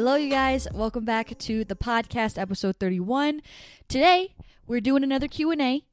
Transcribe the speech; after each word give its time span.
Hello, 0.00 0.14
you 0.14 0.30
guys. 0.30 0.66
Welcome 0.72 1.04
back 1.04 1.36
to 1.40 1.62
the 1.62 1.76
podcast, 1.76 2.38
episode 2.38 2.76
31. 2.76 3.42
Today, 3.86 4.34
we're 4.66 4.80
doing 4.80 5.04
another 5.04 5.28
Q&A. 5.28 5.84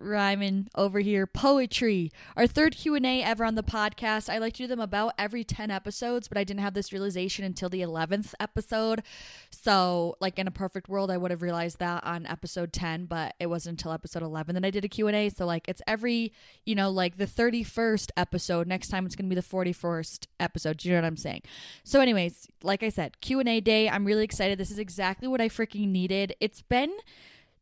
Rhyming 0.00 0.68
over 0.74 1.00
here. 1.00 1.26
Poetry 1.26 2.10
our 2.36 2.46
third 2.46 2.76
q&a 2.76 3.22
ever 3.22 3.44
on 3.44 3.54
the 3.54 3.62
podcast. 3.62 4.28
I 4.28 4.38
like 4.38 4.54
to 4.54 4.64
do 4.64 4.66
them 4.66 4.80
about 4.80 5.14
every 5.18 5.44
10 5.44 5.70
episodes 5.70 6.28
but 6.28 6.38
i 6.38 6.44
didn't 6.44 6.60
have 6.60 6.74
this 6.74 6.92
realization 6.92 7.44
until 7.44 7.68
the 7.68 7.82
11th 7.82 8.34
episode. 8.40 9.02
So 9.50 10.16
like 10.20 10.38
in 10.38 10.46
a 10.46 10.50
perfect 10.50 10.88
world 10.88 11.10
i 11.10 11.16
would 11.16 11.30
have 11.30 11.42
realized 11.42 11.78
that 11.78 12.04
on 12.04 12.26
episode 12.26 12.72
10 12.72 13.06
but 13.06 13.34
it 13.38 13.46
wasn't 13.46 13.78
until 13.78 13.92
episode 13.92 14.22
11 14.22 14.54
that 14.54 14.64
i 14.64 14.70
did 14.70 14.84
a 14.84 14.88
q&a 14.88 15.28
so 15.28 15.46
like 15.46 15.68
it's 15.68 15.82
every 15.86 16.32
you 16.64 16.74
know 16.74 16.90
like 16.90 17.16
the 17.16 17.26
31st 17.26 18.10
episode. 18.16 18.66
Next 18.66 18.88
time 18.88 19.06
it's 19.06 19.14
going 19.14 19.28
to 19.28 19.34
be 19.34 19.40
the 19.40 19.46
41st 19.46 20.26
episode. 20.38 20.78
Do 20.78 20.88
you 20.88 20.94
know 20.94 21.02
what 21.02 21.06
i'm 21.06 21.16
saying? 21.16 21.42
So 21.84 22.00
anyways 22.00 22.48
like 22.62 22.82
i 22.82 22.88
said 22.88 23.20
q&a 23.20 23.60
day. 23.60 23.88
I'm 23.88 24.04
really 24.04 24.24
excited. 24.24 24.58
This 24.58 24.70
is 24.70 24.78
exactly 24.78 25.28
what 25.28 25.40
i 25.40 25.48
freaking 25.48 25.88
needed. 25.88 26.34
It's 26.40 26.62
been 26.62 26.92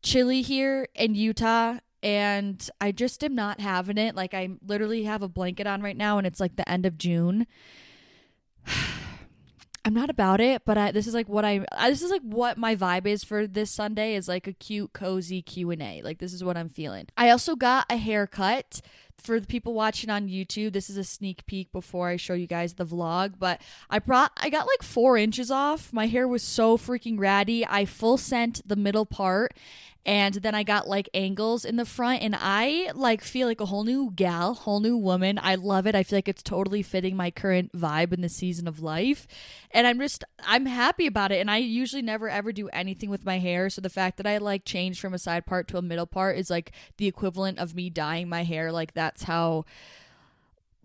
chilly 0.03 0.43
here 0.43 0.89
in 0.95 1.15
Utah 1.15 1.79
and 2.03 2.71
I 2.81 2.93
just 2.93 3.25
am 3.25 3.35
not 3.35 3.61
having 3.61 3.99
it. 3.99 4.15
Like 4.15 4.35
I 4.35 4.49
literally 4.67 5.05
have 5.05 5.23
a 5.23 5.29
blanket 5.29 5.67
on 5.67 5.83
right 5.83 5.97
now 5.97 6.19
and 6.19 6.27
it's 6.27 6.41
like 6.41 6.57
the 6.57 6.69
end 6.69 6.87
of 6.87 6.99
June. 6.99 7.47
I'm 9.85 9.95
not 9.95 10.11
about 10.11 10.41
it, 10.41 10.63
but 10.67 10.77
I, 10.77 10.93
this 10.93 11.07
is 11.07 11.15
like 11.15 11.31
what 11.31 11.47
I, 11.47 11.65
I 11.73 11.89
this 11.89 12.03
is 12.03 12.11
like 12.11 12.21
what 12.23 12.59
my 12.59 12.77
vibe 12.77 13.07
is 13.07 13.25
for 13.25 13.47
this 13.47 13.71
Sunday 13.71 14.17
is 14.17 14.29
like 14.29 14.47
a 14.47 14.53
cute 14.53 14.93
cozy 14.93 15.41
Q&A. 15.41 16.03
Like 16.03 16.19
this 16.19 16.35
is 16.35 16.45
what 16.45 16.59
I'm 16.59 16.69
feeling. 16.69 17.07
I 17.17 17.31
also 17.31 17.57
got 17.57 17.87
a 17.89 17.97
haircut 17.97 18.83
for 19.21 19.41
the 19.41 19.47
people 19.47 19.75
watching 19.75 20.11
on 20.11 20.29
YouTube, 20.29 20.73
this 20.73 20.89
is 20.89 20.97
a 20.97 21.05
sneak 21.05 21.45
peek 21.47 21.73
before 21.73 22.09
I 22.09 22.17
show 22.17 22.35
you 22.35 22.47
guys 22.47 22.75
the 22.75 22.87
vlog. 22.87 23.35
But 23.39 23.61
I 23.91 23.99
brought, 23.99 24.33
I 24.37 24.49
got 24.49 24.67
like 24.67 24.83
four 24.83 25.17
inches 25.17 25.51
off. 25.51 25.93
My 25.93 26.07
hair 26.07 26.29
was 26.29 26.43
so 26.43 26.77
freaking 26.77 27.19
ratty. 27.19 27.67
I 27.67 27.85
full 27.85 28.17
sent 28.17 28.67
the 28.67 28.77
middle 28.77 29.07
part, 29.07 29.55
and 30.09 30.37
then 30.37 30.55
I 30.55 30.63
got 30.63 30.89
like 30.89 31.11
angles 31.13 31.67
in 31.67 31.77
the 31.77 31.85
front, 31.85 32.23
and 32.23 32.35
I 32.35 32.91
like 32.95 33.23
feel 33.23 33.47
like 33.47 33.61
a 33.61 33.67
whole 33.67 33.85
new 33.85 34.11
gal, 34.17 34.55
whole 34.55 34.81
new 34.81 34.97
woman. 34.97 35.39
I 35.41 35.57
love 35.57 35.87
it. 35.87 35.95
I 35.95 36.03
feel 36.03 36.17
like 36.17 36.31
it's 36.31 36.43
totally 36.43 36.83
fitting 36.83 37.15
my 37.15 37.31
current 37.31 37.73
vibe 37.77 38.15
in 38.15 38.23
the 38.23 38.31
season 38.31 38.67
of 38.67 38.81
life, 38.81 39.27
and 39.71 39.87
I'm 39.87 39.99
just, 39.99 40.25
I'm 40.41 40.65
happy 40.65 41.07
about 41.07 41.31
it. 41.31 41.41
And 41.43 41.51
I 41.51 41.59
usually 41.59 42.01
never 42.01 42.27
ever 42.31 42.53
do 42.53 42.71
anything 42.71 43.11
with 43.11 43.27
my 43.27 43.39
hair, 43.39 43.69
so 43.69 43.83
the 43.83 43.91
fact 43.91 44.17
that 44.17 44.27
I 44.27 44.39
like 44.39 44.65
changed 44.65 44.99
from 44.99 45.13
a 45.13 45.19
side 45.19 45.45
part 45.45 45.69
to 45.69 45.77
a 45.77 45.83
middle 45.83 46.07
part 46.07 46.39
is 46.39 46.49
like 46.49 46.73
the 46.97 47.07
equivalent 47.07 47.59
of 47.59 47.75
me 47.75 47.91
dyeing 47.91 48.31
my 48.31 48.45
hair 48.45 48.73
like 48.73 48.95
that's 48.95 49.25
how 49.25 49.67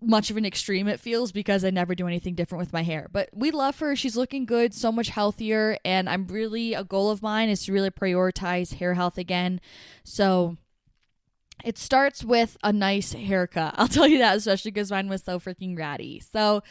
much 0.06 0.30
of 0.30 0.36
an 0.36 0.44
extreme 0.44 0.88
it 0.88 1.00
feels 1.00 1.32
because 1.32 1.64
I 1.64 1.70
never 1.70 1.94
do 1.94 2.06
anything 2.06 2.34
different 2.34 2.60
with 2.60 2.72
my 2.72 2.82
hair. 2.82 3.08
But 3.10 3.30
we 3.32 3.50
love 3.50 3.78
her. 3.80 3.96
She's 3.96 4.16
looking 4.16 4.44
good, 4.46 4.74
so 4.74 4.92
much 4.92 5.08
healthier. 5.08 5.78
And 5.84 6.08
I'm 6.08 6.26
really, 6.26 6.74
a 6.74 6.84
goal 6.84 7.10
of 7.10 7.22
mine 7.22 7.48
is 7.48 7.64
to 7.64 7.72
really 7.72 7.90
prioritize 7.90 8.74
hair 8.74 8.94
health 8.94 9.18
again. 9.18 9.60
So 10.04 10.56
it 11.64 11.78
starts 11.78 12.24
with 12.24 12.56
a 12.62 12.72
nice 12.72 13.12
haircut. 13.12 13.74
I'll 13.78 13.88
tell 13.88 14.06
you 14.06 14.18
that, 14.18 14.36
especially 14.36 14.70
because 14.70 14.90
mine 14.90 15.08
was 15.08 15.22
so 15.22 15.38
freaking 15.38 15.78
ratty. 15.78 16.20
So, 16.20 16.62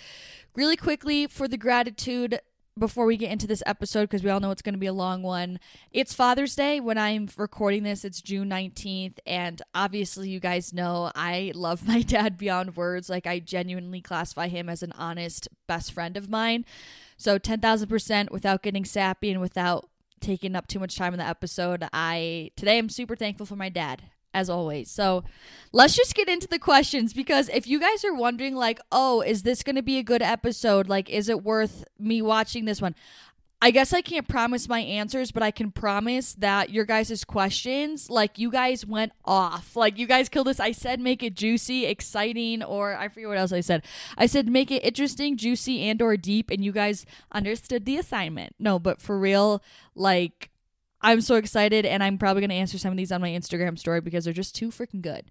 really 0.56 0.78
quickly 0.78 1.28
for 1.28 1.48
the 1.48 1.58
gratitude 1.58 2.40
before 2.78 3.06
we 3.06 3.18
get 3.18 3.32
into 3.32 3.48
this 3.48 3.64
episode 3.66 4.04
because 4.04 4.24
we 4.24 4.30
all 4.30 4.40
know 4.40 4.52
it's 4.52 4.62
going 4.62 4.74
to 4.74 4.80
be 4.80 4.88
a 4.88 4.94
long 4.94 5.22
one. 5.22 5.60
It's 5.92 6.14
Father's 6.14 6.56
Day 6.56 6.80
when 6.80 6.98
I'm 6.98 7.30
recording 7.38 7.84
this. 7.84 8.04
It's 8.04 8.22
June 8.22 8.50
19th 8.50 9.18
and 9.28 9.62
obviously 9.76 10.30
you 10.30 10.40
guys 10.40 10.74
know 10.74 11.12
I 11.16 11.52
love 11.56 11.88
my 11.88 12.02
dad 12.02 12.38
beyond 12.38 12.76
words. 12.76 13.10
Like 13.10 13.28
I 13.28 13.40
genuinely 13.40 14.02
classify 14.02 14.48
him 14.48 14.70
as 14.70 14.82
an 14.82 14.94
honest 14.94 15.48
best 15.68 15.94
friend 15.94 16.18
of 16.18 16.30
mine. 16.30 16.66
So 17.18 17.38
10,000% 17.38 18.32
without 18.32 18.64
getting 18.64 18.86
sappy 18.86 19.32
and 19.32 19.40
without 19.40 19.90
taking 20.20 20.56
up 20.56 20.68
too 20.68 20.80
much 20.80 20.96
time 20.96 21.14
in 21.14 21.20
the 21.20 21.28
episode. 21.28 21.86
I 21.94 22.52
today 22.56 22.78
I'm 22.78 22.90
super 22.90 23.16
thankful 23.16 23.46
for 23.46 23.56
my 23.56 23.70
dad 23.70 24.04
as 24.34 24.50
always. 24.50 24.90
So 24.90 25.24
let's 25.72 25.96
just 25.96 26.16
get 26.16 26.30
into 26.30 26.48
the 26.48 26.60
questions 26.60 27.14
because 27.14 27.50
if 27.50 27.68
you 27.68 27.80
guys 27.80 28.04
are 28.04 28.14
wondering, 28.14 28.56
like, 28.56 28.80
oh, 28.92 29.22
is 29.22 29.44
this 29.44 29.64
going 29.64 29.76
to 29.76 29.82
be 29.82 29.98
a 29.98 30.04
good 30.04 30.22
episode? 30.22 30.90
Like, 30.90 31.10
is 31.10 31.30
it 31.30 31.44
worth 31.44 31.86
me 32.00 32.22
watching 32.22 32.66
this 32.66 32.82
one? 32.82 32.96
I 33.64 33.72
guess 33.72 33.94
I 33.94 34.02
can't 34.02 34.28
promise 34.28 34.68
my 34.68 34.82
answers, 34.82 35.32
but 35.32 35.42
I 35.42 35.50
can 35.50 35.72
promise 35.72 36.34
that 36.34 36.72
your 36.72 36.84
guys' 36.84 37.24
questions, 37.24 38.10
like 38.10 38.38
you 38.38 38.52
guys 38.52 38.86
went 38.86 39.14
off. 39.24 39.78
Like 39.78 39.98
you 39.98 40.06
guys 40.06 40.28
killed 40.28 40.48
this. 40.48 40.60
I 40.60 40.74
said 40.74 41.00
make 41.00 41.24
it 41.24 41.34
juicy, 41.34 41.86
exciting, 41.86 42.62
or 42.62 42.94
I 42.94 43.08
forget 43.08 43.30
what 43.30 43.38
else 43.38 43.54
I 43.54 43.62
said. 43.62 43.86
I 44.18 44.26
said 44.26 44.50
make 44.50 44.70
it 44.70 44.84
interesting, 44.84 45.38
juicy, 45.38 45.88
and 45.88 46.02
or 46.02 46.18
deep, 46.18 46.50
and 46.50 46.62
you 46.62 46.74
guys 46.74 47.06
understood 47.32 47.86
the 47.86 47.96
assignment. 47.96 48.54
No, 48.60 48.80
but 48.80 49.00
for 49.00 49.18
real, 49.18 49.64
like 49.96 50.50
I'm 51.04 51.22
so 51.22 51.36
excited, 51.36 51.86
and 51.86 52.02
I'm 52.02 52.18
probably 52.18 52.42
going 52.42 52.50
to 52.50 52.56
answer 52.56 52.78
some 52.78 52.92
of 52.92 52.98
these 52.98 53.12
on 53.12 53.22
my 53.22 53.30
Instagram 53.30 53.78
story 53.78 54.02
because 54.02 54.24
they're 54.24 54.34
just 54.34 54.56
too 54.56 54.70
freaking 54.70 55.02
good. 55.02 55.26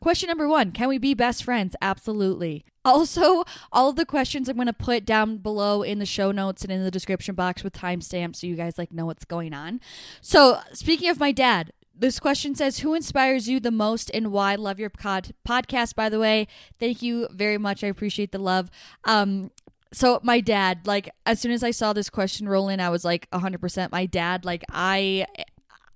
Question 0.00 0.28
number 0.28 0.48
one 0.48 0.70
Can 0.72 0.88
we 0.88 0.98
be 0.98 1.14
best 1.14 1.42
friends? 1.44 1.74
Absolutely. 1.80 2.64
Also, 2.84 3.44
all 3.72 3.88
of 3.88 3.96
the 3.96 4.04
questions 4.04 4.48
I'm 4.48 4.56
going 4.56 4.66
to 4.66 4.72
put 4.72 5.06
down 5.06 5.38
below 5.38 5.82
in 5.82 5.98
the 5.98 6.06
show 6.06 6.30
notes 6.30 6.62
and 6.62 6.70
in 6.70 6.84
the 6.84 6.90
description 6.90 7.34
box 7.34 7.64
with 7.64 7.72
timestamps 7.72 8.36
so 8.36 8.46
you 8.46 8.56
guys 8.56 8.76
like 8.76 8.92
know 8.92 9.06
what's 9.06 9.24
going 9.24 9.54
on. 9.54 9.80
So, 10.20 10.60
speaking 10.72 11.08
of 11.08 11.18
my 11.18 11.32
dad, 11.32 11.72
this 11.96 12.20
question 12.20 12.54
says 12.54 12.80
who 12.80 12.94
inspires 12.94 13.48
you 13.48 13.60
the 13.60 13.70
most 13.70 14.10
and 14.12 14.32
why 14.32 14.56
love 14.56 14.78
your 14.78 14.90
pod- 14.90 15.32
podcast 15.46 15.94
by 15.94 16.08
the 16.08 16.18
way 16.18 16.48
thank 16.80 17.02
you 17.02 17.28
very 17.30 17.56
much 17.56 17.84
i 17.84 17.86
appreciate 17.86 18.32
the 18.32 18.38
love 18.38 18.68
um 19.04 19.48
so 19.94 20.20
my 20.22 20.40
dad 20.40 20.80
like 20.86 21.08
as 21.24 21.40
soon 21.40 21.52
as 21.52 21.62
i 21.62 21.70
saw 21.70 21.92
this 21.92 22.10
question 22.10 22.48
roll 22.48 22.68
in 22.68 22.80
i 22.80 22.88
was 22.90 23.04
like 23.04 23.30
100% 23.30 23.92
my 23.92 24.06
dad 24.06 24.44
like 24.44 24.64
i 24.70 25.26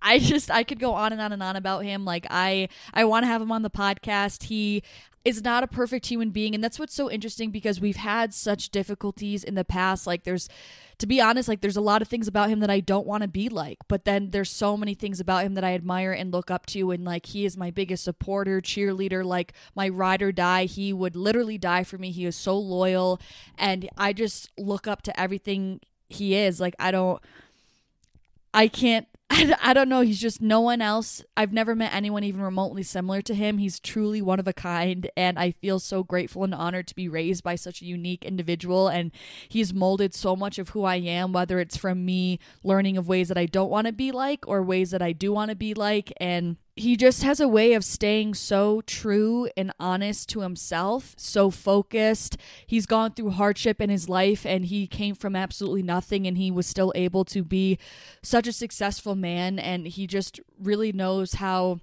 i 0.02 0.18
just 0.18 0.50
i 0.50 0.62
could 0.62 0.78
go 0.78 0.94
on 0.94 1.12
and 1.12 1.20
on 1.20 1.32
and 1.32 1.42
on 1.42 1.56
about 1.56 1.84
him. 1.84 2.04
Like 2.04 2.26
i 2.30 2.68
i 2.94 3.04
want 3.04 3.24
to 3.24 3.26
have 3.28 3.42
him 3.42 3.52
on 3.52 3.62
the 3.62 3.70
podcast. 3.70 4.44
He 4.44 4.82
is 5.28 5.44
not 5.44 5.62
a 5.62 5.66
perfect 5.66 6.06
human 6.06 6.30
being. 6.30 6.54
And 6.54 6.64
that's 6.64 6.78
what's 6.78 6.94
so 6.94 7.10
interesting 7.10 7.50
because 7.50 7.82
we've 7.82 7.96
had 7.96 8.32
such 8.32 8.70
difficulties 8.70 9.44
in 9.44 9.56
the 9.56 9.64
past. 9.64 10.06
Like 10.06 10.24
there's 10.24 10.48
to 10.96 11.06
be 11.06 11.20
honest 11.20 11.48
like 11.48 11.60
there's 11.60 11.76
a 11.76 11.82
lot 11.82 12.00
of 12.00 12.08
things 12.08 12.26
about 12.26 12.48
him 12.48 12.60
that 12.60 12.70
I 12.70 12.80
don't 12.80 13.06
want 13.06 13.22
to 13.22 13.28
be 13.28 13.48
like 13.48 13.78
but 13.86 14.04
then 14.04 14.30
there's 14.30 14.50
so 14.50 14.76
many 14.76 14.94
things 14.94 15.20
about 15.20 15.44
him 15.44 15.54
that 15.54 15.62
I 15.62 15.74
admire 15.74 16.12
and 16.12 16.32
look 16.32 16.50
up 16.50 16.64
to. 16.66 16.90
And 16.92 17.04
like 17.04 17.26
he 17.26 17.44
is 17.44 17.58
my 17.58 17.70
biggest 17.70 18.04
supporter 18.04 18.62
cheerleader 18.62 19.22
like 19.22 19.52
my 19.74 19.88
ride 19.90 20.22
or 20.22 20.32
die. 20.32 20.64
He 20.64 20.94
would 20.94 21.14
literally 21.14 21.58
die 21.58 21.84
for 21.84 21.98
me. 21.98 22.10
He 22.10 22.24
is 22.24 22.34
so 22.34 22.58
loyal. 22.58 23.20
And 23.58 23.86
I 23.98 24.14
just 24.14 24.50
look 24.56 24.86
up 24.86 25.02
to 25.02 25.20
everything 25.20 25.80
he 26.08 26.36
is. 26.36 26.58
Like 26.58 26.74
I 26.78 26.90
don't 26.90 27.22
I 28.54 28.66
can't 28.66 29.06
I, 29.30 29.54
I 29.62 29.72
don't 29.74 29.90
know. 29.90 30.00
He's 30.00 30.20
just 30.20 30.40
no 30.40 30.60
one 30.60 30.80
else. 30.80 31.22
I've 31.36 31.52
never 31.52 31.74
met 31.74 31.92
anyone 31.92 32.24
even 32.24 32.40
remotely 32.40 32.82
similar 32.82 33.20
to 33.22 33.34
him. 33.34 33.58
He's 33.58 33.78
truly 33.78 34.22
one 34.22 34.40
of 34.40 34.48
a 34.48 34.54
kind, 34.54 35.10
and 35.16 35.38
I 35.38 35.50
feel 35.50 35.78
so 35.78 36.02
grateful 36.02 36.44
and 36.44 36.54
honored 36.54 36.86
to 36.88 36.94
be 36.94 37.08
raised 37.08 37.44
by 37.44 37.54
such 37.54 37.82
a 37.82 37.86
unique 37.86 38.24
individual. 38.24 38.88
And 38.88 39.12
he's 39.48 39.74
molded 39.74 40.14
so 40.14 40.34
much 40.34 40.58
of 40.58 40.70
who 40.70 40.84
I 40.84 40.96
am, 40.96 41.32
whether 41.32 41.60
it's 41.60 41.76
from 41.76 42.06
me 42.06 42.38
learning 42.64 42.96
of 42.96 43.06
ways 43.06 43.28
that 43.28 43.38
I 43.38 43.46
don't 43.46 43.70
want 43.70 43.86
to 43.86 43.92
be 43.92 44.12
like 44.12 44.48
or 44.48 44.62
ways 44.62 44.92
that 44.92 45.02
I 45.02 45.12
do 45.12 45.32
want 45.32 45.50
to 45.50 45.56
be 45.56 45.74
like. 45.74 46.12
And 46.18 46.56
he 46.78 46.96
just 46.96 47.22
has 47.22 47.40
a 47.40 47.48
way 47.48 47.72
of 47.72 47.84
staying 47.84 48.34
so 48.34 48.80
true 48.82 49.48
and 49.56 49.72
honest 49.78 50.28
to 50.30 50.40
himself, 50.40 51.14
so 51.16 51.50
focused. 51.50 52.36
He's 52.66 52.86
gone 52.86 53.12
through 53.12 53.30
hardship 53.30 53.80
in 53.80 53.90
his 53.90 54.08
life 54.08 54.46
and 54.46 54.64
he 54.64 54.86
came 54.86 55.14
from 55.14 55.36
absolutely 55.36 55.82
nothing 55.82 56.26
and 56.26 56.38
he 56.38 56.50
was 56.50 56.66
still 56.66 56.92
able 56.94 57.24
to 57.26 57.42
be 57.42 57.78
such 58.22 58.46
a 58.46 58.52
successful 58.52 59.14
man 59.14 59.58
and 59.58 59.86
he 59.86 60.06
just 60.06 60.40
really 60.58 60.92
knows 60.92 61.34
how 61.34 61.80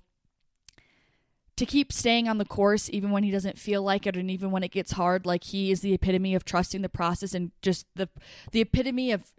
to 1.58 1.66
keep 1.66 1.92
staying 1.94 2.28
on 2.28 2.38
the 2.38 2.46
course 2.46 2.90
even 2.92 3.12
when 3.12 3.24
he 3.24 3.32
doesn't 3.32 3.58
feel 3.58 3.82
like 3.82 4.06
it 4.06 4.18
and 4.18 4.30
even 4.30 4.52
when 4.52 4.64
it 4.64 4.72
gets 4.72 4.92
hard 4.94 5.26
like 5.26 5.46
he 5.46 5.72
is 5.72 5.82
the 5.82 5.94
epitome 5.94 6.36
of 6.36 6.44
trusting 6.44 6.82
the 6.82 6.90
process 6.90 7.34
and 7.34 7.52
just 7.62 7.86
the 7.96 8.10
the 8.52 8.60
epitome 8.60 9.12
of 9.12 9.32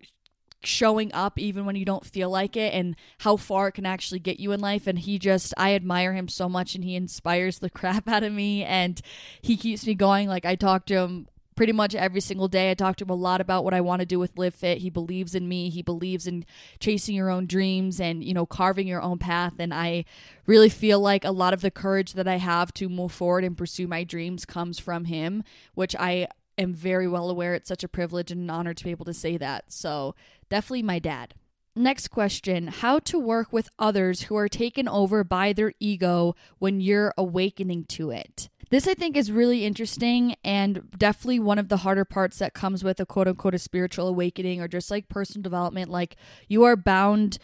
showing 0.63 1.13
up 1.13 1.39
even 1.39 1.65
when 1.65 1.77
you 1.77 1.85
don't 1.85 2.05
feel 2.05 2.29
like 2.31 2.57
it 2.57 2.75
and 2.75 2.97
how 3.19 3.37
far 3.37 3.69
it 3.69 3.73
can 3.73 3.87
actually 3.87 4.19
get 4.19 4.41
you 4.41 4.53
in 4.53 4.61
life 4.61 4.87
and 4.87 4.99
he 4.99 5.19
just 5.19 5.55
I 5.57 5.75
admire 5.75 6.13
him 6.13 6.29
so 6.29 6.49
much 6.49 6.75
and 6.75 6.83
he 6.83 6.97
inspires 6.97 7.59
the 7.59 7.71
crap 7.77 8.09
out 8.09 8.23
of 8.23 8.33
me 8.33 8.65
and 8.65 9.01
he 9.41 9.57
keeps 9.57 9.87
me 9.87 9.95
going 9.95 10.29
like 10.29 10.45
I 10.45 10.57
talk 10.57 10.87
to 10.87 10.99
him 10.99 11.29
pretty 11.57 11.73
much 11.73 11.95
every 11.95 12.21
single 12.21 12.49
day. 12.49 12.71
I 12.71 12.75
talk 12.75 12.97
to 12.97 13.05
him 13.05 13.11
a 13.11 13.15
lot 13.15 13.41
about 13.41 13.65
what 13.65 13.75
I 13.75 13.81
want 13.81 14.01
to 14.01 14.07
do 14.07 14.19
with 14.19 14.39
Live 14.39 14.55
Fit. 14.55 14.79
He 14.79 14.91
believes 14.91 15.35
in 15.35 15.49
me. 15.49 15.71
He 15.71 15.83
believes 15.83 16.27
in 16.27 16.45
chasing 16.79 17.17
your 17.17 17.31
own 17.31 17.47
dreams 17.47 17.99
and, 17.99 18.23
you 18.23 18.35
know, 18.35 18.45
carving 18.47 18.87
your 18.87 19.01
own 19.01 19.19
path. 19.19 19.55
And 19.59 19.73
I 19.73 20.05
really 20.45 20.69
feel 20.69 21.01
like 21.01 21.25
a 21.25 21.31
lot 21.31 21.55
of 21.55 21.63
the 21.63 21.71
courage 21.71 22.13
that 22.13 22.29
I 22.29 22.37
have 22.37 22.73
to 22.75 22.91
move 22.91 23.11
forward 23.11 23.43
and 23.43 23.57
pursue 23.57 23.89
my 23.89 24.05
dreams 24.05 24.45
comes 24.45 24.79
from 24.79 25.07
him, 25.07 25.43
which 25.75 25.97
I 25.97 26.29
am 26.59 26.75
very 26.75 27.09
well 27.09 27.29
aware 27.31 27.55
it's 27.55 27.69
such 27.69 27.85
a 27.85 27.89
privilege 27.89 28.31
and 28.31 28.43
an 28.43 28.51
honor 28.51 28.75
to 28.75 28.85
be 28.85 28.91
able 28.91 29.05
to 29.07 29.15
say 29.15 29.37
that. 29.39 29.73
So, 29.73 30.15
definitely 30.49 30.83
my 30.83 30.99
dad. 30.99 31.35
Next 31.75 32.09
question 32.09 32.69
How 32.69 32.99
to 33.01 33.19
work 33.19 33.53
with 33.53 33.69
others 33.79 34.23
who 34.23 34.37
are 34.37 34.49
taken 34.49 34.89
over 34.89 35.25
by 35.25 35.53
their 35.53 35.75
ego 35.79 36.35
when 36.59 36.81
you're 36.81 37.13
awakening 37.19 37.85
to 37.91 38.11
it. 38.11 38.49
This 38.71 38.89
I 38.89 38.95
think 38.95 39.17
is 39.17 39.31
really 39.31 39.65
interesting 39.65 40.35
and 40.43 40.91
definitely 40.97 41.39
one 41.39 41.59
of 41.59 41.69
the 41.69 41.79
harder 41.79 42.05
parts 42.05 42.39
that 42.39 42.55
comes 42.55 42.83
with 42.83 42.99
a 42.99 43.07
quote 43.07 43.29
unquote 43.29 43.55
a 43.55 43.59
spiritual 43.59 44.09
awakening 44.09 44.61
or 44.61 44.69
just 44.69 44.91
like 44.91 45.09
personal 45.09 45.43
development. 45.43 45.91
Like 45.91 46.17
you 46.49 46.65
are 46.65 46.77
bound 46.77 47.39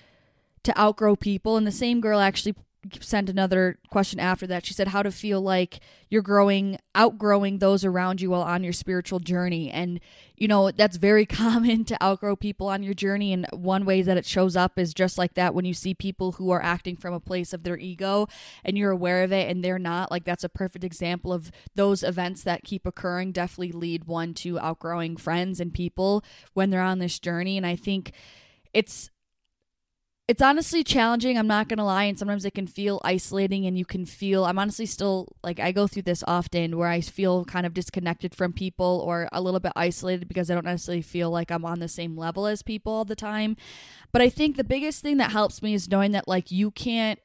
to 0.65 0.79
outgrow 0.81 1.17
people. 1.17 1.57
And 1.57 1.67
the 1.67 1.73
same 1.73 2.01
girl 2.01 2.19
actually 2.19 2.55
sent 3.01 3.29
another 3.29 3.79
question 3.91 4.19
after 4.19 4.47
that. 4.49 4.67
She 4.67 4.75
said 4.75 4.89
how 4.89 5.03
to 5.03 5.13
feel 5.13 5.41
like 5.41 5.81
you're 6.11 6.23
growing, 6.23 6.79
outgrowing 6.95 7.59
those 7.59 7.85
around 7.85 8.21
you 8.21 8.31
while 8.31 8.43
on 8.43 8.65
your 8.65 8.73
spiritual 8.73 9.21
journey. 9.21 9.71
And, 9.71 10.01
you 10.37 10.49
know, 10.49 10.71
that's 10.73 10.97
very 10.97 11.25
common 11.27 11.85
to 11.85 12.03
outgrow 12.03 12.35
people 12.35 12.67
on 12.69 12.83
your 12.83 12.95
journey. 12.95 13.33
And 13.33 13.47
one 13.53 13.85
way 13.85 14.03
that 14.03 14.17
it 14.17 14.27
shows 14.27 14.57
up 14.57 14.79
is 14.79 14.93
just 14.93 15.17
like 15.17 15.35
that 15.35 15.55
when 15.55 15.65
you 15.65 15.75
see 15.75 15.95
people 15.95 16.33
who 16.33 16.51
are 16.51 16.63
acting 16.63 16.97
from 16.97 17.15
a 17.15 17.21
place 17.21 17.53
of 17.53 17.63
their 17.63 17.79
ego 17.79 18.27
and 18.65 18.77
you're 18.77 18.91
aware 18.91 19.23
of 19.23 19.33
it 19.33 19.49
and 19.49 19.65
they're 19.65 19.79
not. 19.79 20.11
Like, 20.11 20.25
that's 20.25 20.45
a 20.45 20.49
perfect 20.49 20.85
example 20.85 21.33
of 21.33 21.53
those 21.77 22.03
events 22.03 22.43
that 22.43 22.65
keep 22.65 22.85
occurring, 22.85 23.33
definitely 23.33 23.73
lead 23.73 24.05
one 24.05 24.35
to 24.35 24.59
outgrowing 24.59 25.17
friends 25.17 25.61
and 25.61 25.73
people 25.73 26.25
when 26.53 26.71
they're 26.71 26.83
on 26.83 26.99
this 26.99 27.21
journey. 27.21 27.57
And 27.57 27.67
I 27.67 27.77
think 27.77 28.13
it's 28.75 29.11
it's 30.29 30.43
honestly 30.43 30.85
challenging 30.85 31.37
i'm 31.37 31.47
not 31.47 31.69
gonna 31.69 31.85
lie 31.85 32.05
and 32.05 32.19
sometimes 32.19 32.45
it 32.45 32.55
can 32.55 32.67
feel 32.67 33.01
isolating 33.05 33.67
and 33.67 33.77
you 33.77 33.85
can 33.85 34.07
feel 34.07 34.45
i'm 34.45 34.59
honestly 34.59 34.87
still 34.87 35.29
like 35.43 35.59
i 35.59 35.73
go 35.73 35.87
through 35.87 36.03
this 36.03 36.23
often 36.27 36.77
where 36.77 36.89
i 36.89 37.01
feel 37.01 37.45
kind 37.45 37.67
of 37.67 37.75
disconnected 37.75 38.35
from 38.35 38.53
people 38.53 39.03
or 39.05 39.29
a 39.33 39.41
little 39.41 39.61
bit 39.61 39.73
isolated 39.75 40.29
because 40.29 40.51
i 40.51 40.55
don't 40.55 40.65
necessarily 40.65 41.03
feel 41.03 41.31
like 41.31 41.51
i'm 41.51 41.65
on 41.65 41.81
the 41.81 41.89
same 41.89 42.17
level 42.17 42.47
as 42.47 42.63
people 42.63 42.93
all 42.93 43.05
the 43.05 43.17
time. 43.17 43.57
But 44.13 44.23
i 44.23 44.29
think 44.29 44.57
the 44.57 44.65
biggest 44.65 45.03
thing 45.03 45.17
that 45.17 45.33
helps 45.33 45.63
me 45.63 45.75
is 45.75 45.91
knowing 45.91 46.13
that 46.13 46.29
like 46.29 46.51
you 46.51 46.71
can't 46.71 47.19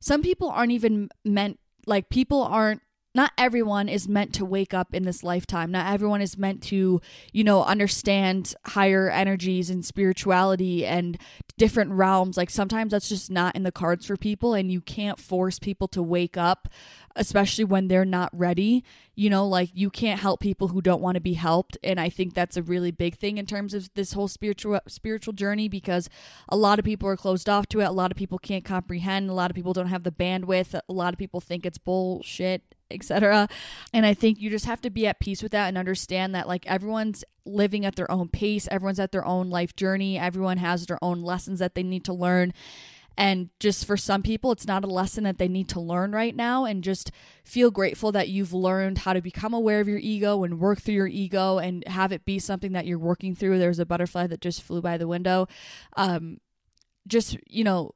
some 0.00 0.22
people 0.22 0.48
aren't 0.48 0.72
even 0.72 1.08
meant 1.24 1.58
like 1.86 2.08
people 2.08 2.42
aren't 2.42 2.82
not 3.14 3.32
everyone 3.36 3.88
is 3.88 4.08
meant 4.08 4.32
to 4.34 4.44
wake 4.44 4.72
up 4.72 4.94
in 4.94 5.02
this 5.02 5.24
lifetime. 5.24 5.70
Not 5.72 5.92
everyone 5.92 6.20
is 6.20 6.38
meant 6.38 6.62
to, 6.64 7.00
you 7.32 7.44
know, 7.44 7.64
understand 7.64 8.54
higher 8.66 9.10
energies 9.10 9.68
and 9.68 9.84
spirituality 9.84 10.86
and 10.86 11.18
different 11.58 11.90
realms. 11.92 12.36
Like 12.36 12.50
sometimes 12.50 12.92
that's 12.92 13.08
just 13.08 13.30
not 13.30 13.56
in 13.56 13.64
the 13.64 13.72
cards 13.72 14.06
for 14.06 14.16
people, 14.16 14.54
and 14.54 14.70
you 14.70 14.80
can't 14.80 15.18
force 15.18 15.58
people 15.58 15.88
to 15.88 16.02
wake 16.02 16.36
up, 16.36 16.68
especially 17.16 17.64
when 17.64 17.88
they're 17.88 18.04
not 18.04 18.30
ready. 18.32 18.84
You 19.14 19.30
know, 19.30 19.46
like 19.46 19.70
you 19.74 19.90
can't 19.90 20.20
help 20.20 20.40
people 20.40 20.68
who 20.68 20.80
don't 20.80 21.02
want 21.02 21.16
to 21.16 21.20
be 21.20 21.34
helped. 21.34 21.76
And 21.82 22.00
I 22.00 22.08
think 22.08 22.34
that's 22.34 22.56
a 22.56 22.62
really 22.62 22.90
big 22.90 23.16
thing 23.16 23.38
in 23.38 23.46
terms 23.46 23.74
of 23.74 23.90
this 23.94 24.12
whole 24.12 24.28
spiritual 24.28 24.80
spiritual 24.86 25.32
journey 25.32 25.68
because 25.68 26.08
a 26.48 26.56
lot 26.56 26.78
of 26.78 26.84
people 26.84 27.08
are 27.08 27.16
closed 27.16 27.48
off 27.48 27.66
to 27.68 27.80
it. 27.80 27.84
A 27.84 27.92
lot 27.92 28.10
of 28.10 28.16
people 28.16 28.38
can't 28.38 28.64
comprehend. 28.64 29.28
A 29.28 29.34
lot 29.34 29.50
of 29.50 29.54
people 29.54 29.72
don't 29.72 29.88
have 29.88 30.04
the 30.04 30.12
bandwidth. 30.12 30.74
A 30.74 30.92
lot 30.92 31.12
of 31.12 31.18
people 31.18 31.40
think 31.40 31.66
it's 31.66 31.78
bullshit 31.78 32.62
etc. 32.90 33.48
And 33.92 34.04
I 34.04 34.14
think 34.14 34.40
you 34.40 34.50
just 34.50 34.64
have 34.66 34.80
to 34.82 34.90
be 34.90 35.06
at 35.06 35.20
peace 35.20 35.42
with 35.42 35.52
that 35.52 35.68
and 35.68 35.78
understand 35.78 36.34
that 36.34 36.48
like 36.48 36.66
everyone's 36.66 37.24
living 37.44 37.86
at 37.86 37.96
their 37.96 38.10
own 38.10 38.28
pace, 38.28 38.68
everyone's 38.70 39.00
at 39.00 39.12
their 39.12 39.24
own 39.24 39.50
life 39.50 39.76
journey, 39.76 40.18
everyone 40.18 40.58
has 40.58 40.86
their 40.86 41.02
own 41.02 41.22
lessons 41.22 41.58
that 41.60 41.74
they 41.74 41.82
need 41.82 42.04
to 42.04 42.12
learn. 42.12 42.52
And 43.16 43.50
just 43.58 43.84
for 43.84 43.96
some 43.96 44.22
people, 44.22 44.52
it's 44.52 44.66
not 44.66 44.84
a 44.84 44.88
lesson 44.88 45.24
that 45.24 45.38
they 45.38 45.48
need 45.48 45.68
to 45.70 45.80
learn 45.80 46.12
right 46.12 46.34
now. 46.34 46.64
And 46.64 46.82
just 46.82 47.10
feel 47.44 47.70
grateful 47.70 48.12
that 48.12 48.28
you've 48.28 48.52
learned 48.52 48.98
how 48.98 49.12
to 49.12 49.20
become 49.20 49.52
aware 49.52 49.80
of 49.80 49.88
your 49.88 49.98
ego 49.98 50.42
and 50.44 50.58
work 50.58 50.80
through 50.80 50.94
your 50.94 51.06
ego 51.06 51.58
and 51.58 51.86
have 51.86 52.12
it 52.12 52.24
be 52.24 52.38
something 52.38 52.72
that 52.72 52.86
you're 52.86 52.98
working 52.98 53.34
through. 53.34 53.58
There's 53.58 53.78
a 53.78 53.86
butterfly 53.86 54.26
that 54.28 54.40
just 54.40 54.62
flew 54.62 54.80
by 54.80 54.96
the 54.96 55.08
window. 55.08 55.48
Um, 55.96 56.38
just, 57.06 57.36
you 57.46 57.64
know, 57.64 57.94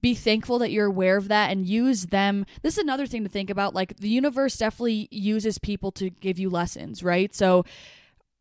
be 0.00 0.14
thankful 0.14 0.58
that 0.60 0.70
you're 0.70 0.86
aware 0.86 1.16
of 1.16 1.28
that 1.28 1.50
and 1.50 1.66
use 1.66 2.06
them. 2.06 2.46
This 2.62 2.74
is 2.74 2.78
another 2.78 3.06
thing 3.06 3.24
to 3.24 3.28
think 3.28 3.50
about. 3.50 3.74
Like 3.74 3.96
the 3.96 4.08
universe 4.08 4.56
definitely 4.56 5.08
uses 5.10 5.58
people 5.58 5.90
to 5.92 6.10
give 6.10 6.38
you 6.38 6.50
lessons, 6.50 7.02
right? 7.02 7.34
So 7.34 7.64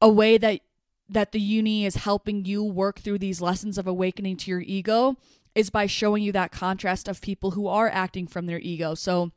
a 0.02 0.10
way 0.10 0.38
that 0.38 0.62
that 1.10 1.32
the 1.32 1.40
uni 1.40 1.86
is 1.86 1.96
helping 1.96 2.44
you 2.44 2.64
work 2.64 3.00
through 3.00 3.18
these 3.18 3.42
lessons 3.42 3.78
of 3.78 3.88
awakening 3.88 4.36
to 4.36 4.52
your 4.52 4.60
ego 4.60 5.16
is 5.58 5.72
by 5.72 5.88
showing 5.88 6.22
you 6.22 6.32
that 6.32 6.52
contrast 6.52 7.08
of 7.08 7.20
people 7.20 7.52
who 7.52 7.68
are 7.68 7.90
acting 7.90 8.28
from 8.28 8.46
their 8.46 8.60
ego. 8.60 8.94
So 8.94 9.32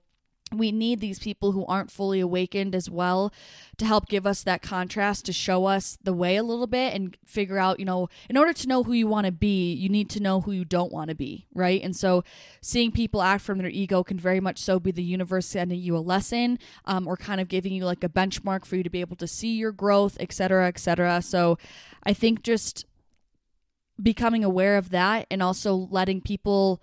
we 0.52 0.72
need 0.72 1.00
these 1.00 1.18
people 1.18 1.52
who 1.52 1.64
aren't 1.66 1.90
fully 1.90 2.20
awakened 2.20 2.74
as 2.74 2.90
well 2.90 3.32
to 3.78 3.84
help 3.84 4.08
give 4.08 4.26
us 4.26 4.42
that 4.42 4.60
contrast 4.60 5.24
to 5.24 5.32
show 5.32 5.66
us 5.66 5.96
the 6.02 6.12
way 6.12 6.36
a 6.36 6.42
little 6.42 6.66
bit 6.66 6.92
and 6.92 7.16
figure 7.24 7.56
out 7.56 7.78
you 7.78 7.84
know 7.84 8.08
in 8.28 8.36
order 8.36 8.52
to 8.52 8.66
know 8.66 8.82
who 8.82 8.92
you 8.92 9.06
want 9.06 9.26
to 9.26 9.32
be 9.32 9.72
you 9.72 9.88
need 9.88 10.10
to 10.10 10.20
know 10.20 10.40
who 10.40 10.50
you 10.50 10.64
don't 10.64 10.92
want 10.92 11.08
to 11.08 11.14
be 11.14 11.46
right 11.54 11.80
and 11.82 11.94
so 11.94 12.24
seeing 12.60 12.90
people 12.90 13.22
act 13.22 13.44
from 13.44 13.58
their 13.58 13.68
ego 13.68 14.02
can 14.02 14.18
very 14.18 14.40
much 14.40 14.58
so 14.58 14.80
be 14.80 14.90
the 14.90 15.02
universe 15.02 15.46
sending 15.46 15.80
you 15.80 15.96
a 15.96 15.98
lesson 15.98 16.58
um, 16.84 17.06
or 17.06 17.16
kind 17.16 17.40
of 17.40 17.46
giving 17.46 17.72
you 17.72 17.84
like 17.84 18.02
a 18.02 18.08
benchmark 18.08 18.64
for 18.64 18.74
you 18.74 18.82
to 18.82 18.90
be 18.90 19.00
able 19.00 19.16
to 19.16 19.28
see 19.28 19.54
your 19.54 19.72
growth 19.72 20.16
et 20.18 20.32
cetera, 20.32 20.66
et 20.66 20.78
cetera. 20.78 21.22
so 21.22 21.56
i 22.02 22.12
think 22.12 22.42
just 22.42 22.84
becoming 24.02 24.44
aware 24.44 24.76
of 24.76 24.90
that 24.90 25.26
and 25.30 25.42
also 25.42 25.74
letting 25.74 26.20
people 26.20 26.82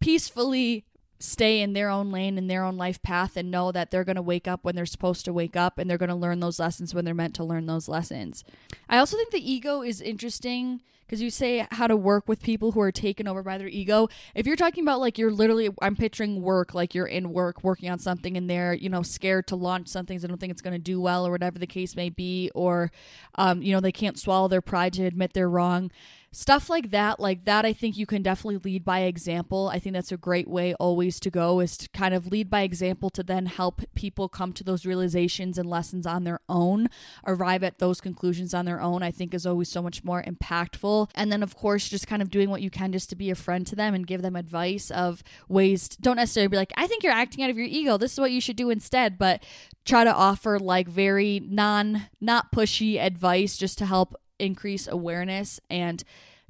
peacefully 0.00 0.84
stay 1.18 1.62
in 1.62 1.72
their 1.72 1.88
own 1.88 2.12
lane 2.12 2.36
in 2.36 2.46
their 2.46 2.62
own 2.62 2.76
life 2.76 3.02
path 3.02 3.36
and 3.36 3.50
know 3.50 3.72
that 3.72 3.90
they're 3.90 4.04
going 4.04 4.16
to 4.16 4.22
wake 4.22 4.46
up 4.46 4.64
when 4.64 4.76
they're 4.76 4.84
supposed 4.84 5.24
to 5.24 5.32
wake 5.32 5.56
up 5.56 5.78
and 5.78 5.88
they're 5.88 5.96
going 5.96 6.10
to 6.10 6.14
learn 6.14 6.40
those 6.40 6.58
lessons 6.58 6.94
when 6.94 7.04
they're 7.04 7.14
meant 7.14 7.34
to 7.34 7.44
learn 7.44 7.66
those 7.66 7.88
lessons. 7.88 8.44
I 8.88 8.98
also 8.98 9.16
think 9.16 9.30
the 9.30 9.52
ego 9.52 9.82
is 9.82 10.00
interesting 10.00 10.82
because 11.06 11.22
you 11.22 11.30
say 11.30 11.66
how 11.70 11.86
to 11.86 11.96
work 11.96 12.28
with 12.28 12.42
people 12.42 12.72
who 12.72 12.80
are 12.80 12.92
taken 12.92 13.28
over 13.28 13.42
by 13.42 13.58
their 13.58 13.68
ego. 13.68 14.08
If 14.34 14.46
you're 14.46 14.56
talking 14.56 14.82
about 14.82 15.00
like 15.00 15.18
you're 15.18 15.30
literally 15.30 15.70
I'm 15.80 15.96
picturing 15.96 16.42
work 16.42 16.74
like 16.74 16.94
you're 16.94 17.06
in 17.06 17.32
work 17.32 17.62
working 17.62 17.90
on 17.90 17.98
something 17.98 18.36
and 18.36 18.50
they're, 18.50 18.74
you 18.74 18.88
know, 18.88 19.02
scared 19.02 19.46
to 19.48 19.56
launch 19.56 19.88
something 19.88 20.18
they 20.18 20.28
don't 20.28 20.38
think 20.38 20.50
it's 20.50 20.62
going 20.62 20.74
to 20.74 20.78
do 20.78 21.00
well 21.00 21.26
or 21.26 21.30
whatever 21.30 21.58
the 21.58 21.66
case 21.66 21.96
may 21.96 22.10
be 22.10 22.50
or 22.54 22.90
um, 23.36 23.62
you 23.62 23.72
know, 23.72 23.80
they 23.80 23.92
can't 23.92 24.18
swallow 24.18 24.48
their 24.48 24.62
pride 24.62 24.92
to 24.94 25.04
admit 25.04 25.32
they're 25.32 25.48
wrong. 25.48 25.90
Stuff 26.32 26.68
like 26.68 26.90
that 26.90 27.18
like 27.18 27.46
that 27.46 27.64
i 27.64 27.72
think 27.72 27.96
you 27.96 28.04
can 28.04 28.22
definitely 28.22 28.58
lead 28.58 28.84
by 28.84 29.00
example. 29.00 29.70
I 29.72 29.78
think 29.78 29.94
that's 29.94 30.12
a 30.12 30.18
great 30.18 30.46
way 30.46 30.74
always 30.74 31.18
to 31.20 31.30
go 31.30 31.60
is 31.60 31.78
to 31.78 31.88
kind 31.90 32.14
of 32.14 32.26
lead 32.26 32.50
by 32.50 32.60
example 32.60 33.08
to 33.10 33.22
then 33.22 33.46
help 33.46 33.80
people 33.94 34.28
come 34.28 34.52
to 34.54 34.64
those 34.64 34.84
realizations 34.84 35.56
and 35.56 35.70
lessons 35.70 36.06
on 36.06 36.24
their 36.24 36.40
own 36.46 36.88
arrive 37.26 37.62
at 37.62 37.78
those 37.78 38.02
conclusions 38.02 38.52
on 38.52 38.66
their 38.66 38.82
own 38.82 39.02
i 39.02 39.10
think 39.10 39.32
is 39.32 39.46
always 39.46 39.70
so 39.70 39.80
much 39.80 40.04
more 40.04 40.22
impactful 40.24 40.95
and 41.14 41.30
then 41.30 41.42
of 41.42 41.56
course 41.56 41.88
just 41.88 42.06
kind 42.06 42.22
of 42.22 42.30
doing 42.30 42.50
what 42.50 42.62
you 42.62 42.70
can 42.70 42.92
just 42.92 43.10
to 43.10 43.16
be 43.16 43.30
a 43.30 43.34
friend 43.34 43.66
to 43.66 43.76
them 43.76 43.94
and 43.94 44.06
give 44.06 44.22
them 44.22 44.36
advice 44.36 44.90
of 44.90 45.22
ways 45.48 45.88
to, 45.88 46.00
don't 46.00 46.16
necessarily 46.16 46.48
be 46.48 46.56
like 46.56 46.72
i 46.76 46.86
think 46.86 47.02
you're 47.02 47.12
acting 47.12 47.44
out 47.44 47.50
of 47.50 47.56
your 47.56 47.66
ego. 47.66 47.96
This 47.96 48.12
is 48.12 48.20
what 48.20 48.30
you 48.30 48.40
should 48.40 48.56
do 48.56 48.70
instead 48.70 49.18
but 49.18 49.42
try 49.84 50.04
to 50.04 50.12
offer 50.12 50.58
like 50.58 50.88
very 50.88 51.40
non 51.44 52.06
not 52.20 52.52
pushy 52.52 53.00
advice 53.00 53.56
just 53.56 53.78
to 53.78 53.86
help 53.86 54.14
increase 54.38 54.86
awareness 54.86 55.60
and 55.70 56.04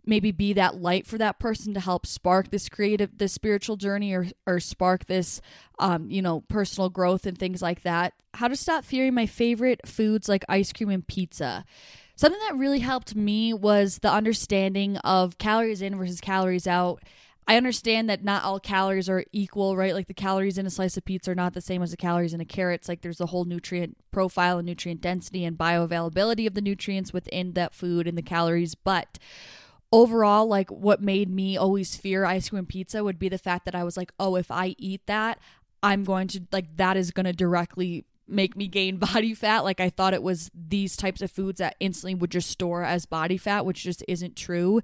maybe 0.07 0.31
be 0.31 0.53
that 0.53 0.77
light 0.77 1.07
for 1.07 1.19
that 1.19 1.39
person 1.39 1.75
to 1.75 1.81
help 1.81 2.07
spark 2.07 2.51
this 2.51 2.69
creative 2.69 3.19
this 3.19 3.33
spiritual 3.33 3.77
journey 3.77 4.13
or 4.13 4.27
or 4.47 4.61
spark 4.61 5.07
this 5.07 5.41
um 5.79 6.09
you 6.11 6.23
know 6.23 6.43
personal 6.43 6.89
growth 6.89 7.27
and 7.27 7.37
things 7.37 7.61
like 7.61 7.83
that. 7.83 8.15
How 8.35 8.49
to 8.49 8.57
stop 8.57 8.85
fearing 8.85 9.15
my 9.15 9.27
favorite 9.27 9.81
foods 9.87 10.29
like 10.29 10.45
ice 10.49 10.73
cream 10.73 10.91
and 10.91 11.07
pizza 11.07 11.65
something 12.17 12.41
that 12.49 12.57
really 12.57 12.81
helped 12.81 13.15
me 13.15 13.53
was 13.53 13.99
the 13.99 14.11
understanding 14.11 14.97
of 14.99 15.39
calories 15.39 15.83
in 15.83 15.97
versus 15.97 16.21
calories 16.21 16.67
out 16.67 17.03
I 17.49 17.57
understand 17.57 18.11
that 18.11 18.25
not 18.25 18.43
all 18.43 18.59
calories 18.59 19.09
are 19.09 19.25
equal, 19.31 19.77
right? 19.77 19.95
Like 19.95 20.09
the 20.09 20.15
calories 20.15 20.59
in 20.59 20.67
a 20.67 20.71
slice 20.71 20.97
of 20.97 21.05
pizza 21.05 21.31
are 21.31 21.37
not 21.37 21.55
the 21.55 21.61
same 21.61 21.81
as 21.81 21.93
the 21.93 21.97
calories 21.97 22.35
in 22.35 22.41
a 22.41 22.45
carrot. 22.45 22.81
It's 22.81 22.89
like 22.89 23.03
there's 23.03 23.21
a 23.21 23.27
whole 23.27 23.45
nutrient 23.45 23.97
profile 24.11 24.59
and 24.59 24.67
nutrient 24.67 25.01
density 25.01 25.45
and 25.45 25.57
bioavailability 25.57 26.47
of 26.49 26.55
the 26.55 26.61
nutrients 26.61 27.13
within 27.13 27.53
that 27.53 27.73
food 27.73 28.09
and 28.09 28.19
the 28.19 28.23
calories. 28.23 28.75
But 28.75 29.21
overall, 29.93 30.49
like 30.49 30.71
what 30.73 31.01
made 31.01 31.31
me 31.31 31.57
always 31.57 31.95
fear 31.95 32.25
ice 32.25 32.49
cream 32.49 32.67
pizza 32.67 33.05
would 33.05 33.19
be 33.19 33.29
the 33.29 33.39
fact 33.39 33.65
that 33.67 33.77
I 33.77 33.85
was 33.85 33.97
like, 33.97 34.11
oh, 34.19 34.35
if 34.35 34.51
I 34.51 34.75
eat 34.77 35.07
that, 35.07 35.39
I'm 35.85 36.03
going 36.03 36.27
to, 36.29 36.41
like, 36.51 36.77
that 36.79 36.97
is 36.97 37.13
going 37.13 37.27
to 37.27 37.33
directly 37.33 38.05
make 38.29 38.57
me 38.57 38.69
gain 38.69 38.97
body 39.13 39.35
fat. 39.35 39.65
Like 39.65 39.81
I 39.81 39.91
thought 39.91 40.15
it 40.15 40.23
was 40.23 40.51
these 40.55 40.97
types 40.97 41.23
of 41.23 41.31
foods 41.31 41.59
that 41.59 41.77
instantly 41.81 42.15
would 42.15 42.31
just 42.31 42.51
store 42.51 42.83
as 42.83 43.07
body 43.07 43.37
fat, 43.37 43.65
which 43.65 43.83
just 43.83 44.05
isn't 44.09 44.37
true 44.37 44.81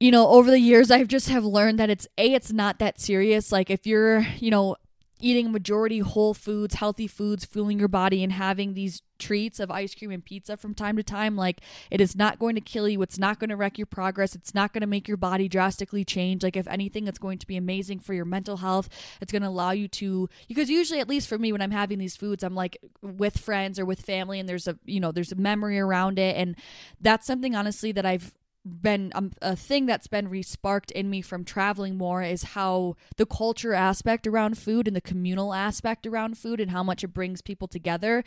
you 0.00 0.10
know, 0.10 0.28
over 0.28 0.50
the 0.50 0.58
years, 0.58 0.90
I've 0.90 1.08
just 1.08 1.28
have 1.28 1.44
learned 1.44 1.78
that 1.78 1.90
it's 1.90 2.08
a, 2.16 2.32
it's 2.32 2.52
not 2.52 2.78
that 2.78 2.98
serious. 2.98 3.52
Like 3.52 3.68
if 3.68 3.86
you're, 3.86 4.20
you 4.38 4.50
know, 4.50 4.76
eating 5.20 5.52
majority 5.52 6.00
whole 6.00 6.34
foods, 6.34 6.74
healthy 6.74 7.06
foods, 7.06 7.44
fueling 7.44 7.78
your 7.78 7.88
body, 7.88 8.22
and 8.22 8.32
having 8.32 8.74
these 8.74 9.02
treats 9.18 9.60
of 9.60 9.70
ice 9.70 9.94
cream 9.94 10.10
and 10.10 10.24
pizza 10.24 10.56
from 10.56 10.72
time 10.74 10.96
to 10.96 11.02
time, 11.02 11.36
like 11.36 11.60
it 11.90 12.00
is 12.00 12.16
not 12.16 12.38
going 12.38 12.54
to 12.54 12.60
kill 12.60 12.88
you. 12.88 13.02
It's 13.02 13.18
not 13.18 13.38
going 13.38 13.50
to 13.50 13.56
wreck 13.56 13.76
your 13.76 13.86
progress. 13.86 14.34
It's 14.34 14.54
not 14.54 14.72
going 14.72 14.80
to 14.80 14.86
make 14.86 15.06
your 15.06 15.18
body 15.18 15.48
drastically 15.48 16.04
change. 16.04 16.42
Like, 16.42 16.56
if 16.56 16.66
anything, 16.66 17.06
it's 17.06 17.18
going 17.18 17.38
to 17.38 17.46
be 17.46 17.56
amazing 17.56 18.00
for 18.00 18.14
your 18.14 18.24
mental 18.24 18.56
health. 18.56 18.88
It's 19.20 19.30
going 19.30 19.42
to 19.42 19.48
allow 19.48 19.72
you 19.72 19.88
to, 19.88 20.28
because 20.48 20.70
usually, 20.70 21.00
at 21.00 21.08
least 21.08 21.28
for 21.28 21.38
me, 21.38 21.52
when 21.52 21.60
I'm 21.60 21.70
having 21.70 21.98
these 21.98 22.16
foods, 22.16 22.42
I'm 22.42 22.54
like 22.54 22.78
with 23.02 23.38
friends 23.38 23.78
or 23.78 23.84
with 23.84 24.00
family, 24.00 24.40
and 24.40 24.48
there's 24.48 24.66
a, 24.66 24.78
you 24.84 25.00
know, 25.00 25.12
there's 25.12 25.32
a 25.32 25.36
memory 25.36 25.78
around 25.78 26.18
it. 26.18 26.36
And 26.36 26.56
that's 27.00 27.26
something, 27.26 27.54
honestly, 27.54 27.92
that 27.92 28.06
I've 28.06 28.32
been 28.64 29.12
um, 29.14 29.32
a 29.40 29.56
thing 29.56 29.86
that's 29.86 30.06
been 30.06 30.28
resparked 30.28 30.90
in 30.90 31.08
me 31.08 31.22
from 31.22 31.44
traveling 31.44 31.96
more 31.96 32.22
is 32.22 32.42
how 32.42 32.96
the 33.16 33.26
culture 33.26 33.72
aspect 33.72 34.26
around 34.26 34.58
food 34.58 34.86
and 34.86 34.94
the 34.94 35.00
communal 35.00 35.54
aspect 35.54 36.06
around 36.06 36.36
food 36.36 36.60
and 36.60 36.70
how 36.70 36.82
much 36.82 37.02
it 37.02 37.14
brings 37.14 37.40
people 37.40 37.68
together. 37.68 38.22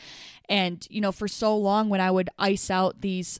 And 0.49 0.85
you 0.89 1.01
know 1.01 1.11
for 1.11 1.27
so 1.27 1.55
long 1.57 1.89
when 1.89 2.01
i 2.01 2.11
would 2.11 2.29
ice 2.37 2.69
out 2.69 3.01
these 3.01 3.39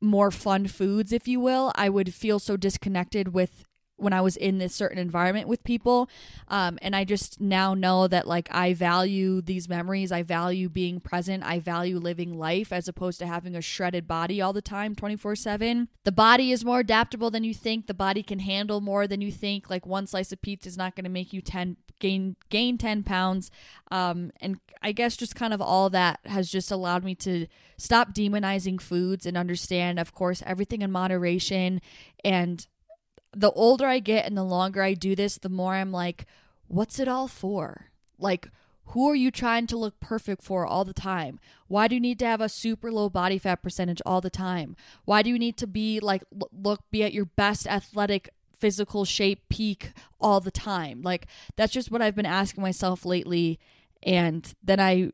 more 0.00 0.30
fun 0.30 0.66
foods 0.66 1.12
if 1.12 1.26
you 1.26 1.40
will 1.40 1.72
i 1.74 1.88
would 1.88 2.14
feel 2.14 2.38
so 2.38 2.56
disconnected 2.56 3.28
with 3.32 3.64
when 3.96 4.12
I 4.12 4.20
was 4.20 4.36
in 4.36 4.58
this 4.58 4.74
certain 4.74 4.98
environment 4.98 5.48
with 5.48 5.64
people. 5.64 6.08
Um, 6.48 6.78
and 6.82 6.94
I 6.94 7.04
just 7.04 7.40
now 7.40 7.74
know 7.74 8.06
that 8.08 8.26
like 8.26 8.48
I 8.52 8.74
value 8.74 9.40
these 9.40 9.68
memories. 9.68 10.12
I 10.12 10.22
value 10.22 10.68
being 10.68 11.00
present. 11.00 11.42
I 11.44 11.58
value 11.58 11.98
living 11.98 12.38
life 12.38 12.72
as 12.72 12.88
opposed 12.88 13.18
to 13.20 13.26
having 13.26 13.56
a 13.56 13.62
shredded 13.62 14.06
body 14.06 14.40
all 14.40 14.52
the 14.52 14.62
time, 14.62 14.94
24 14.94 15.36
7. 15.36 15.88
The 16.04 16.12
body 16.12 16.52
is 16.52 16.64
more 16.64 16.80
adaptable 16.80 17.30
than 17.30 17.44
you 17.44 17.54
think. 17.54 17.86
The 17.86 17.94
body 17.94 18.22
can 18.22 18.40
handle 18.40 18.80
more 18.80 19.06
than 19.06 19.20
you 19.20 19.32
think. 19.32 19.70
Like 19.70 19.86
one 19.86 20.06
slice 20.06 20.32
of 20.32 20.42
pizza 20.42 20.68
is 20.68 20.76
not 20.76 20.94
going 20.94 21.04
to 21.04 21.10
make 21.10 21.32
you 21.32 21.40
10 21.40 21.76
gain 21.98 22.36
gain 22.50 22.76
10 22.76 23.04
pounds 23.04 23.50
um, 23.90 24.30
and 24.40 24.60
i 24.82 24.92
guess 24.92 25.16
just 25.16 25.34
kind 25.34 25.54
of 25.54 25.62
all 25.62 25.88
that 25.88 26.20
has 26.26 26.50
just 26.50 26.70
allowed 26.70 27.02
me 27.02 27.14
to 27.14 27.46
stop 27.78 28.12
demonizing 28.12 28.78
foods 28.78 29.24
and 29.24 29.36
understand 29.36 29.98
of 29.98 30.12
course 30.12 30.42
everything 30.44 30.82
in 30.82 30.90
moderation 30.90 31.80
and 32.22 32.66
the 33.32 33.50
older 33.52 33.86
I 33.86 33.98
get 33.98 34.26
and 34.26 34.36
the 34.36 34.44
longer 34.44 34.82
I 34.82 34.94
do 34.94 35.14
this, 35.14 35.38
the 35.38 35.48
more 35.48 35.74
I'm 35.74 35.92
like, 35.92 36.26
what's 36.68 36.98
it 36.98 37.08
all 37.08 37.28
for? 37.28 37.90
Like, 38.18 38.48
who 38.90 39.10
are 39.10 39.16
you 39.16 39.30
trying 39.30 39.66
to 39.68 39.76
look 39.76 39.98
perfect 40.00 40.42
for 40.42 40.64
all 40.64 40.84
the 40.84 40.94
time? 40.94 41.40
Why 41.66 41.88
do 41.88 41.96
you 41.96 42.00
need 42.00 42.18
to 42.20 42.26
have 42.26 42.40
a 42.40 42.48
super 42.48 42.92
low 42.92 43.08
body 43.08 43.38
fat 43.38 43.62
percentage 43.62 44.00
all 44.06 44.20
the 44.20 44.30
time? 44.30 44.76
Why 45.04 45.22
do 45.22 45.30
you 45.30 45.38
need 45.38 45.56
to 45.58 45.66
be 45.66 45.98
like, 45.98 46.22
look, 46.52 46.82
be 46.90 47.02
at 47.02 47.12
your 47.12 47.24
best 47.24 47.66
athletic 47.66 48.30
physical 48.58 49.04
shape 49.04 49.48
peak 49.48 49.92
all 50.20 50.40
the 50.40 50.52
time? 50.52 51.02
Like, 51.02 51.26
that's 51.56 51.72
just 51.72 51.90
what 51.90 52.00
I've 52.00 52.14
been 52.14 52.26
asking 52.26 52.62
myself 52.62 53.04
lately. 53.04 53.58
And 54.04 54.50
then 54.62 54.78
I 54.78 55.10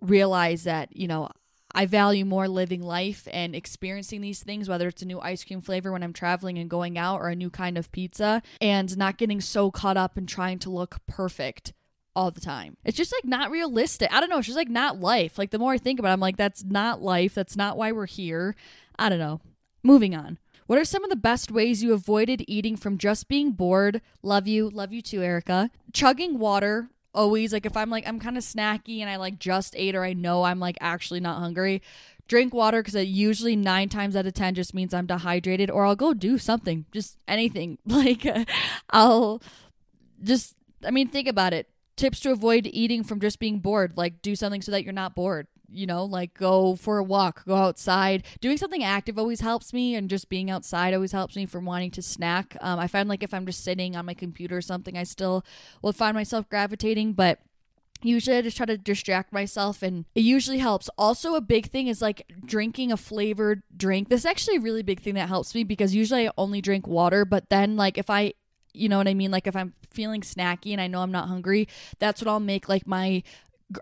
realize 0.00 0.64
that, 0.64 0.96
you 0.96 1.06
know, 1.06 1.28
I 1.74 1.86
value 1.86 2.24
more 2.24 2.48
living 2.48 2.82
life 2.82 3.26
and 3.32 3.54
experiencing 3.54 4.20
these 4.20 4.42
things, 4.42 4.68
whether 4.68 4.88
it's 4.88 5.02
a 5.02 5.06
new 5.06 5.20
ice 5.20 5.44
cream 5.44 5.60
flavor 5.60 5.92
when 5.92 6.02
I'm 6.02 6.12
traveling 6.12 6.58
and 6.58 6.68
going 6.68 6.98
out 6.98 7.20
or 7.20 7.28
a 7.28 7.36
new 7.36 7.50
kind 7.50 7.78
of 7.78 7.90
pizza, 7.92 8.42
and 8.60 8.96
not 8.96 9.18
getting 9.18 9.40
so 9.40 9.70
caught 9.70 9.96
up 9.96 10.18
in 10.18 10.26
trying 10.26 10.58
to 10.60 10.70
look 10.70 10.98
perfect 11.06 11.72
all 12.14 12.30
the 12.30 12.40
time. 12.40 12.76
It's 12.84 12.96
just 12.96 13.12
like 13.12 13.24
not 13.24 13.50
realistic. 13.50 14.12
I 14.12 14.20
don't 14.20 14.28
know. 14.28 14.38
It's 14.38 14.46
just 14.46 14.56
like 14.56 14.68
not 14.68 15.00
life. 15.00 15.38
Like 15.38 15.50
the 15.50 15.58
more 15.58 15.72
I 15.72 15.78
think 15.78 15.98
about 15.98 16.10
it, 16.10 16.14
I'm 16.14 16.20
like, 16.20 16.36
that's 16.36 16.64
not 16.64 17.02
life. 17.02 17.34
That's 17.34 17.56
not 17.56 17.76
why 17.76 17.92
we're 17.92 18.06
here. 18.06 18.54
I 18.98 19.08
don't 19.08 19.18
know. 19.18 19.40
Moving 19.82 20.14
on. 20.14 20.38
What 20.66 20.78
are 20.78 20.84
some 20.84 21.04
of 21.04 21.10
the 21.10 21.16
best 21.16 21.50
ways 21.50 21.82
you 21.82 21.92
avoided 21.92 22.44
eating 22.46 22.76
from 22.76 22.96
just 22.98 23.28
being 23.28 23.52
bored? 23.52 24.00
Love 24.22 24.46
you. 24.46 24.70
Love 24.70 24.92
you 24.92 25.02
too, 25.02 25.22
Erica. 25.22 25.70
Chugging 25.92 26.38
water 26.38 26.88
always 27.14 27.52
like 27.52 27.66
if 27.66 27.76
I'm 27.76 27.90
like 27.90 28.06
I'm 28.06 28.18
kind 28.18 28.36
of 28.36 28.44
snacky 28.44 29.00
and 29.00 29.10
I 29.10 29.16
like 29.16 29.38
just 29.38 29.74
ate 29.76 29.94
or 29.94 30.04
I 30.04 30.12
know 30.12 30.42
I'm 30.42 30.60
like 30.60 30.76
actually 30.80 31.20
not 31.20 31.38
hungry, 31.38 31.82
drink 32.28 32.54
water 32.54 32.80
because 32.80 32.94
it 32.94 33.08
usually 33.08 33.56
nine 33.56 33.88
times 33.88 34.16
out 34.16 34.26
of 34.26 34.34
ten 34.34 34.54
just 34.54 34.74
means 34.74 34.94
I'm 34.94 35.06
dehydrated 35.06 35.70
or 35.70 35.84
I'll 35.84 35.96
go 35.96 36.14
do 36.14 36.38
something, 36.38 36.86
just 36.92 37.18
anything. 37.28 37.78
Like 37.86 38.26
I'll 38.90 39.42
just 40.22 40.54
I 40.84 40.90
mean 40.90 41.08
think 41.08 41.28
about 41.28 41.52
it. 41.52 41.68
Tips 41.96 42.20
to 42.20 42.32
avoid 42.32 42.66
eating 42.66 43.04
from 43.04 43.20
just 43.20 43.38
being 43.38 43.60
bored. 43.60 43.96
Like 43.96 44.22
do 44.22 44.34
something 44.34 44.62
so 44.62 44.72
that 44.72 44.84
you're 44.84 44.92
not 44.92 45.14
bored 45.14 45.46
you 45.72 45.86
know, 45.86 46.04
like 46.04 46.34
go 46.34 46.76
for 46.76 46.98
a 46.98 47.04
walk, 47.04 47.44
go 47.44 47.56
outside. 47.56 48.24
Doing 48.40 48.56
something 48.56 48.84
active 48.84 49.18
always 49.18 49.40
helps 49.40 49.72
me, 49.72 49.94
and 49.94 50.10
just 50.10 50.28
being 50.28 50.50
outside 50.50 50.94
always 50.94 51.12
helps 51.12 51.36
me 51.36 51.46
from 51.46 51.64
wanting 51.64 51.90
to 51.92 52.02
snack. 52.02 52.56
Um, 52.60 52.78
I 52.78 52.86
find 52.86 53.08
like 53.08 53.22
if 53.22 53.34
I'm 53.34 53.46
just 53.46 53.64
sitting 53.64 53.96
on 53.96 54.06
my 54.06 54.14
computer 54.14 54.56
or 54.56 54.62
something, 54.62 54.96
I 54.96 55.04
still 55.04 55.44
will 55.82 55.92
find 55.92 56.14
myself 56.14 56.48
gravitating, 56.48 57.14
but 57.14 57.38
usually 58.02 58.36
I 58.36 58.42
just 58.42 58.56
try 58.56 58.66
to 58.66 58.76
distract 58.76 59.32
myself 59.32 59.82
and 59.82 60.04
it 60.14 60.22
usually 60.22 60.58
helps. 60.58 60.90
Also, 60.98 61.34
a 61.34 61.40
big 61.40 61.66
thing 61.66 61.86
is 61.86 62.02
like 62.02 62.22
drinking 62.44 62.92
a 62.92 62.96
flavored 62.96 63.62
drink. 63.76 64.08
This 64.08 64.20
is 64.20 64.26
actually 64.26 64.56
a 64.56 64.60
really 64.60 64.82
big 64.82 65.00
thing 65.00 65.14
that 65.14 65.28
helps 65.28 65.54
me 65.54 65.64
because 65.64 65.94
usually 65.94 66.28
I 66.28 66.32
only 66.36 66.60
drink 66.60 66.86
water, 66.86 67.24
but 67.24 67.48
then 67.48 67.76
like 67.76 67.98
if 67.98 68.10
I 68.10 68.34
you 68.74 68.88
know 68.88 68.96
what 68.96 69.08
I 69.08 69.14
mean? 69.14 69.30
Like 69.30 69.46
if 69.46 69.54
I'm 69.54 69.74
feeling 69.90 70.22
snacky 70.22 70.72
and 70.72 70.80
I 70.80 70.86
know 70.86 71.00
I'm 71.00 71.12
not 71.12 71.28
hungry, 71.28 71.68
that's 71.98 72.20
what 72.20 72.28
I'll 72.28 72.40
make 72.40 72.68
like 72.68 72.86
my 72.86 73.22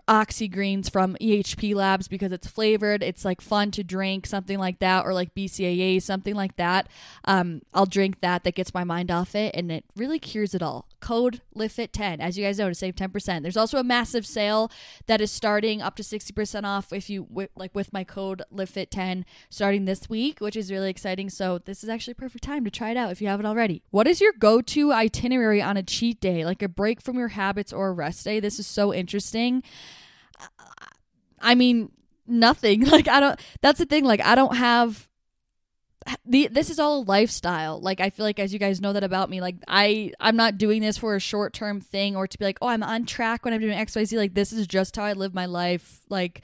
OxyGreens 0.07 0.91
from 0.91 1.15
EHP 1.21 1.75
Labs 1.75 2.07
because 2.07 2.31
it's 2.31 2.47
flavored. 2.47 3.03
It's 3.03 3.25
like 3.25 3.41
fun 3.41 3.71
to 3.71 3.83
drink, 3.83 4.25
something 4.25 4.59
like 4.59 4.79
that, 4.79 5.05
or 5.05 5.13
like 5.13 5.33
BCAA, 5.35 6.01
something 6.01 6.35
like 6.35 6.55
that. 6.57 6.87
Um, 7.25 7.61
I'll 7.73 7.85
drink 7.85 8.21
that. 8.21 8.43
That 8.43 8.55
gets 8.55 8.73
my 8.73 8.83
mind 8.83 9.11
off 9.11 9.35
it, 9.35 9.55
and 9.55 9.71
it 9.71 9.85
really 9.95 10.19
cures 10.19 10.53
it 10.53 10.61
all. 10.61 10.87
Code 11.01 11.41
LIVFIIT10, 11.55 12.19
as 12.19 12.37
you 12.37 12.45
guys 12.45 12.59
know, 12.59 12.69
to 12.69 12.75
save 12.75 12.95
10%. 12.95 13.41
There's 13.41 13.57
also 13.57 13.77
a 13.77 13.83
massive 13.83 14.25
sale 14.25 14.71
that 15.07 15.19
is 15.19 15.31
starting 15.31 15.81
up 15.81 15.95
to 15.95 16.03
60% 16.03 16.63
off 16.63 16.93
if 16.93 17.09
you 17.09 17.27
like 17.55 17.75
with 17.75 17.91
my 17.91 18.03
code 18.03 18.43
LIVFIIT10 18.53 19.23
starting 19.49 19.85
this 19.85 20.09
week, 20.09 20.39
which 20.39 20.55
is 20.55 20.71
really 20.71 20.89
exciting. 20.89 21.29
So 21.29 21.57
this 21.57 21.83
is 21.83 21.89
actually 21.89 22.13
perfect 22.13 22.43
time 22.43 22.63
to 22.65 22.71
try 22.71 22.91
it 22.91 22.97
out 22.97 23.11
if 23.11 23.21
you 23.21 23.27
haven't 23.27 23.45
already. 23.45 23.83
What 23.89 24.07
is 24.07 24.21
your 24.21 24.33
go-to 24.33 24.93
itinerary 24.93 25.61
on 25.61 25.77
a 25.77 25.83
cheat 25.83 26.21
day, 26.21 26.45
like 26.45 26.61
a 26.61 26.69
break 26.69 27.01
from 27.01 27.17
your 27.17 27.29
habits 27.29 27.73
or 27.73 27.89
a 27.89 27.93
rest 27.93 28.23
day? 28.23 28.39
This 28.39 28.59
is 28.59 28.67
so 28.67 28.93
interesting. 28.93 29.63
I 31.41 31.55
mean, 31.55 31.91
nothing. 32.27 32.85
Like 32.91 33.07
I 33.07 33.19
don't 33.19 33.39
that's 33.61 33.79
the 33.79 33.85
thing 33.85 34.03
like 34.03 34.21
I 34.21 34.35
don't 34.35 34.55
have 34.55 35.07
the 36.25 36.47
this 36.51 36.69
is 36.69 36.79
all 36.79 36.99
a 36.99 37.03
lifestyle. 37.03 37.79
Like 37.79 37.99
I 37.99 38.09
feel 38.09 38.25
like 38.25 38.39
as 38.39 38.53
you 38.53 38.59
guys 38.59 38.81
know 38.81 38.93
that 38.93 39.03
about 39.03 39.29
me, 39.29 39.41
like 39.41 39.55
I 39.67 40.13
I'm 40.19 40.35
not 40.35 40.57
doing 40.57 40.81
this 40.81 40.97
for 40.97 41.15
a 41.15 41.19
short-term 41.19 41.81
thing 41.81 42.15
or 42.15 42.27
to 42.27 42.37
be 42.37 42.45
like, 42.45 42.57
"Oh, 42.61 42.67
I'm 42.67 42.83
on 42.83 43.05
track 43.05 43.45
when 43.45 43.53
I'm 43.53 43.61
doing 43.61 43.77
XYZ." 43.77 44.17
Like 44.17 44.33
this 44.33 44.51
is 44.51 44.67
just 44.67 44.95
how 44.95 45.03
I 45.03 45.13
live 45.13 45.33
my 45.33 45.45
life. 45.45 46.01
Like 46.09 46.41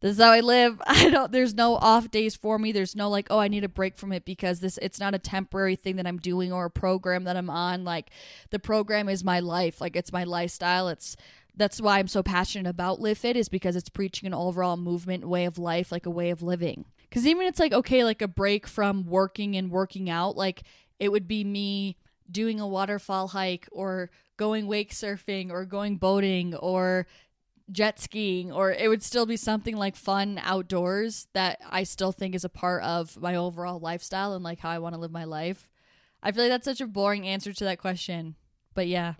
this 0.00 0.12
is 0.16 0.22
how 0.22 0.30
I 0.30 0.40
live. 0.40 0.80
I 0.86 1.10
don't 1.10 1.32
there's 1.32 1.54
no 1.54 1.76
off 1.76 2.10
days 2.10 2.36
for 2.36 2.58
me. 2.58 2.72
There's 2.72 2.94
no 2.94 3.10
like, 3.10 3.26
"Oh, 3.30 3.38
I 3.38 3.48
need 3.48 3.64
a 3.64 3.68
break 3.68 3.96
from 3.96 4.12
it 4.12 4.24
because 4.24 4.60
this 4.60 4.78
it's 4.80 5.00
not 5.00 5.14
a 5.14 5.18
temporary 5.18 5.76
thing 5.76 5.96
that 5.96 6.06
I'm 6.06 6.18
doing 6.18 6.52
or 6.52 6.66
a 6.66 6.70
program 6.70 7.24
that 7.24 7.36
I'm 7.36 7.50
on." 7.50 7.84
Like 7.84 8.10
the 8.50 8.60
program 8.60 9.08
is 9.08 9.24
my 9.24 9.40
life. 9.40 9.80
Like 9.80 9.96
it's 9.96 10.12
my 10.12 10.24
lifestyle. 10.24 10.88
It's 10.88 11.16
that's 11.56 11.80
why 11.80 11.98
I'm 11.98 12.08
so 12.08 12.22
passionate 12.22 12.70
about 12.70 13.00
Live 13.00 13.18
Fit 13.18 13.36
is 13.36 13.48
because 13.48 13.76
it's 13.76 13.90
preaching 13.90 14.26
an 14.26 14.34
overall 14.34 14.76
movement 14.76 15.26
way 15.26 15.44
of 15.44 15.58
life, 15.58 15.92
like 15.92 16.06
a 16.06 16.10
way 16.10 16.30
of 16.30 16.42
living. 16.42 16.86
Because 17.12 17.26
even 17.26 17.46
it's 17.46 17.60
like, 17.60 17.74
okay, 17.74 18.04
like 18.04 18.22
a 18.22 18.26
break 18.26 18.66
from 18.66 19.04
working 19.04 19.54
and 19.54 19.70
working 19.70 20.08
out, 20.08 20.34
like 20.34 20.62
it 20.98 21.12
would 21.12 21.28
be 21.28 21.44
me 21.44 21.98
doing 22.30 22.58
a 22.58 22.66
waterfall 22.66 23.28
hike 23.28 23.68
or 23.70 24.10
going 24.38 24.66
wake 24.66 24.94
surfing 24.94 25.50
or 25.50 25.66
going 25.66 25.98
boating 25.98 26.54
or 26.54 27.06
jet 27.70 28.00
skiing 28.00 28.50
or 28.50 28.72
it 28.72 28.88
would 28.88 29.02
still 29.02 29.26
be 29.26 29.36
something 29.36 29.76
like 29.76 29.94
fun 29.94 30.40
outdoors 30.42 31.26
that 31.34 31.60
I 31.68 31.82
still 31.82 32.12
think 32.12 32.34
is 32.34 32.46
a 32.46 32.48
part 32.48 32.82
of 32.82 33.20
my 33.20 33.36
overall 33.36 33.78
lifestyle 33.78 34.32
and 34.32 34.42
like 34.42 34.60
how 34.60 34.70
I 34.70 34.78
want 34.78 34.94
to 34.94 35.00
live 35.00 35.12
my 35.12 35.24
life. 35.24 35.68
I 36.22 36.32
feel 36.32 36.44
like 36.44 36.50
that's 36.50 36.64
such 36.64 36.80
a 36.80 36.86
boring 36.86 37.28
answer 37.28 37.52
to 37.52 37.64
that 37.64 37.78
question. 37.78 38.36
But 38.72 38.88
yeah. 38.88 39.14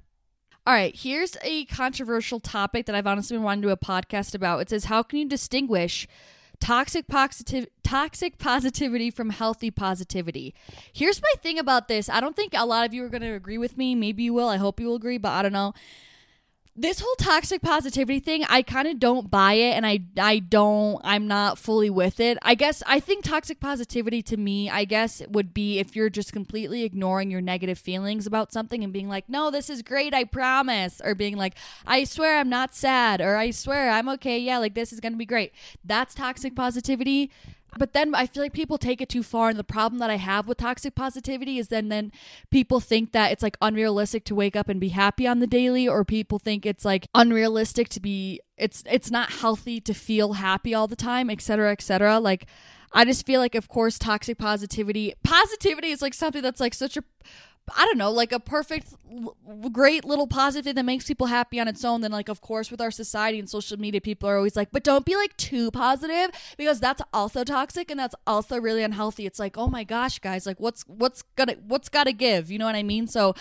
All 0.67 0.73
right, 0.73 0.97
here's 0.97 1.37
a 1.43 1.67
controversial 1.67 2.41
topic 2.41 2.87
that 2.87 2.95
I've 2.95 3.07
honestly 3.07 3.37
been 3.37 3.45
wanting 3.45 3.63
to 3.63 3.69
do 3.69 3.73
a 3.73 3.77
podcast 3.77 4.35
about. 4.35 4.61
It 4.61 4.71
says, 4.71 4.87
How 4.87 5.03
can 5.03 5.19
you 5.19 5.29
distinguish 5.29 6.09
toxic 6.63 7.07
toxic 7.83 8.39
positivity 8.39 9.11
from 9.11 9.31
healthy 9.31 9.71
positivity? 9.71 10.55
Here's 10.93 11.21
my 11.21 11.33
thing 11.43 11.59
about 11.59 11.89
this. 11.89 12.09
I 12.09 12.21
don't 12.21 12.37
think 12.37 12.53
a 12.55 12.65
lot 12.65 12.87
of 12.87 12.95
you 12.95 13.05
are 13.05 13.09
going 13.09 13.23
to 13.23 13.35
agree 13.35 13.59
with 13.59 13.77
me. 13.77 13.95
Maybe 13.95 14.23
you 14.23 14.33
will. 14.33 14.49
I 14.49 14.59
hope 14.59 14.79
you 14.79 14.87
will 14.87 14.95
agree, 14.95 15.19
but 15.19 15.31
I 15.31 15.43
don't 15.43 15.53
know 15.53 15.75
this 16.75 17.01
whole 17.01 17.15
toxic 17.19 17.61
positivity 17.61 18.19
thing 18.19 18.45
i 18.49 18.63
kind 18.63 18.89
of 18.89 18.99
don't 18.99 19.31
buy 19.31 19.53
it 19.53 19.73
and 19.73 19.85
i 19.85 20.01
i 20.19 20.39
don't 20.39 21.01
i'm 21.05 21.29
not 21.29 21.59
fully 21.59 21.91
with 21.91 22.19
it. 22.19 22.39
I 22.41 22.55
guess 22.55 22.83
i 22.87 22.99
think 22.99 23.25
toxic 23.25 23.61
positivity 23.61 24.23
to 24.23 24.39
me 24.39 24.71
i 24.71 24.85
guess 24.85 25.21
would 25.29 25.53
be 25.53 25.79
if 25.79 25.95
you're 25.95 26.09
just 26.09 26.33
completely 26.33 26.83
ignoring 26.85 27.31
your 27.31 27.43
negative 27.43 27.79
feelings 27.79 28.27
about 28.27 28.53
something 28.53 28.83
and 28.83 28.93
being 28.93 29.09
like 29.09 29.29
no 29.29 29.51
this 29.51 29.69
is 29.69 29.83
great 29.83 30.15
i 30.15 30.25
promise 30.25 31.03
or 31.05 31.15
being 31.15 31.37
like 31.37 31.57
i 31.87 32.05
swear 32.05 32.39
i'm 32.39 32.49
not 32.49 32.75
sad 32.75 33.21
or 33.21 33.37
i 33.37 33.51
swear 33.51 33.91
i'm 33.91 34.09
okay 34.09 34.39
yeah 34.39 34.57
like 34.57 34.75
this 34.75 34.93
is 34.93 35.01
gonna 35.01 35.17
be 35.17 35.27
great. 35.27 35.53
That's 35.85 36.15
toxic 36.15 36.55
positivity 36.55 37.31
but 37.79 37.93
then 37.93 38.15
I 38.15 38.27
feel 38.27 38.43
like 38.43 38.53
people 38.53 38.79
take 38.79 39.01
it 39.01 39.09
too 39.09 39.23
far 39.23 39.49
and 39.49 39.59
the 39.59 39.65
problem 39.65 39.99
that 40.01 40.11
I 40.11 40.17
have 40.17 40.47
with 40.47 40.59
toxic 40.59 40.95
positivity 40.95 41.59
is 41.59 41.69
then 41.69 41.89
then 41.89 42.13
people 42.51 42.81
think 42.81 43.13
that 43.13 43.33
it's 43.33 43.43
like 43.43 43.57
unrealistic 43.63 44.25
to 44.27 44.35
wake 44.35 44.57
up 44.57 44.69
and 44.69 44.81
be 44.81 44.89
happy 44.89 45.27
on 45.27 45.39
the 45.39 45.47
daily 45.47 45.89
or 45.89 46.05
people 46.05 46.39
think 46.39 46.67
it's 46.67 46.85
like 46.85 47.09
unrealistic 47.15 47.89
to 47.91 48.01
be 48.01 48.41
it's 48.57 48.83
it's 48.91 49.11
not 49.11 49.33
healthy 49.33 49.81
to 49.81 49.95
feel 49.95 50.35
happy 50.35 50.75
all 50.75 50.87
the 50.87 50.97
time, 50.97 51.31
etc., 51.31 51.73
etc. 51.73 52.21
Like 52.21 52.47
I 52.93 53.05
just 53.05 53.27
feel 53.27 53.41
like 53.41 53.55
of 53.55 53.69
course 53.69 53.99
toxic 53.99 54.39
positivity 54.39 55.15
positivity 55.25 55.89
is 55.89 56.03
like 56.03 56.15
something 56.15 56.43
that's 56.43 56.61
like 56.61 56.75
such 56.75 56.97
a 56.97 57.05
I 57.77 57.85
don't 57.85 57.99
know, 57.99 58.11
like 58.11 58.33
a 58.33 58.41
perfect, 58.41 58.95
great 59.73 60.05
little 60.05 60.27
positive 60.27 60.65
thing 60.65 60.75
that 60.75 60.85
makes 60.85 61.07
people 61.07 61.29
happy 61.29 61.61
on 61.61 61.69
its 61.69 61.85
own. 61.85 62.01
Then, 62.01 62.11
like, 62.11 62.29
of 62.29 62.41
course, 62.41 62.71
with 62.71 62.81
our 62.81 62.91
society 62.91 63.39
and 63.39 63.49
social 63.49 63.79
media, 63.79 64.01
people 64.01 64.29
are 64.29 64.37
always 64.37 64.57
like, 64.57 64.71
but 64.73 64.83
don't 64.83 65.07
be 65.07 65.15
like 65.15 65.37
too 65.37 65.71
positive 65.71 66.31
because 66.57 66.81
that's 66.81 67.03
also 67.13 67.45
toxic 67.45 67.91
and 67.91 68.01
that's 68.01 68.15
also 68.27 68.59
really 68.61 68.83
unhealthy. 68.83 69.27
It's 69.27 69.39
like, 69.39 69.57
oh 69.57 69.69
my 69.69 69.85
gosh, 69.85 70.19
guys, 70.19 70.45
like, 70.45 70.59
what's 70.59 70.83
what's 70.89 71.23
gonna 71.37 71.57
what's 71.67 71.89
gotta 71.89 72.13
give? 72.13 72.51
You 72.51 72.59
know 72.59 72.67
what 72.67 72.75
I 72.75 72.83
mean? 72.83 73.07
So, 73.07 73.35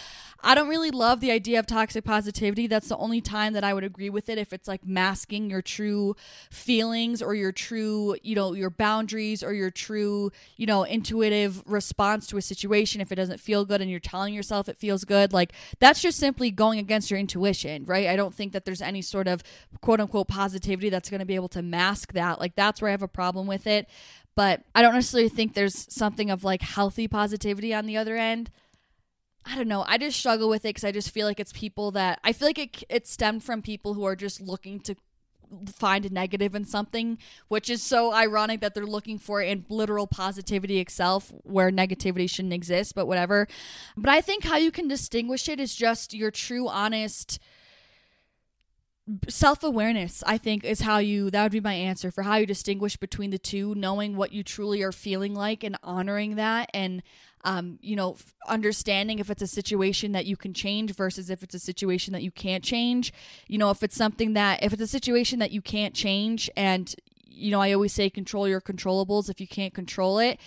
I 0.44 0.56
don't 0.56 0.70
really 0.70 0.92
love 0.92 1.20
the 1.20 1.32
idea 1.32 1.60
of 1.60 1.66
toxic 1.66 2.04
positivity. 2.04 2.68
That's 2.68 2.90
the 2.90 2.98
only 2.98 3.22
time 3.22 3.54
that 3.54 3.64
I 3.64 3.74
would 3.74 3.84
agree 3.84 4.10
with 4.10 4.30
it 4.30 4.38
if 4.38 4.54
it's 4.54 4.68
like 4.68 4.86
masking 4.86 5.50
your 5.50 5.62
true 5.62 6.16
feelings 6.50 7.22
or 7.22 7.36
your 7.36 7.52
true, 7.52 8.16
you 8.24 8.36
know, 8.36 8.54
your 8.54 8.70
boundaries 8.70 9.44
or 9.44 9.54
your 9.54 9.70
true, 9.72 10.32
you 10.58 10.66
know, 10.66 10.84
intuitive 10.84 11.64
response 11.66 12.28
to 12.28 12.38
a 12.38 12.42
situation. 12.42 13.02
If 13.02 13.12
it 13.12 13.16
doesn't 13.16 13.40
feel 13.40 13.66
good 13.66 13.82
and 13.82 13.90
you're 13.90 14.00
telling 14.12 14.34
yourself 14.34 14.68
it 14.68 14.78
feels 14.78 15.06
good. 15.06 15.32
Like 15.32 15.54
that's 15.80 16.02
just 16.02 16.20
simply 16.20 16.52
going 16.52 16.80
against 16.80 17.10
your 17.10 17.20
intuition, 17.20 17.86
right? 17.86 18.08
I 18.08 18.16
don't 18.16 18.34
think 18.34 18.52
that 18.54 18.66
there's 18.66 18.82
any 18.82 19.02
sort 19.02 19.28
of 19.28 19.42
quote 19.80 20.02
unquote 20.02 20.28
positivity 20.28 20.90
that's 20.90 21.10
going 21.10 21.20
to 21.20 21.26
be 21.26 21.36
able 21.36 21.48
to 21.50 21.62
mask 21.62 22.14
that. 22.14 22.40
Like 22.40 22.56
that's 22.56 22.82
where 22.82 22.90
I 22.90 22.92
have 22.92 23.02
a 23.02 23.08
problem 23.08 23.48
with 23.48 23.66
it. 23.68 23.88
But 24.36 24.64
I 24.76 24.82
don't 24.82 24.94
necessarily 24.94 25.30
think 25.30 25.54
there's 25.54 25.94
something 25.94 26.30
of 26.30 26.44
like 26.44 26.62
healthy 26.62 27.08
positivity 27.08 27.74
on 27.74 27.86
the 27.86 27.98
other 27.98 28.18
end. 28.18 28.52
I 29.46 29.56
don't 29.56 29.68
know. 29.68 29.84
I 29.88 29.98
just 29.98 30.20
struggle 30.20 30.50
with 30.50 30.66
it 30.66 30.70
because 30.70 30.84
I 30.84 30.92
just 30.92 31.10
feel 31.10 31.26
like 31.26 31.40
it's 31.40 31.54
people 31.54 31.92
that 31.92 32.20
I 32.24 32.34
feel 32.34 32.50
like 32.50 32.60
it, 32.60 32.84
it 32.90 33.08
stemmed 33.08 33.44
from 33.44 33.62
people 33.62 33.94
who 33.94 34.04
are 34.04 34.16
just 34.16 34.40
looking 34.40 34.80
to 34.82 34.96
find 35.74 36.06
a 36.06 36.10
negative 36.10 36.56
in 36.56 36.66
something, 36.66 37.18
which 37.48 37.70
is 37.70 37.82
so 37.82 38.14
ironic 38.14 38.62
that 38.62 38.74
they're 38.74 38.86
looking 38.86 39.18
for 39.18 39.42
in 39.42 39.66
literal 39.70 40.08
positivity 40.08 40.80
itself 40.80 41.32
where 41.44 41.72
negativity 41.72 42.30
shouldn't 42.30 42.54
exist, 42.54 42.96
but 42.96 43.06
whatever. 43.08 43.48
But 43.98 44.10
I 44.10 44.22
think 44.22 44.44
how 44.44 44.58
you 44.58 44.72
can 44.72 44.88
distinguish 44.88 45.50
it 45.50 45.60
is 45.60 45.76
just 45.76 46.14
your 46.14 46.32
true, 46.32 46.68
honest 46.68 47.40
self-awareness 49.28 50.24
i 50.26 50.38
think 50.38 50.64
is 50.64 50.82
how 50.82 50.98
you 50.98 51.30
that 51.30 51.44
would 51.44 51.52
be 51.52 51.60
my 51.60 51.74
answer 51.74 52.12
for 52.12 52.24
how 52.24 52.36
you 52.36 52.46
distinguish 52.46 52.98
between 52.98 53.30
the 53.32 53.38
two 53.38 53.74
knowing 53.76 54.16
what 54.16 54.32
you 54.32 54.44
truly 54.44 54.82
are 54.82 54.92
feeling 54.92 55.34
like 55.34 55.64
and 55.64 55.78
honoring 55.84 56.36
that 56.36 56.70
and 56.74 57.02
um, 57.44 57.80
you 57.82 57.96
know, 57.96 58.18
understanding 58.48 59.20
if 59.20 59.30
it's 59.30 59.42
a 59.42 59.48
situation 59.48 60.12
that 60.12 60.26
you 60.26 60.38
can 60.38 60.54
change 60.54 60.96
versus 60.96 61.30
if 61.30 61.44
it's 61.44 61.56
a 61.56 61.60
situation 61.60 62.14
that 62.14 62.22
you 62.22 62.32
can't 62.32 62.64
change. 62.64 63.12
You 63.48 63.58
know, 63.58 63.72
if 63.72 63.84
it's 63.84 63.96
something 63.96 64.34
that, 64.34 64.64
if 64.64 64.74
it's 64.74 64.82
a 64.82 64.88
situation 64.88 65.40
that 65.40 65.52
you 65.52 65.62
can't 65.62 65.96
change, 65.96 66.50
and, 66.56 66.94
you 67.26 67.52
know, 67.52 67.60
I 67.60 67.74
always 67.74 67.94
say 67.94 68.10
control 68.10 68.48
your 68.48 68.62
controllables 68.62 69.30
if 69.30 69.42
you 69.42 69.48
can't 69.48 69.74
control 69.74 70.20
it 70.20 70.40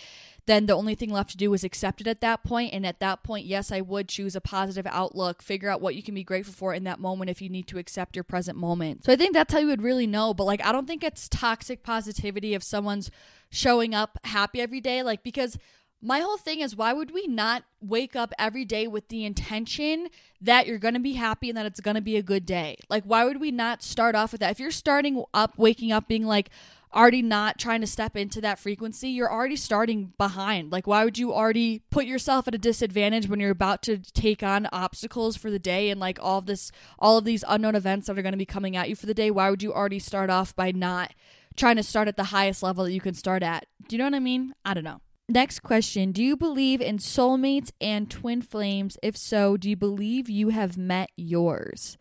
then 0.46 0.66
the 0.66 0.74
only 0.74 0.94
thing 0.94 1.10
left 1.10 1.30
to 1.30 1.36
do 1.36 1.52
is 1.54 1.64
accept 1.64 2.00
it 2.00 2.06
at 2.06 2.20
that 2.20 2.44
point. 2.44 2.74
And 2.74 2.84
at 2.84 3.00
that 3.00 3.22
point, 3.22 3.46
yes, 3.46 3.72
I 3.72 3.80
would 3.80 4.08
choose 4.08 4.36
a 4.36 4.40
positive 4.40 4.86
outlook, 4.86 5.42
figure 5.42 5.70
out 5.70 5.80
what 5.80 5.94
you 5.94 6.02
can 6.02 6.14
be 6.14 6.24
grateful 6.24 6.54
for 6.54 6.74
in 6.74 6.84
that 6.84 7.00
moment 7.00 7.30
if 7.30 7.40
you 7.40 7.48
need 7.48 7.66
to 7.68 7.78
accept 7.78 8.16
your 8.16 8.24
present 8.24 8.58
moment. 8.58 9.04
So 9.04 9.12
I 9.12 9.16
think 9.16 9.32
that's 9.32 9.52
how 9.52 9.60
you 9.60 9.68
would 9.68 9.82
really 9.82 10.06
know. 10.06 10.34
But 10.34 10.44
like, 10.44 10.64
I 10.64 10.72
don't 10.72 10.86
think 10.86 11.02
it's 11.02 11.28
toxic 11.28 11.82
positivity 11.82 12.54
if 12.54 12.62
someone's 12.62 13.10
showing 13.50 13.94
up 13.94 14.18
happy 14.24 14.60
every 14.60 14.80
day. 14.80 15.02
Like, 15.02 15.22
because 15.22 15.56
my 16.04 16.20
whole 16.20 16.37
thing 16.37 16.61
is 16.61 16.76
why 16.76 16.92
would 16.92 17.12
we 17.12 17.26
not 17.26 17.64
wake 17.80 18.14
up 18.14 18.34
every 18.38 18.66
day 18.66 18.87
with 18.87 19.08
the 19.08 19.25
intention 19.25 20.08
that 20.42 20.66
you're 20.66 20.78
going 20.78 20.94
to 20.94 21.00
be 21.00 21.14
happy 21.14 21.49
and 21.49 21.56
that 21.56 21.64
it's 21.64 21.80
going 21.80 21.94
to 21.94 22.02
be 22.02 22.16
a 22.16 22.23
good 22.23 22.44
day? 22.44 22.76
Like, 22.90 23.04
why 23.04 23.25
would 23.25 23.40
we 23.40 23.50
not 23.50 23.82
start 23.82 24.14
off 24.14 24.32
with 24.32 24.42
that? 24.42 24.50
If 24.50 24.61
you're 24.61 24.70
starting 24.70 25.25
up, 25.32 25.54
waking 25.56 25.92
up 25.92 26.06
being 26.06 26.26
like, 26.26 26.50
already 26.94 27.23
not 27.23 27.58
trying 27.58 27.80
to 27.80 27.87
step 27.87 28.16
into 28.16 28.42
that 28.42 28.58
frequency, 28.58 29.08
you're 29.08 29.32
already 29.32 29.56
starting 29.56 30.12
behind. 30.18 30.70
Like, 30.70 30.87
why 30.87 31.04
would 31.04 31.16
you 31.16 31.32
already 31.32 31.80
put 31.90 32.04
yourself 32.04 32.46
at 32.46 32.54
a 32.54 32.58
disadvantage 32.58 33.26
when 33.26 33.40
you're 33.40 33.50
about 33.50 33.82
to 33.84 33.96
take 33.99 34.42
on 34.42 34.68
obstacles 34.73 35.37
for 35.38 35.50
the 35.50 35.58
day 35.58 35.88
and 35.88 35.99
like 35.99 36.19
all 36.21 36.38
of 36.38 36.47
this, 36.47 36.71
all 36.99 37.17
of 37.17 37.25
these 37.25 37.45
unknown 37.49 37.75
events 37.75 38.06
that 38.06 38.19
are 38.19 38.23
going 38.23 38.32
to 38.32 38.38
be 38.38 38.45
coming 38.45 38.76
at 38.76 38.90
you 38.90 38.95
for 38.95 39.06
the 39.06 39.14
day? 39.14 39.30
Why 39.30 39.49
would 39.49 39.62
you 39.62 39.73
already 39.73 39.99
start 39.99 40.28
off 40.28 40.54
by 40.54 40.71
not 40.71 41.14
trying 41.56 41.76
to 41.76 41.82
start 41.82 42.08
at 42.08 42.19
the 42.19 42.25
highest 42.25 42.62
level 42.62 42.84
that 42.84 42.93
you 42.93 43.00
can 43.00 43.14
start 43.14 43.43
at? 43.43 43.67
Do 43.88 43.97
you 43.97 43.99
know 43.99 44.04
what 44.04 44.14
I 44.14 44.21
mean? 44.21 44.54
I 44.67 44.75
don't 44.75 44.84
know. 44.84 45.00
Next 45.28 45.60
question 45.60 46.13
Do 46.13 46.23
you 46.23 46.37
believe 46.37 46.80
in 46.80 46.99
soulmates 46.99 47.71
and 47.80 48.10
twin 48.10 48.43
flames? 48.43 48.99
If 49.02 49.17
so, 49.17 49.56
do 49.56 49.71
you 49.71 49.76
believe 49.76 50.28
you 50.28 50.50
have 50.50 50.76
met 50.76 51.10
yours? 51.17 51.97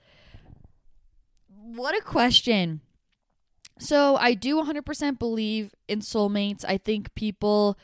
What 1.48 1.98
a 1.98 2.02
question. 2.02 2.82
So, 3.80 4.18
I 4.18 4.34
do 4.34 4.62
100% 4.62 5.18
believe 5.18 5.74
in 5.88 6.00
soulmates. 6.00 6.64
I 6.68 6.78
think 6.78 7.16
people 7.16 7.78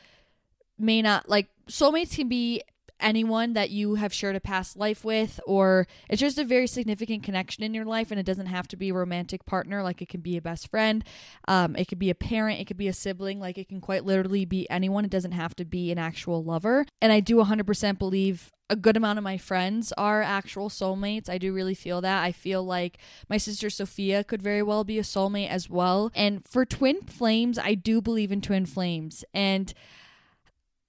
may 0.78 1.02
not 1.02 1.28
like 1.28 1.48
soulmates 1.68 2.16
can 2.16 2.28
be 2.28 2.62
anyone 3.00 3.54
that 3.54 3.70
you 3.70 3.96
have 3.96 4.12
shared 4.12 4.36
a 4.36 4.40
past 4.40 4.76
life 4.76 5.04
with, 5.04 5.40
or 5.46 5.86
it's 6.08 6.20
just 6.20 6.38
a 6.38 6.44
very 6.44 6.66
significant 6.66 7.22
connection 7.22 7.64
in 7.64 7.74
your 7.74 7.84
life. 7.84 8.10
And 8.10 8.20
it 8.20 8.26
doesn't 8.26 8.46
have 8.46 8.68
to 8.68 8.76
be 8.76 8.90
a 8.90 8.94
romantic 8.94 9.46
partner, 9.46 9.82
like 9.82 10.02
it 10.02 10.08
can 10.08 10.20
be 10.20 10.36
a 10.36 10.42
best 10.42 10.70
friend, 10.70 11.04
um, 11.48 11.76
it 11.76 11.86
could 11.88 11.98
be 11.98 12.10
a 12.10 12.14
parent, 12.14 12.60
it 12.60 12.66
could 12.66 12.76
be 12.76 12.88
a 12.88 12.92
sibling, 12.92 13.40
like 13.40 13.58
it 13.58 13.68
can 13.68 13.80
quite 13.80 14.04
literally 14.04 14.44
be 14.44 14.68
anyone. 14.70 15.04
It 15.04 15.10
doesn't 15.10 15.32
have 15.32 15.54
to 15.56 15.64
be 15.64 15.90
an 15.90 15.98
actual 15.98 16.42
lover. 16.42 16.86
And 17.00 17.12
I 17.12 17.20
do 17.20 17.36
100% 17.36 17.98
believe 17.98 18.52
a 18.70 18.76
good 18.76 18.96
amount 18.96 19.18
of 19.18 19.24
my 19.24 19.36
friends 19.36 19.92
are 19.98 20.22
actual 20.22 20.68
soulmates. 20.68 21.28
I 21.28 21.38
do 21.38 21.52
really 21.52 21.74
feel 21.74 22.00
that. 22.02 22.22
I 22.22 22.30
feel 22.30 22.62
like 22.62 22.98
my 23.28 23.36
sister 23.36 23.68
Sophia 23.68 24.22
could 24.22 24.40
very 24.40 24.62
well 24.62 24.84
be 24.84 24.98
a 24.98 25.02
soulmate 25.02 25.48
as 25.48 25.68
well. 25.68 26.12
And 26.14 26.46
for 26.46 26.64
twin 26.64 27.02
flames, 27.02 27.58
I 27.58 27.74
do 27.74 28.00
believe 28.00 28.30
in 28.30 28.40
twin 28.40 28.66
flames. 28.66 29.24
And 29.34 29.74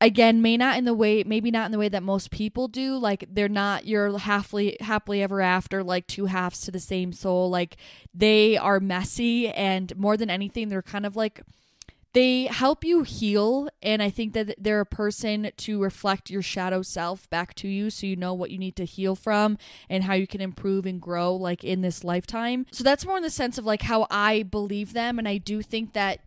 again 0.01 0.41
may 0.41 0.57
not 0.57 0.77
in 0.77 0.83
the 0.83 0.93
way 0.93 1.23
maybe 1.23 1.51
not 1.51 1.67
in 1.67 1.71
the 1.71 1.77
way 1.77 1.87
that 1.87 2.03
most 2.03 2.31
people 2.31 2.67
do 2.67 2.97
like 2.97 3.23
they're 3.31 3.47
not 3.47 3.85
your 3.85 4.17
happily 4.17 4.75
happily 4.81 5.21
ever 5.21 5.39
after 5.39 5.83
like 5.83 6.07
two 6.07 6.25
halves 6.25 6.59
to 6.59 6.71
the 6.71 6.79
same 6.79 7.13
soul 7.13 7.49
like 7.49 7.77
they 8.13 8.57
are 8.57 8.79
messy 8.79 9.47
and 9.49 9.95
more 9.95 10.17
than 10.17 10.29
anything 10.29 10.67
they're 10.67 10.81
kind 10.81 11.05
of 11.05 11.15
like 11.15 11.41
they 12.13 12.43
help 12.45 12.83
you 12.83 13.03
heal 13.03 13.69
and 13.83 14.01
i 14.01 14.09
think 14.09 14.33
that 14.33 14.55
they're 14.57 14.81
a 14.81 14.85
person 14.85 15.51
to 15.55 15.81
reflect 15.81 16.31
your 16.31 16.41
shadow 16.41 16.81
self 16.81 17.29
back 17.29 17.53
to 17.53 17.67
you 17.67 17.89
so 17.89 18.07
you 18.07 18.15
know 18.15 18.33
what 18.33 18.49
you 18.49 18.57
need 18.57 18.75
to 18.75 18.85
heal 18.85 19.15
from 19.15 19.57
and 19.87 20.03
how 20.03 20.13
you 20.13 20.25
can 20.25 20.41
improve 20.41 20.85
and 20.85 20.99
grow 20.99 21.33
like 21.33 21.63
in 21.63 21.81
this 21.81 22.03
lifetime. 22.03 22.65
So 22.71 22.83
that's 22.83 23.05
more 23.05 23.17
in 23.17 23.23
the 23.23 23.29
sense 23.29 23.57
of 23.57 23.65
like 23.65 23.83
how 23.83 24.07
i 24.09 24.43
believe 24.43 24.93
them 24.93 25.19
and 25.19 25.27
i 25.27 25.37
do 25.37 25.61
think 25.61 25.93
that 25.93 26.19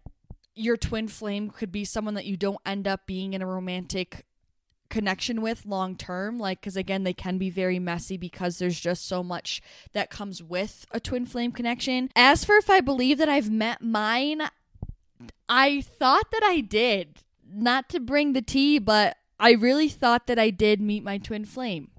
your 0.55 0.77
twin 0.77 1.09
flame 1.09 1.51
could 1.51 1.73
be 1.73 1.85
someone 1.85 2.15
that 2.15 2.27
you 2.27 2.37
don't 2.37 2.61
end 2.65 2.87
up 2.87 3.07
being 3.07 3.35
in 3.35 3.43
a 3.43 3.47
romantic 3.47 4.25
connection 4.91 5.43
with 5.43 5.67
long 5.67 5.97
term 5.97 6.39
like 6.39 6.61
because 6.61 6.77
again 6.77 7.03
they 7.03 7.13
can 7.13 7.37
be 7.37 7.51
very 7.51 7.81
messy 7.81 8.17
because 8.17 8.59
there's 8.59 8.79
just 8.79 9.09
so 9.09 9.25
much 9.25 9.61
that 9.93 10.11
comes 10.11 10.41
with 10.41 10.87
a 10.93 11.01
twin 11.01 11.27
flame 11.27 11.51
connection. 11.51 12.09
As 12.15 12.45
for 12.45 12.55
if 12.57 12.71
i 12.71 12.81
believe 12.81 13.19
that 13.19 13.29
i've 13.29 13.51
met 13.51 13.83
mine 13.83 14.43
i 15.49 15.81
thought 15.81 16.31
that 16.31 16.45
i 16.45 16.61
did. 16.61 17.19
Not 17.53 17.89
to 17.91 18.01
bring 18.01 18.35
the 18.35 18.43
tea 18.43 18.79
but 18.79 19.17
i 19.41 19.53
really 19.53 19.89
thought 19.89 20.29
that 20.29 20.39
i 20.39 20.51
did 20.51 20.81
meet 20.81 21.03
my 21.03 21.19
twin 21.19 21.45
flame. 21.45 21.91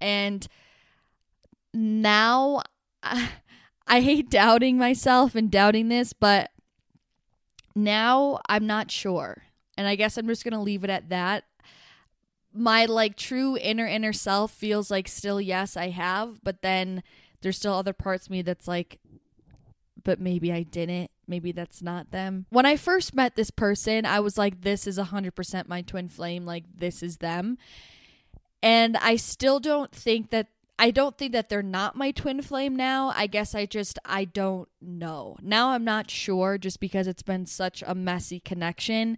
And 0.00 0.46
now 1.72 2.62
I 3.86 4.00
hate 4.00 4.30
doubting 4.30 4.78
myself 4.78 5.34
and 5.34 5.50
doubting 5.50 5.88
this 5.88 6.12
but 6.12 6.50
now 7.74 8.40
I'm 8.48 8.66
not 8.66 8.90
sure. 8.90 9.44
And 9.76 9.88
I 9.88 9.96
guess 9.96 10.16
I'm 10.16 10.28
just 10.28 10.44
going 10.44 10.52
to 10.52 10.60
leave 10.60 10.84
it 10.84 10.90
at 10.90 11.08
that. 11.08 11.44
My 12.52 12.84
like 12.86 13.16
true 13.16 13.58
inner 13.60 13.86
inner 13.86 14.12
self 14.12 14.52
feels 14.52 14.90
like 14.90 15.08
still 15.08 15.40
yes, 15.40 15.76
I 15.76 15.88
have, 15.88 16.42
but 16.44 16.62
then 16.62 17.02
there's 17.40 17.56
still 17.56 17.74
other 17.74 17.92
parts 17.92 18.26
of 18.26 18.30
me 18.30 18.42
that's 18.42 18.68
like 18.68 19.00
but 20.04 20.20
maybe 20.20 20.52
I 20.52 20.62
didn't. 20.62 21.10
Maybe 21.26 21.50
that's 21.50 21.82
not 21.82 22.10
them. 22.10 22.44
When 22.50 22.66
I 22.66 22.76
first 22.76 23.14
met 23.14 23.34
this 23.34 23.50
person, 23.50 24.04
I 24.04 24.20
was 24.20 24.36
like 24.38 24.60
this 24.60 24.86
is 24.86 24.98
100% 24.98 25.68
my 25.68 25.82
twin 25.82 26.08
flame, 26.08 26.44
like 26.44 26.64
this 26.76 27.02
is 27.02 27.16
them. 27.16 27.58
And 28.62 28.96
I 28.98 29.16
still 29.16 29.60
don't 29.60 29.92
think 29.92 30.30
that 30.30 30.48
I 30.78 30.90
don't 30.90 31.16
think 31.16 31.32
that 31.32 31.48
they're 31.48 31.62
not 31.62 31.96
my 31.96 32.10
twin 32.10 32.42
flame 32.42 32.74
now. 32.74 33.12
I 33.14 33.26
guess 33.26 33.54
I 33.54 33.66
just 33.66 33.98
I 34.04 34.24
don't 34.24 34.68
know. 34.80 35.36
Now 35.40 35.70
I'm 35.70 35.84
not 35.84 36.10
sure 36.10 36.58
just 36.58 36.80
because 36.80 37.06
it's 37.06 37.22
been 37.22 37.46
such 37.46 37.82
a 37.86 37.94
messy 37.94 38.40
connection 38.40 39.16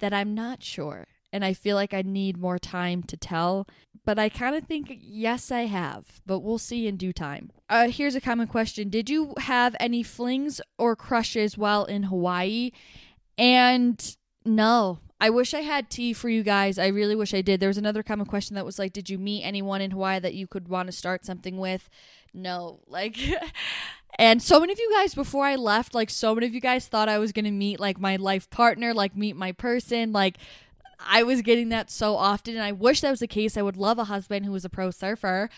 that 0.00 0.12
I'm 0.12 0.34
not 0.34 0.62
sure. 0.62 1.06
And 1.32 1.44
I 1.44 1.52
feel 1.52 1.76
like 1.76 1.92
I 1.92 2.02
need 2.02 2.38
more 2.38 2.58
time 2.58 3.02
to 3.04 3.16
tell. 3.16 3.68
But 4.04 4.18
I 4.18 4.28
kind 4.28 4.56
of 4.56 4.64
think 4.64 4.96
yes, 5.00 5.50
I 5.52 5.62
have. 5.66 6.20
But 6.26 6.40
we'll 6.40 6.58
see 6.58 6.86
in 6.86 6.96
due 6.96 7.12
time. 7.12 7.50
Uh, 7.68 7.88
here's 7.88 8.14
a 8.14 8.20
common 8.20 8.48
question 8.48 8.88
Did 8.88 9.08
you 9.08 9.34
have 9.38 9.76
any 9.78 10.02
flings 10.02 10.60
or 10.78 10.96
crushes 10.96 11.56
while 11.58 11.84
in 11.84 12.04
Hawaii? 12.04 12.70
And 13.36 14.16
No. 14.44 14.98
I 15.20 15.30
wish 15.30 15.52
I 15.52 15.62
had 15.62 15.90
tea 15.90 16.12
for 16.12 16.28
you 16.28 16.42
guys. 16.42 16.78
I 16.78 16.86
really 16.88 17.16
wish 17.16 17.34
I 17.34 17.42
did. 17.42 17.58
There 17.58 17.68
was 17.68 17.78
another 17.78 18.02
common 18.02 18.26
question 18.26 18.54
that 18.54 18.64
was 18.64 18.78
like, 18.78 18.92
did 18.92 19.10
you 19.10 19.18
meet 19.18 19.42
anyone 19.42 19.80
in 19.80 19.90
Hawaii 19.90 20.20
that 20.20 20.34
you 20.34 20.46
could 20.46 20.68
want 20.68 20.86
to 20.86 20.92
start 20.92 21.24
something 21.24 21.58
with? 21.58 21.88
No. 22.32 22.80
Like 22.86 23.18
and 24.18 24.40
so 24.40 24.60
many 24.60 24.72
of 24.72 24.78
you 24.78 24.92
guys 24.94 25.14
before 25.14 25.44
I 25.44 25.56
left, 25.56 25.94
like 25.94 26.10
so 26.10 26.34
many 26.34 26.46
of 26.46 26.54
you 26.54 26.60
guys 26.60 26.86
thought 26.86 27.08
I 27.08 27.18
was 27.18 27.32
going 27.32 27.46
to 27.46 27.50
meet 27.50 27.80
like 27.80 27.98
my 27.98 28.16
life 28.16 28.48
partner, 28.50 28.94
like 28.94 29.16
meet 29.16 29.34
my 29.34 29.50
person, 29.50 30.12
like 30.12 30.36
I 31.00 31.24
was 31.24 31.42
getting 31.42 31.68
that 31.70 31.90
so 31.90 32.14
often 32.16 32.54
and 32.54 32.62
I 32.62 32.72
wish 32.72 33.00
that 33.00 33.10
was 33.10 33.20
the 33.20 33.26
case. 33.26 33.56
I 33.56 33.62
would 33.62 33.76
love 33.76 33.98
a 33.98 34.04
husband 34.04 34.46
who 34.46 34.52
was 34.52 34.64
a 34.64 34.70
pro 34.70 34.92
surfer, 34.92 35.50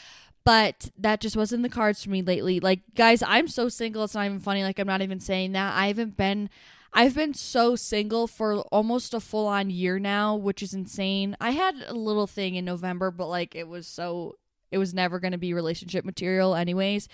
but 0.43 0.91
that 0.97 1.21
just 1.21 1.37
wasn't 1.37 1.63
the 1.63 1.69
cards 1.69 2.03
for 2.03 2.09
me 2.09 2.23
lately. 2.23 2.61
Like 2.61 2.81
guys, 2.95 3.23
I'm 3.27 3.47
so 3.47 3.69
single, 3.69 4.05
it's 4.05 4.15
not 4.15 4.25
even 4.25 4.41
funny 4.41 4.63
like 4.63 4.79
I'm 4.79 4.87
not 4.87 5.03
even 5.03 5.21
saying 5.21 5.53
that. 5.53 5.77
I 5.77 5.89
haven't 5.89 6.17
been 6.17 6.49
I've 6.93 7.15
been 7.15 7.35
so 7.35 7.77
single 7.77 8.27
for 8.27 8.59
almost 8.73 9.15
a 9.15 9.21
full 9.21 9.47
on 9.47 9.71
year 9.71 9.99
now, 9.99 10.35
which 10.37 10.63
is 10.63 10.75
insane. 10.75 11.37
I 11.41 11.53
had 11.53 11.77
a 11.87 11.95
little 11.95 12.27
thing 12.27 12.57
in 12.57 12.65
November, 12.65 13.11
but 13.11 13.29
like 13.29 13.55
it 13.55 13.69
was 13.69 13.87
so 13.87 14.37
it 14.71 14.79
was 14.79 14.95
never 14.95 15.21
going 15.21 15.33
to 15.33 15.39
be 15.39 15.55
relationship 15.55 16.05
material 16.05 16.55
anyways. 16.55 17.09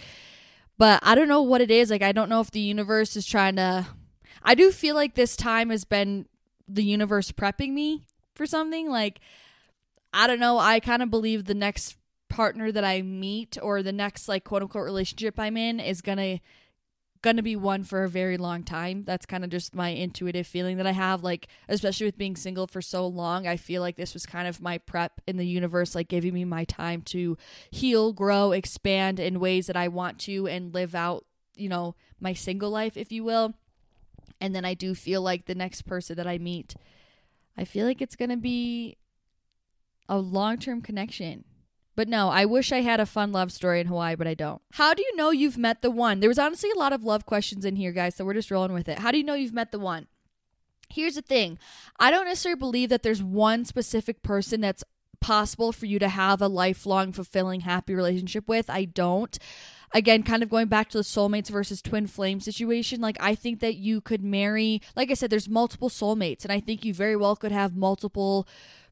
But 0.78 1.00
I 1.02 1.14
don't 1.14 1.28
know 1.28 1.42
what 1.42 1.60
it 1.60 1.70
is. 1.70 1.90
Like 1.90 2.02
I 2.02 2.12
don't 2.12 2.28
know 2.28 2.40
if 2.40 2.50
the 2.50 2.60
universe 2.60 3.16
is 3.16 3.26
trying 3.26 3.56
to 3.56 3.86
I 4.42 4.54
do 4.54 4.70
feel 4.70 4.94
like 4.94 5.14
this 5.14 5.36
time 5.36 5.70
has 5.70 5.84
been 5.84 6.26
the 6.68 6.84
universe 6.84 7.32
prepping 7.32 7.72
me 7.72 8.04
for 8.34 8.46
something 8.46 8.88
like 8.88 9.20
I 10.12 10.26
don't 10.26 10.40
know, 10.40 10.58
I 10.58 10.80
kind 10.80 11.02
of 11.02 11.10
believe 11.10 11.44
the 11.44 11.54
next 11.54 11.96
partner 12.28 12.72
that 12.72 12.84
I 12.84 13.02
meet 13.02 13.58
or 13.60 13.82
the 13.82 13.92
next 13.92 14.28
like 14.28 14.44
quote 14.44 14.62
unquote 14.62 14.84
relationship 14.84 15.38
I'm 15.38 15.56
in 15.56 15.80
is 15.80 16.00
going 16.00 16.18
to 16.18 16.38
going 17.26 17.36
to 17.38 17.42
be 17.42 17.56
one 17.56 17.82
for 17.82 18.04
a 18.04 18.08
very 18.08 18.36
long 18.36 18.62
time. 18.62 19.02
That's 19.02 19.26
kind 19.26 19.42
of 19.42 19.50
just 19.50 19.74
my 19.74 19.88
intuitive 19.88 20.46
feeling 20.46 20.76
that 20.76 20.86
I 20.86 20.92
have. 20.92 21.24
Like, 21.24 21.48
especially 21.68 22.06
with 22.06 22.16
being 22.16 22.36
single 22.36 22.68
for 22.68 22.80
so 22.80 23.04
long, 23.04 23.48
I 23.48 23.56
feel 23.56 23.82
like 23.82 23.96
this 23.96 24.14
was 24.14 24.24
kind 24.24 24.46
of 24.46 24.62
my 24.62 24.78
prep 24.78 25.20
in 25.26 25.36
the 25.36 25.44
universe, 25.44 25.96
like 25.96 26.06
giving 26.06 26.32
me 26.32 26.44
my 26.44 26.62
time 26.62 27.02
to 27.06 27.36
heal, 27.68 28.12
grow, 28.12 28.52
expand 28.52 29.18
in 29.18 29.40
ways 29.40 29.66
that 29.66 29.76
I 29.76 29.88
want 29.88 30.20
to 30.20 30.46
and 30.46 30.72
live 30.72 30.94
out, 30.94 31.24
you 31.56 31.68
know, 31.68 31.96
my 32.20 32.32
single 32.32 32.70
life, 32.70 32.96
if 32.96 33.10
you 33.10 33.24
will. 33.24 33.54
And 34.40 34.54
then 34.54 34.64
I 34.64 34.74
do 34.74 34.94
feel 34.94 35.20
like 35.20 35.46
the 35.46 35.54
next 35.56 35.82
person 35.82 36.14
that 36.18 36.28
I 36.28 36.38
meet, 36.38 36.76
I 37.58 37.64
feel 37.64 37.86
like 37.86 38.00
it's 38.00 38.14
going 38.14 38.30
to 38.30 38.36
be 38.36 38.98
a 40.08 40.18
long 40.18 40.58
term 40.58 40.80
connection 40.80 41.42
but 41.96 42.08
no, 42.08 42.28
I 42.28 42.44
wish 42.44 42.70
I 42.72 42.82
had 42.82 43.00
a 43.00 43.06
fun 43.06 43.32
love 43.32 43.50
story 43.50 43.80
in 43.80 43.86
Hawaii, 43.86 44.14
but 44.14 44.26
I 44.26 44.34
don't. 44.34 44.60
How 44.72 44.94
do 44.94 45.02
you 45.02 45.16
know 45.16 45.30
you've 45.30 45.58
met 45.58 45.80
the 45.82 45.90
one? 45.90 46.20
There 46.20 46.28
was 46.28 46.38
honestly 46.38 46.70
a 46.70 46.78
lot 46.78 46.92
of 46.92 47.02
love 47.02 47.24
questions 47.24 47.64
in 47.64 47.76
here, 47.76 47.90
guys, 47.90 48.14
so 48.14 48.24
we're 48.24 48.34
just 48.34 48.50
rolling 48.50 48.74
with 48.74 48.88
it. 48.88 48.98
How 48.98 49.10
do 49.10 49.18
you 49.18 49.24
know 49.24 49.34
you've 49.34 49.54
met 49.54 49.72
the 49.72 49.78
one? 49.78 50.06
Here's 50.88 51.14
the 51.14 51.22
thing 51.22 51.58
I 51.98 52.10
don't 52.10 52.26
necessarily 52.26 52.58
believe 52.58 52.90
that 52.90 53.02
there's 53.02 53.22
one 53.22 53.64
specific 53.64 54.22
person 54.22 54.60
that's 54.60 54.84
possible 55.20 55.72
for 55.72 55.86
you 55.86 55.98
to 55.98 56.08
have 56.08 56.40
a 56.42 56.48
lifelong, 56.48 57.12
fulfilling, 57.12 57.60
happy 57.60 57.94
relationship 57.94 58.46
with. 58.46 58.68
I 58.70 58.84
don't. 58.84 59.36
Again, 59.92 60.22
kind 60.22 60.42
of 60.42 60.50
going 60.50 60.68
back 60.68 60.90
to 60.90 60.98
the 60.98 61.04
soulmates 61.04 61.48
versus 61.48 61.80
twin 61.80 62.06
flame 62.06 62.40
situation, 62.40 63.00
like 63.00 63.16
I 63.20 63.34
think 63.34 63.60
that 63.60 63.76
you 63.76 64.00
could 64.00 64.22
marry, 64.22 64.82
like 64.94 65.10
I 65.10 65.14
said, 65.14 65.30
there's 65.30 65.48
multiple 65.48 65.88
soulmates, 65.88 66.44
and 66.44 66.52
I 66.52 66.60
think 66.60 66.84
you 66.84 66.92
very 66.92 67.16
well 67.16 67.36
could 67.36 67.52
have 67.52 67.76
multiple 67.76 68.46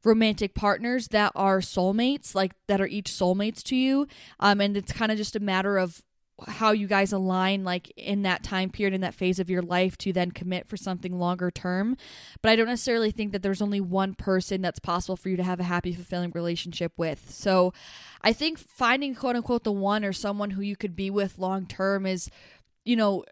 romantic 0.04 0.54
partners 0.54 1.08
that 1.08 1.32
are 1.34 1.60
soulmates, 1.60 2.34
like 2.34 2.52
that 2.68 2.80
are 2.80 2.86
each 2.86 3.10
soulmates 3.10 3.62
to 3.64 3.76
you. 3.76 4.06
Um, 4.38 4.60
and 4.60 4.76
it's 4.76 4.92
kind 4.92 5.10
of 5.10 5.18
just 5.18 5.36
a 5.36 5.40
matter 5.40 5.78
of 5.78 6.02
how 6.48 6.72
you 6.72 6.86
guys 6.86 7.12
align 7.12 7.64
like 7.64 7.92
in 7.96 8.22
that 8.22 8.42
time 8.42 8.70
period 8.70 8.94
in 8.94 9.00
that 9.02 9.14
phase 9.14 9.38
of 9.38 9.48
your 9.48 9.62
life 9.62 9.96
to 9.98 10.12
then 10.12 10.30
commit 10.30 10.66
for 10.66 10.76
something 10.76 11.18
longer 11.18 11.50
term. 11.50 11.96
But 12.42 12.50
i 12.50 12.56
don't 12.56 12.66
necessarily 12.66 13.10
think 13.10 13.32
that 13.32 13.42
there's 13.42 13.62
only 13.62 13.80
one 13.80 14.14
person 14.14 14.60
that's 14.60 14.80
possible 14.80 15.16
for 15.16 15.28
you 15.28 15.36
to 15.36 15.42
have 15.44 15.60
a 15.60 15.64
happy 15.64 15.92
fulfilling 15.92 16.32
relationship 16.34 16.92
with. 16.96 17.30
So 17.30 17.72
i 18.22 18.32
think 18.32 18.58
finding 18.58 19.14
quote 19.14 19.36
unquote 19.36 19.64
the 19.64 19.72
one 19.72 20.04
or 20.04 20.12
someone 20.12 20.50
who 20.50 20.62
you 20.62 20.76
could 20.76 20.96
be 20.96 21.10
with 21.10 21.38
long 21.38 21.66
term 21.66 22.06
is 22.06 22.30
you 22.84 22.96
know 22.96 23.24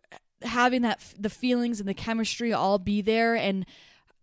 having 0.42 0.82
that 0.82 1.00
the 1.18 1.30
feelings 1.30 1.80
and 1.80 1.88
the 1.88 1.94
chemistry 1.94 2.52
all 2.52 2.78
be 2.78 3.00
there 3.00 3.34
and 3.34 3.66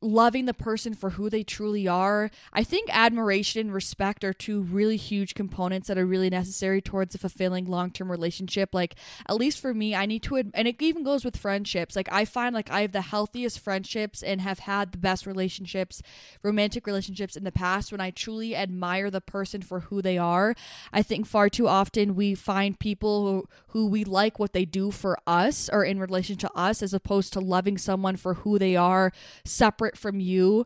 loving 0.02 0.46
the 0.46 0.54
person 0.54 0.94
for 0.94 1.12
who 1.12 1.30
they 1.30 1.44
truly 1.44 1.88
are. 1.88 2.32
I 2.54 2.64
think 2.64 2.90
admiration 2.92 3.68
and 3.68 3.74
respect 3.74 4.24
are 4.24 4.34
two 4.34 4.62
really 4.62 4.98
huge 4.98 5.36
components 5.36 5.88
that 5.88 5.98
are 5.98 6.06
really 6.06 6.30
necessary 6.30 6.82
towards 6.82 7.16
a 7.16 7.18
fulfilling 7.18 7.66
long-term 7.66 8.10
relationship. 8.10 8.74
Like 8.74 8.96
at 9.28 9.36
least 9.36 9.60
for 9.60 9.74
me, 9.74 9.96
I 9.96 10.06
need 10.06 10.24
to 10.24 10.38
and 10.38 10.68
it 10.68 10.82
even 10.82 11.04
goes 11.04 11.26
with 11.26 11.38
friendships. 11.38 11.96
Like 11.96 12.10
I 12.12 12.26
find 12.26 12.56
like 12.56 12.72
I 12.72 12.82
have 12.82 12.94
the 12.94 13.02
healthiest 13.02 13.60
friendships 13.60 14.24
and 14.24 14.42
have 14.42 14.60
had 14.60 14.92
the 14.92 14.98
best 14.98 15.26
relationships, 15.26 16.02
romantic 16.44 16.88
relationships 16.88 17.36
in 17.36 17.44
the 17.44 17.52
past 17.52 17.92
when 17.92 18.02
I 18.02 18.12
truly 18.12 18.56
admire 18.56 19.12
the 19.12 19.22
person 19.22 19.62
for 19.62 19.82
who 19.82 20.02
they 20.02 20.18
are. 20.18 20.56
I 20.94 21.02
think 21.02 21.26
far 21.26 21.50
too 21.50 21.68
often 21.68 22.16
we 22.16 22.36
find 22.36 22.80
people 22.80 23.26
who 23.26 23.48
who 23.68 23.88
we 23.88 24.04
like 24.04 24.40
what 24.40 24.54
they 24.54 24.66
do 24.66 24.92
for 24.92 25.20
us 25.28 25.70
or 25.72 25.84
in 25.84 26.00
relation 26.00 26.36
to 26.38 26.52
us 26.56 26.82
as 26.82 26.94
opposed 26.94 27.34
to 27.34 27.40
loving 27.40 27.78
someone 27.78 28.16
for 28.16 28.36
who 28.36 28.58
they 28.58 28.76
are 28.76 29.12
separate 29.46 29.89
separate 29.90 29.98
from 29.98 30.20
you 30.20 30.66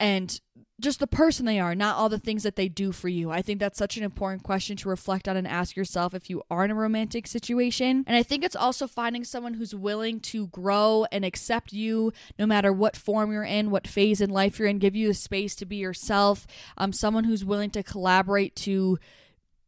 and 0.00 0.40
just 0.80 0.98
the 0.98 1.06
person 1.06 1.46
they 1.46 1.60
are, 1.60 1.74
not 1.74 1.96
all 1.96 2.08
the 2.08 2.18
things 2.18 2.42
that 2.42 2.56
they 2.56 2.68
do 2.68 2.90
for 2.90 3.08
you. 3.08 3.30
I 3.30 3.42
think 3.42 3.60
that's 3.60 3.78
such 3.78 3.96
an 3.96 4.02
important 4.02 4.42
question 4.42 4.76
to 4.78 4.88
reflect 4.88 5.28
on 5.28 5.36
and 5.36 5.46
ask 5.46 5.76
yourself 5.76 6.14
if 6.14 6.28
you 6.28 6.42
are 6.50 6.64
in 6.64 6.72
a 6.72 6.74
romantic 6.74 7.28
situation. 7.28 8.04
And 8.08 8.16
I 8.16 8.24
think 8.24 8.42
it's 8.42 8.56
also 8.56 8.88
finding 8.88 9.22
someone 9.22 9.54
who's 9.54 9.74
willing 9.74 10.18
to 10.20 10.48
grow 10.48 11.06
and 11.12 11.24
accept 11.24 11.72
you 11.72 12.12
no 12.40 12.44
matter 12.44 12.72
what 12.72 12.96
form 12.96 13.30
you're 13.30 13.44
in, 13.44 13.70
what 13.70 13.86
phase 13.86 14.20
in 14.20 14.30
life 14.30 14.58
you're 14.58 14.68
in, 14.68 14.78
give 14.78 14.96
you 14.96 15.08
the 15.08 15.14
space 15.14 15.54
to 15.56 15.64
be 15.64 15.76
yourself. 15.76 16.44
Um, 16.76 16.92
someone 16.92 17.24
who's 17.24 17.44
willing 17.44 17.70
to 17.70 17.84
collaborate 17.84 18.56
to 18.56 18.98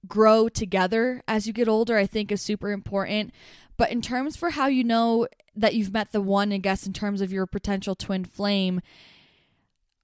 grow 0.09 0.49
together 0.49 1.23
as 1.29 1.47
you 1.47 1.53
get 1.53 1.69
older, 1.69 1.97
I 1.97 2.07
think 2.07 2.33
is 2.33 2.43
super 2.43 2.73
important. 2.73 3.33
But 3.77 3.91
in 3.91 4.01
terms 4.01 4.37
for 4.37 4.51
how 4.51 4.67
you 4.67 4.85
know 4.85 5.29
that 5.55 5.75
you've 5.75 5.93
met 5.93 6.13
the 6.13 6.21
one, 6.21 6.53
I 6.53 6.59
guess, 6.59 6.87
in 6.87 6.93
terms 6.93 7.21
of 7.21 7.33
your 7.33 7.47
potential 7.47 7.95
twin 7.95 8.25
flame, 8.25 8.81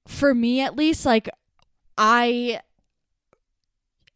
for 0.07 0.35
me 0.35 0.61
at 0.61 0.77
least, 0.77 1.07
like, 1.07 1.29
I. 1.97 2.61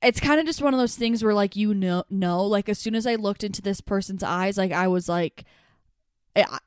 It's 0.02 0.20
kind 0.20 0.38
of 0.38 0.46
just 0.46 0.60
one 0.60 0.74
of 0.74 0.78
those 0.78 0.94
things 0.94 1.24
where, 1.24 1.34
like, 1.34 1.56
you 1.56 1.72
know, 1.72 2.04
know, 2.10 2.44
like, 2.44 2.68
as 2.68 2.78
soon 2.78 2.94
as 2.94 3.06
I 3.06 3.14
looked 3.14 3.42
into 3.42 3.62
this 3.62 3.80
person's 3.80 4.22
eyes, 4.22 4.58
like, 4.58 4.72
I 4.72 4.88
was 4.88 5.08
like, 5.08 5.44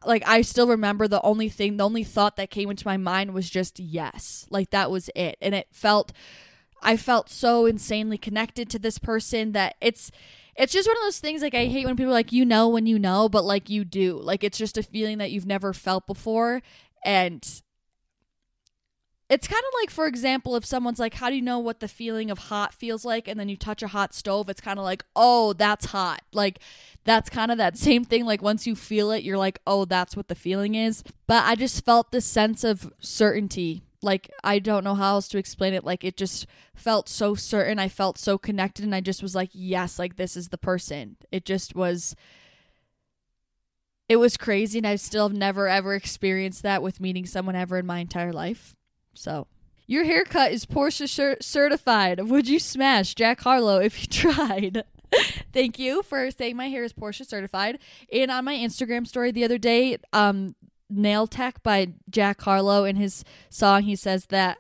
like 0.06 0.24
I 0.28 0.42
still 0.42 0.68
remember 0.68 1.08
the 1.08 1.22
only 1.22 1.50
thing, 1.50 1.78
the 1.78 1.86
only 1.86 2.04
thought 2.04 2.36
that 2.38 2.50
came 2.50 2.70
into 2.70 2.88
my 2.88 2.98
mind 2.98 3.34
was 3.34 3.50
just 3.50 3.80
yes. 3.80 4.46
Like 4.50 4.72
that 4.72 4.90
was 4.90 5.10
it. 5.16 5.38
And 5.42 5.54
it 5.54 5.68
felt 5.72 6.12
I 6.82 6.98
felt 6.98 7.30
so 7.30 7.66
insanely 7.66 8.18
connected 8.18 8.70
to 8.70 8.80
this 8.80 8.98
person 8.98 9.52
that 9.52 9.76
it's 9.82 10.12
it's 10.60 10.74
just 10.74 10.90
one 10.90 10.98
of 10.98 11.04
those 11.04 11.20
things 11.20 11.42
like 11.42 11.56
I 11.56 11.68
hate 11.68 11.86
when 11.86 11.96
people 11.96 12.12
like 12.12 12.34
you 12.34 12.44
know 12.44 12.68
when 12.68 12.86
you 12.86 13.00
know, 13.00 13.30
but 13.30 13.46
like 13.46 13.70
you 13.70 13.86
do. 13.86 14.20
Like 14.22 14.44
it's 14.44 14.58
just 14.58 14.78
a 14.78 14.84
feeling 14.84 15.18
that 15.20 15.32
you've 15.32 15.46
never 15.46 15.74
felt 15.74 16.06
before 16.06 16.62
and 17.04 17.42
it's 19.30 19.48
kind 19.48 19.64
of 19.64 19.74
like 19.82 19.90
for 19.90 20.06
example 20.06 20.58
if 20.58 20.66
someone's 20.66 21.00
like 21.00 21.14
how 21.14 21.30
do 21.30 21.36
you 21.36 21.42
know 21.42 21.60
what 21.60 21.80
the 21.80 21.88
feeling 21.88 22.30
of 22.30 22.38
hot 22.38 22.74
feels 22.74 23.06
like? 23.06 23.28
and 23.30 23.40
then 23.40 23.48
you 23.48 23.56
touch 23.56 23.82
a 23.82 23.88
hot 23.88 24.14
stove 24.14 24.50
it's 24.50 24.60
kind 24.60 24.78
of 24.78 24.84
like 24.84 25.06
oh 25.16 25.54
that's 25.54 25.86
hot. 25.86 26.22
Like 26.34 26.60
that's 27.06 27.30
kind 27.30 27.52
of 27.52 27.58
that 27.58 27.78
same 27.88 28.04
thing 28.04 28.26
like 28.26 28.42
once 28.42 28.68
you 28.68 28.76
feel 28.76 29.12
it 29.12 29.24
you're 29.24 29.38
like 29.38 29.60
oh 29.66 29.86
that's 29.86 30.18
what 30.18 30.28
the 30.28 30.36
feeling 30.36 30.76
is. 30.76 31.04
But 31.26 31.46
i 31.46 31.56
just 31.56 31.86
felt 31.86 32.12
this 32.12 32.26
sense 32.26 32.66
of 32.66 32.92
certainty 33.00 33.84
like 34.02 34.32
I 34.44 34.60
don't 34.60 34.84
know 34.84 34.96
how 34.96 35.16
else 35.16 35.28
to 35.30 35.38
explain 35.38 35.74
it. 35.74 35.84
Like 35.84 36.04
it 36.04 36.18
just 36.18 36.48
felt 36.76 37.10
so 37.10 37.36
certain. 37.36 37.80
I 37.80 37.90
felt 37.90 38.18
so 38.18 38.38
connected 38.38 38.86
and 38.86 38.96
I 38.96 39.02
just 39.02 39.22
was 39.22 39.36
like, 39.36 39.50
yes, 39.54 40.00
like 40.00 40.16
this 40.16 40.38
is 40.38 40.50
the 40.50 40.58
person. 40.58 41.18
It 41.32 41.46
just 41.46 41.76
was 41.76 42.16
it 44.08 44.18
was 44.18 44.38
crazy 44.38 44.80
and 44.80 44.88
I 44.88 44.96
still 44.96 45.28
have 45.28 45.38
never 45.38 45.68
ever 45.68 45.94
experienced 45.96 46.64
that 46.64 46.82
with 46.82 47.00
meeting 47.00 47.26
someone 47.26 47.56
ever 47.56 47.78
in 47.78 47.86
my 47.86 48.00
entire 48.00 48.34
life. 48.34 48.76
So, 49.14 49.48
your 49.86 50.04
haircut 50.04 50.52
is 50.52 50.66
Porsche 50.66 51.42
certified. 51.42 52.20
Would 52.22 52.48
you 52.48 52.60
smash 52.60 53.16
Jack 53.16 53.42
Harlow 53.42 53.80
if 53.80 54.02
you 54.02 54.08
tried? 54.10 54.84
Thank 55.52 55.80
you 55.80 56.04
for 56.04 56.30
saying 56.30 56.56
my 56.56 56.70
hair 56.70 56.84
is 56.84 56.94
Porsche 56.94 57.26
certified. 57.26 57.80
And 58.14 58.30
on 58.30 58.46
my 58.46 58.56
Instagram 58.56 59.08
story 59.08 59.32
the 59.32 59.44
other 59.44 59.58
day, 59.58 59.98
um, 60.14 60.56
Nail 60.90 61.28
Tech 61.28 61.62
by 61.64 61.94
Jack 62.10 62.42
Harlow. 62.42 62.84
In 62.84 62.96
his 62.96 63.24
song, 63.50 63.84
he 63.84 63.96
says 63.96 64.28
that 64.28 64.58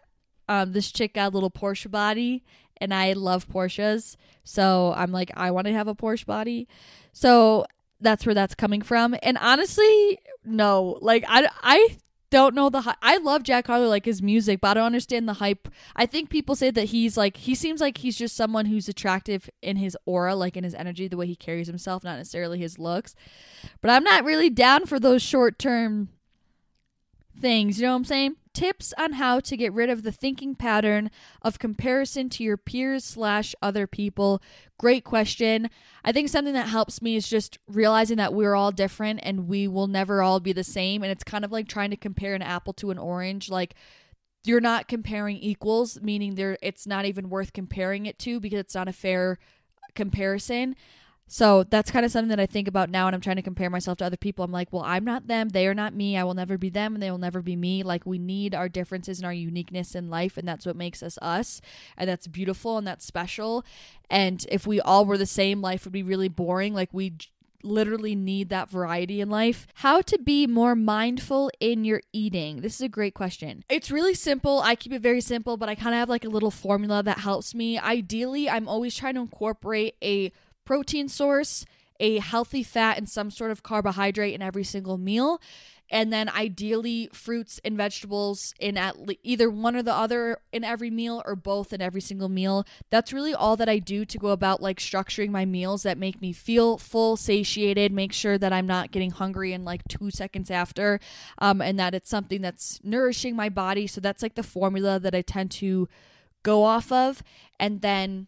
um, 0.47 0.73
this 0.73 0.91
chick 0.91 1.13
got 1.13 1.31
a 1.31 1.33
little 1.33 1.51
Porsche 1.51 1.89
body, 1.89 2.43
and 2.77 2.93
I 2.93 3.13
love 3.13 3.47
Porsches. 3.47 4.15
So 4.43 4.93
I'm 4.95 5.11
like, 5.11 5.31
I 5.35 5.51
want 5.51 5.67
to 5.67 5.73
have 5.73 5.87
a 5.87 5.95
Porsche 5.95 6.25
body. 6.25 6.67
So 7.13 7.65
that's 8.01 8.25
where 8.25 8.35
that's 8.35 8.55
coming 8.55 8.81
from. 8.81 9.15
And 9.21 9.37
honestly, 9.39 10.19
no, 10.45 10.97
like 11.01 11.23
I, 11.27 11.47
I 11.61 11.97
don't 12.29 12.55
know 12.55 12.69
the 12.69 12.81
hype. 12.81 12.97
I 13.01 13.17
love 13.17 13.43
Jack 13.43 13.67
Harlow, 13.67 13.87
like 13.87 14.05
his 14.05 14.21
music, 14.21 14.61
but 14.61 14.69
I 14.69 14.73
don't 14.75 14.85
understand 14.85 15.27
the 15.27 15.33
hype. 15.33 15.67
I 15.95 16.05
think 16.05 16.29
people 16.29 16.55
say 16.55 16.71
that 16.71 16.85
he's 16.85 17.17
like 17.17 17.37
he 17.37 17.55
seems 17.55 17.81
like 17.81 17.97
he's 17.97 18.17
just 18.17 18.35
someone 18.35 18.65
who's 18.65 18.87
attractive 18.87 19.49
in 19.61 19.77
his 19.77 19.97
aura, 20.05 20.35
like 20.35 20.55
in 20.55 20.63
his 20.63 20.75
energy, 20.75 21.07
the 21.07 21.17
way 21.17 21.27
he 21.27 21.35
carries 21.35 21.67
himself, 21.67 22.03
not 22.03 22.17
necessarily 22.17 22.59
his 22.59 22.77
looks. 22.77 23.15
But 23.81 23.91
I'm 23.91 24.03
not 24.03 24.23
really 24.23 24.49
down 24.49 24.85
for 24.85 24.99
those 24.99 25.21
short 25.21 25.57
term 25.59 26.09
things. 27.39 27.79
You 27.79 27.87
know 27.87 27.93
what 27.93 27.97
I'm 27.97 28.05
saying? 28.05 28.35
tips 28.59 28.93
on 28.97 29.13
how 29.13 29.39
to 29.39 29.55
get 29.55 29.71
rid 29.71 29.89
of 29.89 30.03
the 30.03 30.11
thinking 30.11 30.53
pattern 30.55 31.09
of 31.41 31.59
comparison 31.59 32.29
to 32.29 32.43
your 32.43 32.57
peers 32.57 33.05
slash 33.05 33.55
other 33.61 33.87
people 33.87 34.41
great 34.77 35.03
question 35.03 35.69
i 36.03 36.11
think 36.11 36.27
something 36.27 36.53
that 36.53 36.67
helps 36.67 37.01
me 37.01 37.15
is 37.15 37.29
just 37.29 37.57
realizing 37.67 38.17
that 38.17 38.33
we're 38.33 38.55
all 38.55 38.71
different 38.71 39.19
and 39.23 39.47
we 39.47 39.67
will 39.67 39.87
never 39.87 40.21
all 40.21 40.39
be 40.39 40.51
the 40.51 40.63
same 40.63 41.03
and 41.03 41.11
it's 41.11 41.23
kind 41.23 41.45
of 41.45 41.51
like 41.51 41.67
trying 41.67 41.89
to 41.89 41.95
compare 41.95 42.35
an 42.35 42.41
apple 42.41 42.73
to 42.73 42.91
an 42.91 42.97
orange 42.97 43.49
like 43.49 43.75
you're 44.43 44.59
not 44.59 44.87
comparing 44.87 45.37
equals 45.37 46.01
meaning 46.01 46.35
there 46.35 46.57
it's 46.61 46.87
not 46.87 47.05
even 47.05 47.29
worth 47.29 47.53
comparing 47.53 48.05
it 48.05 48.17
to 48.19 48.39
because 48.39 48.59
it's 48.59 48.75
not 48.75 48.87
a 48.87 48.93
fair 48.93 49.37
comparison 49.95 50.75
so 51.31 51.63
that's 51.63 51.91
kind 51.91 52.03
of 52.03 52.11
something 52.11 52.29
that 52.29 52.39
I 52.39 52.47
think 52.47 52.67
about 52.67 52.89
now 52.89 53.05
and 53.05 53.13
I'm 53.13 53.21
trying 53.21 53.35
to 53.35 53.43
compare 53.43 53.69
myself 53.69 53.99
to 53.99 54.05
other 54.05 54.17
people. 54.17 54.43
I'm 54.43 54.51
like, 54.51 54.73
well, 54.73 54.81
I'm 54.83 55.05
not 55.05 55.27
them. 55.27 55.49
They 55.49 55.67
are 55.67 55.75
not 55.75 55.93
me. 55.93 56.17
I 56.17 56.23
will 56.23 56.33
never 56.33 56.57
be 56.57 56.69
them 56.69 56.95
and 56.95 57.03
they 57.03 57.11
will 57.11 57.19
never 57.19 57.43
be 57.43 57.55
me. 57.55 57.83
Like, 57.83 58.03
we 58.03 58.17
need 58.17 58.55
our 58.55 58.67
differences 58.67 59.19
and 59.19 59.27
our 59.27 59.33
uniqueness 59.33 59.93
in 59.93 60.09
life. 60.09 60.37
And 60.37 60.47
that's 60.47 60.65
what 60.65 60.75
makes 60.75 61.03
us 61.03 61.19
us. 61.21 61.61
And 61.95 62.09
that's 62.09 62.25
beautiful 62.25 62.79
and 62.79 62.87
that's 62.87 63.05
special. 63.05 63.63
And 64.09 64.43
if 64.49 64.65
we 64.65 64.81
all 64.81 65.05
were 65.05 65.19
the 65.19 65.27
same, 65.27 65.61
life 65.61 65.83
would 65.85 65.93
be 65.93 66.01
really 66.01 66.29
boring. 66.29 66.73
Like, 66.73 66.89
we 66.91 67.13
literally 67.61 68.15
need 68.15 68.49
that 68.49 68.71
variety 68.71 69.21
in 69.21 69.29
life. 69.29 69.67
How 69.75 70.01
to 70.01 70.17
be 70.17 70.47
more 70.47 70.75
mindful 70.75 71.51
in 71.59 71.85
your 71.85 72.01
eating? 72.11 72.61
This 72.61 72.75
is 72.75 72.81
a 72.81 72.89
great 72.89 73.13
question. 73.13 73.63
It's 73.69 73.91
really 73.91 74.15
simple. 74.15 74.61
I 74.61 74.75
keep 74.75 74.93
it 74.93 75.01
very 75.01 75.21
simple, 75.21 75.57
but 75.57 75.69
I 75.69 75.75
kind 75.75 75.93
of 75.93 75.99
have 75.99 76.09
like 76.09 76.25
a 76.25 76.29
little 76.29 76.51
formula 76.51 77.03
that 77.03 77.19
helps 77.19 77.53
me. 77.53 77.77
Ideally, 77.77 78.49
I'm 78.49 78.67
always 78.67 78.95
trying 78.95 79.15
to 79.15 79.21
incorporate 79.21 79.95
a 80.01 80.31
protein 80.69 81.09
source, 81.09 81.65
a 81.99 82.19
healthy 82.19 82.61
fat, 82.61 82.95
and 82.95 83.09
some 83.09 83.31
sort 83.31 83.49
of 83.49 83.63
carbohydrate 83.63 84.35
in 84.35 84.41
every 84.43 84.63
single 84.63 84.99
meal. 84.99 85.41
And 85.89 86.13
then 86.13 86.29
ideally, 86.29 87.09
fruits 87.11 87.59
and 87.65 87.75
vegetables 87.75 88.53
in 88.59 88.77
at 88.77 88.99
le- 88.99 89.15
either 89.23 89.49
one 89.49 89.75
or 89.75 89.81
the 89.81 89.95
other 89.95 90.37
in 90.53 90.63
every 90.63 90.91
meal 90.91 91.23
or 91.25 91.35
both 91.35 91.73
in 91.73 91.81
every 91.81 92.01
single 92.01 92.29
meal. 92.29 92.67
That's 92.91 93.11
really 93.11 93.33
all 93.33 93.57
that 93.57 93.67
I 93.67 93.79
do 93.79 94.05
to 94.05 94.17
go 94.19 94.27
about 94.27 94.61
like 94.61 94.77
structuring 94.77 95.31
my 95.31 95.43
meals 95.43 95.81
that 95.81 95.97
make 95.97 96.21
me 96.21 96.33
feel 96.33 96.77
full, 96.77 97.17
satiated, 97.17 97.91
make 97.91 98.13
sure 98.13 98.37
that 98.37 98.53
I'm 98.53 98.67
not 98.67 98.91
getting 98.91 99.09
hungry 99.09 99.53
in 99.53 99.65
like 99.65 99.81
two 99.87 100.11
seconds 100.11 100.51
after, 100.51 100.99
um, 101.39 101.63
and 101.63 101.79
that 101.79 101.95
it's 101.95 102.11
something 102.11 102.43
that's 102.43 102.79
nourishing 102.83 103.35
my 103.35 103.49
body. 103.49 103.87
So 103.87 103.99
that's 103.99 104.21
like 104.21 104.35
the 104.35 104.43
formula 104.43 104.99
that 104.99 105.15
I 105.15 105.23
tend 105.23 105.49
to 105.49 105.89
go 106.43 106.63
off 106.63 106.91
of. 106.91 107.23
And 107.59 107.81
then 107.81 108.27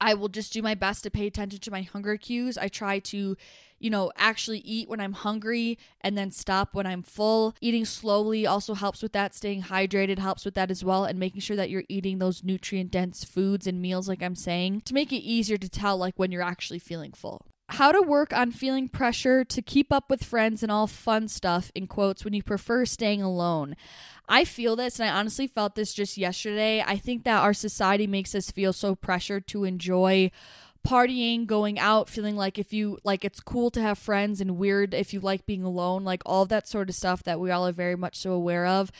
I 0.00 0.14
will 0.14 0.28
just 0.28 0.52
do 0.52 0.62
my 0.62 0.74
best 0.74 1.02
to 1.04 1.10
pay 1.10 1.26
attention 1.26 1.60
to 1.60 1.70
my 1.70 1.82
hunger 1.82 2.16
cues. 2.16 2.56
I 2.56 2.68
try 2.68 3.00
to, 3.00 3.36
you 3.78 3.90
know, 3.90 4.10
actually 4.16 4.60
eat 4.60 4.88
when 4.88 5.00
I'm 5.00 5.12
hungry 5.12 5.78
and 6.00 6.16
then 6.16 6.30
stop 6.30 6.74
when 6.74 6.86
I'm 6.86 7.02
full. 7.02 7.54
Eating 7.60 7.84
slowly 7.84 8.46
also 8.46 8.74
helps 8.74 9.02
with 9.02 9.12
that. 9.12 9.34
Staying 9.34 9.64
hydrated 9.64 10.18
helps 10.18 10.44
with 10.44 10.54
that 10.54 10.70
as 10.70 10.82
well. 10.82 11.04
And 11.04 11.18
making 11.18 11.42
sure 11.42 11.56
that 11.56 11.70
you're 11.70 11.84
eating 11.88 12.18
those 12.18 12.42
nutrient 12.42 12.90
dense 12.90 13.24
foods 13.24 13.66
and 13.66 13.82
meals, 13.82 14.08
like 14.08 14.22
I'm 14.22 14.34
saying, 14.34 14.82
to 14.82 14.94
make 14.94 15.12
it 15.12 15.16
easier 15.16 15.58
to 15.58 15.68
tell, 15.68 15.96
like, 15.96 16.14
when 16.16 16.32
you're 16.32 16.42
actually 16.42 16.78
feeling 16.78 17.12
full 17.12 17.46
how 17.70 17.92
to 17.92 18.02
work 18.02 18.32
on 18.32 18.50
feeling 18.50 18.88
pressure 18.88 19.44
to 19.44 19.62
keep 19.62 19.92
up 19.92 20.10
with 20.10 20.24
friends 20.24 20.62
and 20.62 20.72
all 20.72 20.86
fun 20.86 21.28
stuff 21.28 21.70
in 21.74 21.86
quotes 21.86 22.24
when 22.24 22.34
you 22.34 22.42
prefer 22.42 22.84
staying 22.84 23.22
alone. 23.22 23.76
I 24.28 24.44
feel 24.44 24.76
this 24.76 24.98
and 24.98 25.08
I 25.08 25.12
honestly 25.12 25.46
felt 25.46 25.74
this 25.74 25.94
just 25.94 26.16
yesterday. 26.16 26.82
I 26.86 26.96
think 26.96 27.24
that 27.24 27.42
our 27.42 27.54
society 27.54 28.06
makes 28.06 28.34
us 28.34 28.50
feel 28.50 28.72
so 28.72 28.94
pressured 28.94 29.46
to 29.48 29.64
enjoy 29.64 30.30
partying, 30.86 31.46
going 31.46 31.78
out, 31.78 32.08
feeling 32.08 32.36
like 32.36 32.58
if 32.58 32.72
you 32.72 32.98
like 33.04 33.24
it's 33.24 33.40
cool 33.40 33.70
to 33.70 33.82
have 33.82 33.98
friends 33.98 34.40
and 34.40 34.56
weird 34.56 34.94
if 34.94 35.12
you 35.12 35.20
like 35.20 35.46
being 35.46 35.62
alone, 35.62 36.04
like 36.04 36.22
all 36.26 36.46
that 36.46 36.68
sort 36.68 36.88
of 36.88 36.94
stuff 36.94 37.22
that 37.24 37.40
we 37.40 37.50
all 37.50 37.66
are 37.66 37.72
very 37.72 37.96
much 37.96 38.16
so 38.16 38.32
aware 38.32 38.66
of. 38.66 38.90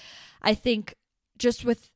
I 0.43 0.55
think 0.55 0.95
just 1.39 1.65
with 1.65 1.91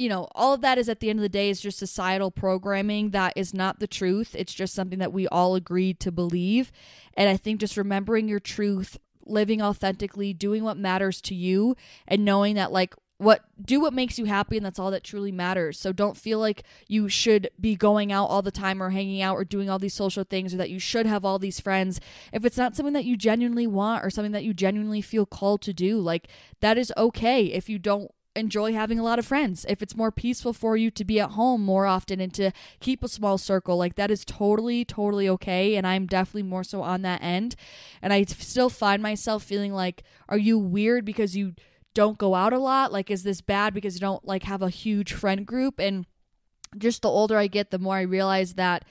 you 0.00 0.08
know, 0.08 0.28
all 0.34 0.54
of 0.54 0.62
that 0.62 0.78
is 0.78 0.88
at 0.88 1.00
the 1.00 1.10
end 1.10 1.18
of 1.18 1.22
the 1.22 1.28
day 1.28 1.50
is 1.50 1.60
just 1.60 1.78
societal 1.78 2.30
programming 2.30 3.10
that 3.10 3.34
is 3.36 3.52
not 3.52 3.80
the 3.80 3.86
truth. 3.86 4.34
It's 4.34 4.54
just 4.54 4.72
something 4.74 4.98
that 4.98 5.12
we 5.12 5.28
all 5.28 5.54
agreed 5.54 6.00
to 6.00 6.10
believe. 6.10 6.72
And 7.12 7.28
I 7.28 7.36
think 7.36 7.60
just 7.60 7.76
remembering 7.76 8.26
your 8.26 8.40
truth, 8.40 8.96
living 9.26 9.60
authentically, 9.60 10.32
doing 10.32 10.64
what 10.64 10.78
matters 10.78 11.20
to 11.22 11.34
you, 11.34 11.76
and 12.08 12.24
knowing 12.24 12.54
that, 12.54 12.72
like, 12.72 12.94
what 13.18 13.44
do 13.62 13.78
what 13.78 13.92
makes 13.92 14.18
you 14.18 14.24
happy 14.24 14.56
and 14.56 14.64
that's 14.64 14.78
all 14.78 14.90
that 14.90 15.04
truly 15.04 15.30
matters 15.30 15.78
so 15.78 15.92
don't 15.92 16.16
feel 16.16 16.38
like 16.38 16.62
you 16.88 17.06
should 17.06 17.50
be 17.60 17.76
going 17.76 18.10
out 18.10 18.24
all 18.24 18.40
the 18.40 18.50
time 18.50 18.82
or 18.82 18.88
hanging 18.88 19.20
out 19.20 19.34
or 19.34 19.44
doing 19.44 19.68
all 19.68 19.78
these 19.78 19.92
social 19.92 20.24
things 20.24 20.54
or 20.54 20.56
that 20.56 20.70
you 20.70 20.78
should 20.78 21.04
have 21.04 21.22
all 21.22 21.38
these 21.38 21.60
friends 21.60 22.00
if 22.32 22.46
it's 22.46 22.56
not 22.56 22.74
something 22.74 22.94
that 22.94 23.04
you 23.04 23.18
genuinely 23.18 23.66
want 23.66 24.02
or 24.02 24.08
something 24.08 24.32
that 24.32 24.42
you 24.42 24.54
genuinely 24.54 25.02
feel 25.02 25.26
called 25.26 25.60
to 25.60 25.74
do 25.74 26.00
like 26.00 26.28
that 26.60 26.78
is 26.78 26.90
okay 26.96 27.44
if 27.44 27.68
you 27.68 27.78
don't 27.78 28.10
enjoy 28.36 28.72
having 28.72 28.98
a 28.98 29.02
lot 29.02 29.18
of 29.18 29.26
friends. 29.26 29.66
If 29.68 29.82
it's 29.82 29.96
more 29.96 30.12
peaceful 30.12 30.52
for 30.52 30.76
you 30.76 30.90
to 30.92 31.04
be 31.04 31.20
at 31.20 31.32
home 31.32 31.62
more 31.62 31.86
often 31.86 32.20
and 32.20 32.32
to 32.34 32.52
keep 32.78 33.02
a 33.02 33.08
small 33.08 33.38
circle, 33.38 33.76
like 33.76 33.96
that 33.96 34.10
is 34.10 34.24
totally, 34.24 34.84
totally 34.84 35.28
okay. 35.28 35.76
And 35.76 35.86
I'm 35.86 36.06
definitely 36.06 36.44
more 36.44 36.64
so 36.64 36.82
on 36.82 37.02
that 37.02 37.22
end. 37.22 37.56
And 38.00 38.12
I 38.12 38.24
still 38.24 38.70
find 38.70 39.02
myself 39.02 39.42
feeling 39.42 39.72
like, 39.72 40.04
are 40.28 40.38
you 40.38 40.58
weird 40.58 41.04
because 41.04 41.36
you 41.36 41.54
don't 41.94 42.18
go 42.18 42.34
out 42.34 42.52
a 42.52 42.58
lot? 42.58 42.92
Like, 42.92 43.10
is 43.10 43.24
this 43.24 43.40
bad 43.40 43.74
because 43.74 43.94
you 43.94 44.00
don't 44.00 44.24
like 44.24 44.44
have 44.44 44.62
a 44.62 44.70
huge 44.70 45.12
friend 45.12 45.44
group? 45.44 45.80
And 45.80 46.06
just 46.78 47.02
the 47.02 47.08
older 47.08 47.36
I 47.36 47.48
get, 47.48 47.70
the 47.70 47.78
more 47.78 47.96
I 47.96 48.02
realize 48.02 48.54
that 48.54 48.84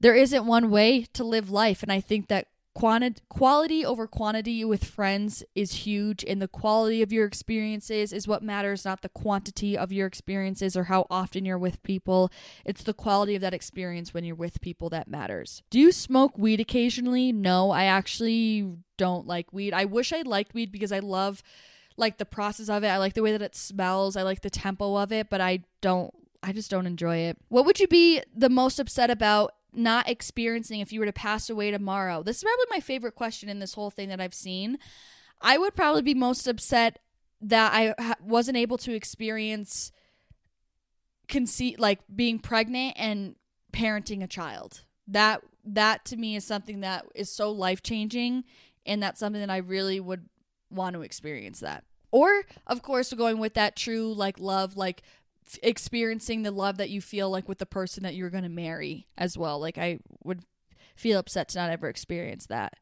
there 0.00 0.14
isn't 0.14 0.46
one 0.46 0.70
way 0.70 1.06
to 1.14 1.24
live 1.24 1.50
life. 1.50 1.82
And 1.82 1.90
I 1.90 2.00
think 2.00 2.28
that 2.28 2.46
Quanti- 2.78 3.20
quality 3.28 3.84
over 3.84 4.06
quantity 4.06 4.64
with 4.64 4.84
friends 4.84 5.42
is 5.56 5.84
huge, 5.84 6.24
and 6.24 6.40
the 6.40 6.46
quality 6.46 7.02
of 7.02 7.12
your 7.12 7.26
experiences 7.26 8.12
is 8.12 8.28
what 8.28 8.40
matters, 8.40 8.84
not 8.84 9.02
the 9.02 9.08
quantity 9.08 9.76
of 9.76 9.90
your 9.90 10.06
experiences 10.06 10.76
or 10.76 10.84
how 10.84 11.04
often 11.10 11.44
you're 11.44 11.58
with 11.58 11.82
people. 11.82 12.30
It's 12.64 12.84
the 12.84 12.94
quality 12.94 13.34
of 13.34 13.40
that 13.40 13.52
experience 13.52 14.14
when 14.14 14.22
you're 14.22 14.36
with 14.36 14.60
people 14.60 14.90
that 14.90 15.08
matters. 15.08 15.60
Do 15.70 15.80
you 15.80 15.90
smoke 15.90 16.38
weed 16.38 16.60
occasionally? 16.60 17.32
No, 17.32 17.72
I 17.72 17.84
actually 17.86 18.70
don't 18.96 19.26
like 19.26 19.52
weed. 19.52 19.74
I 19.74 19.84
wish 19.84 20.12
I 20.12 20.22
liked 20.22 20.54
weed 20.54 20.70
because 20.70 20.92
I 20.92 21.00
love 21.00 21.42
like 21.96 22.18
the 22.18 22.24
process 22.24 22.68
of 22.68 22.84
it. 22.84 22.88
I 22.88 22.98
like 22.98 23.14
the 23.14 23.22
way 23.22 23.32
that 23.32 23.42
it 23.42 23.56
smells. 23.56 24.16
I 24.16 24.22
like 24.22 24.42
the 24.42 24.50
tempo 24.50 24.94
of 24.94 25.10
it, 25.10 25.30
but 25.30 25.40
I 25.40 25.64
don't 25.80 26.14
I 26.44 26.52
just 26.52 26.70
don't 26.70 26.86
enjoy 26.86 27.16
it. 27.16 27.38
What 27.48 27.66
would 27.66 27.80
you 27.80 27.88
be 27.88 28.22
the 28.32 28.48
most 28.48 28.78
upset 28.78 29.10
about 29.10 29.54
not 29.72 30.08
experiencing 30.08 30.80
if 30.80 30.92
you 30.92 31.00
were 31.00 31.06
to 31.06 31.12
pass 31.12 31.50
away 31.50 31.70
tomorrow? 31.70 32.22
This 32.22 32.38
is 32.38 32.42
probably 32.42 32.64
my 32.70 32.80
favorite 32.80 33.14
question 33.14 33.48
in 33.48 33.58
this 33.58 33.74
whole 33.74 33.90
thing 33.90 34.08
that 34.08 34.20
I've 34.20 34.34
seen. 34.34 34.78
I 35.40 35.58
would 35.58 35.76
probably 35.76 36.02
be 36.02 36.14
most 36.14 36.46
upset 36.46 36.98
that 37.40 37.72
I 37.72 37.94
ha- 38.02 38.16
wasn't 38.20 38.56
able 38.56 38.78
to 38.78 38.94
experience 38.94 39.92
conceit 41.28 41.78
like 41.78 42.00
being 42.14 42.38
pregnant 42.38 42.94
and 42.96 43.36
parenting 43.72 44.22
a 44.22 44.26
child. 44.26 44.84
That 45.06 45.42
that 45.64 46.04
to 46.06 46.16
me 46.16 46.36
is 46.36 46.44
something 46.44 46.80
that 46.80 47.04
is 47.14 47.30
so 47.30 47.52
life-changing 47.52 48.44
and 48.86 49.02
that's 49.02 49.20
something 49.20 49.40
that 49.40 49.50
I 49.50 49.58
really 49.58 50.00
would 50.00 50.28
want 50.70 50.94
to 50.94 51.02
experience 51.02 51.60
that. 51.60 51.84
Or 52.10 52.42
of 52.66 52.82
course 52.82 53.12
going 53.12 53.38
with 53.38 53.54
that 53.54 53.76
true 53.76 54.12
like 54.14 54.40
love 54.40 54.76
like 54.76 55.02
experiencing 55.62 56.42
the 56.42 56.50
love 56.50 56.76
that 56.78 56.90
you 56.90 57.00
feel 57.00 57.30
like 57.30 57.48
with 57.48 57.58
the 57.58 57.66
person 57.66 58.02
that 58.02 58.14
you're 58.14 58.30
going 58.30 58.42
to 58.42 58.48
marry 58.48 59.06
as 59.16 59.38
well. 59.38 59.58
Like 59.60 59.78
I 59.78 60.00
would 60.22 60.44
feel 60.96 61.18
upset 61.18 61.48
to 61.50 61.58
not 61.58 61.70
ever 61.70 61.88
experience 61.88 62.46
that. 62.46 62.74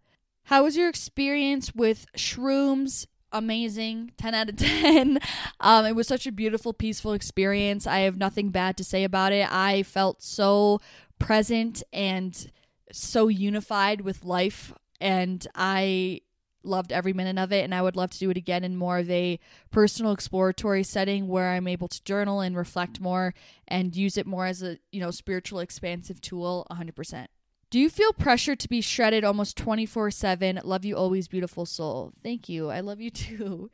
How 0.45 0.65
was 0.65 0.77
your 0.77 0.89
experience 0.89 1.75
with 1.75 2.07
shrooms? 2.17 3.07
Amazing, 3.33 4.13
10 4.17 4.35
out 4.35 4.49
of 4.49 4.57
10. 4.59 5.19
Um, 5.61 5.85
it 5.85 5.95
was 5.95 6.07
such 6.07 6.27
a 6.27 6.33
beautiful, 6.33 6.73
peaceful 6.73 7.13
experience. 7.13 7.87
I 7.87 8.01
have 8.01 8.17
nothing 8.17 8.51
bad 8.51 8.77
to 8.77 8.85
say 8.85 9.05
about 9.05 9.33
it. 9.33 9.53
I 9.53 9.83
felt 9.83 10.23
so 10.23 10.81
present 11.19 11.83
and 11.93 12.51
so 12.93 13.29
unified 13.29 14.03
with 14.03 14.25
life. 14.25 14.73
And 15.01 15.47
I 15.55 16.21
loved 16.67 16.93
every 16.93 17.13
minute 17.13 17.39
of 17.39 17.53
it 17.53 17.65
and 17.65 17.75
I 17.75 17.83
would 17.83 17.97
love 17.97 18.11
to 18.11 18.19
do 18.19 18.31
it 18.31 18.37
again 18.37 18.65
in 18.65 18.77
more 18.77 18.99
of 18.99 19.11
a 19.11 19.39
personal 19.71 20.13
exploratory 20.13 20.83
setting 20.83 21.29
where 21.29 21.51
I'm 21.51 21.69
able 21.69 21.89
to 21.89 22.05
journal 22.05 22.41
and 22.41 22.57
reflect 22.57 23.01
more 23.01 23.35
and 23.69 23.95
use 23.95 24.17
it 24.17 24.27
more 24.27 24.47
as 24.47 24.63
a, 24.63 24.79
you 24.93 25.01
know, 25.01 25.11
spiritual 25.11 25.61
expansive 25.61 26.21
tool 26.21 26.67
100%. 26.71 27.27
Do 27.71 27.81
you 27.81 27.91
feel 27.91 28.13
pressure 28.13 28.55
to 28.55 28.69
be 28.69 28.81
shredded 28.81 29.25
almost 29.25 29.57
24/7? 29.57 30.61
Love 30.65 30.85
you 30.85 30.97
always 30.97 31.29
beautiful 31.29 31.67
soul. 31.67 32.13
Thank 32.23 32.49
you. 32.49 32.71
I 32.71 32.81
love 32.81 33.01
you 33.01 33.11
too. 33.25 33.71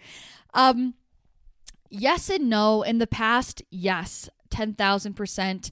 Um 0.55 0.95
yes 1.91 2.31
and 2.31 2.49
no. 2.49 2.83
In 2.83 2.99
the 2.99 3.07
past, 3.07 3.63
yes. 3.71 4.29
10,000%. 4.51 5.71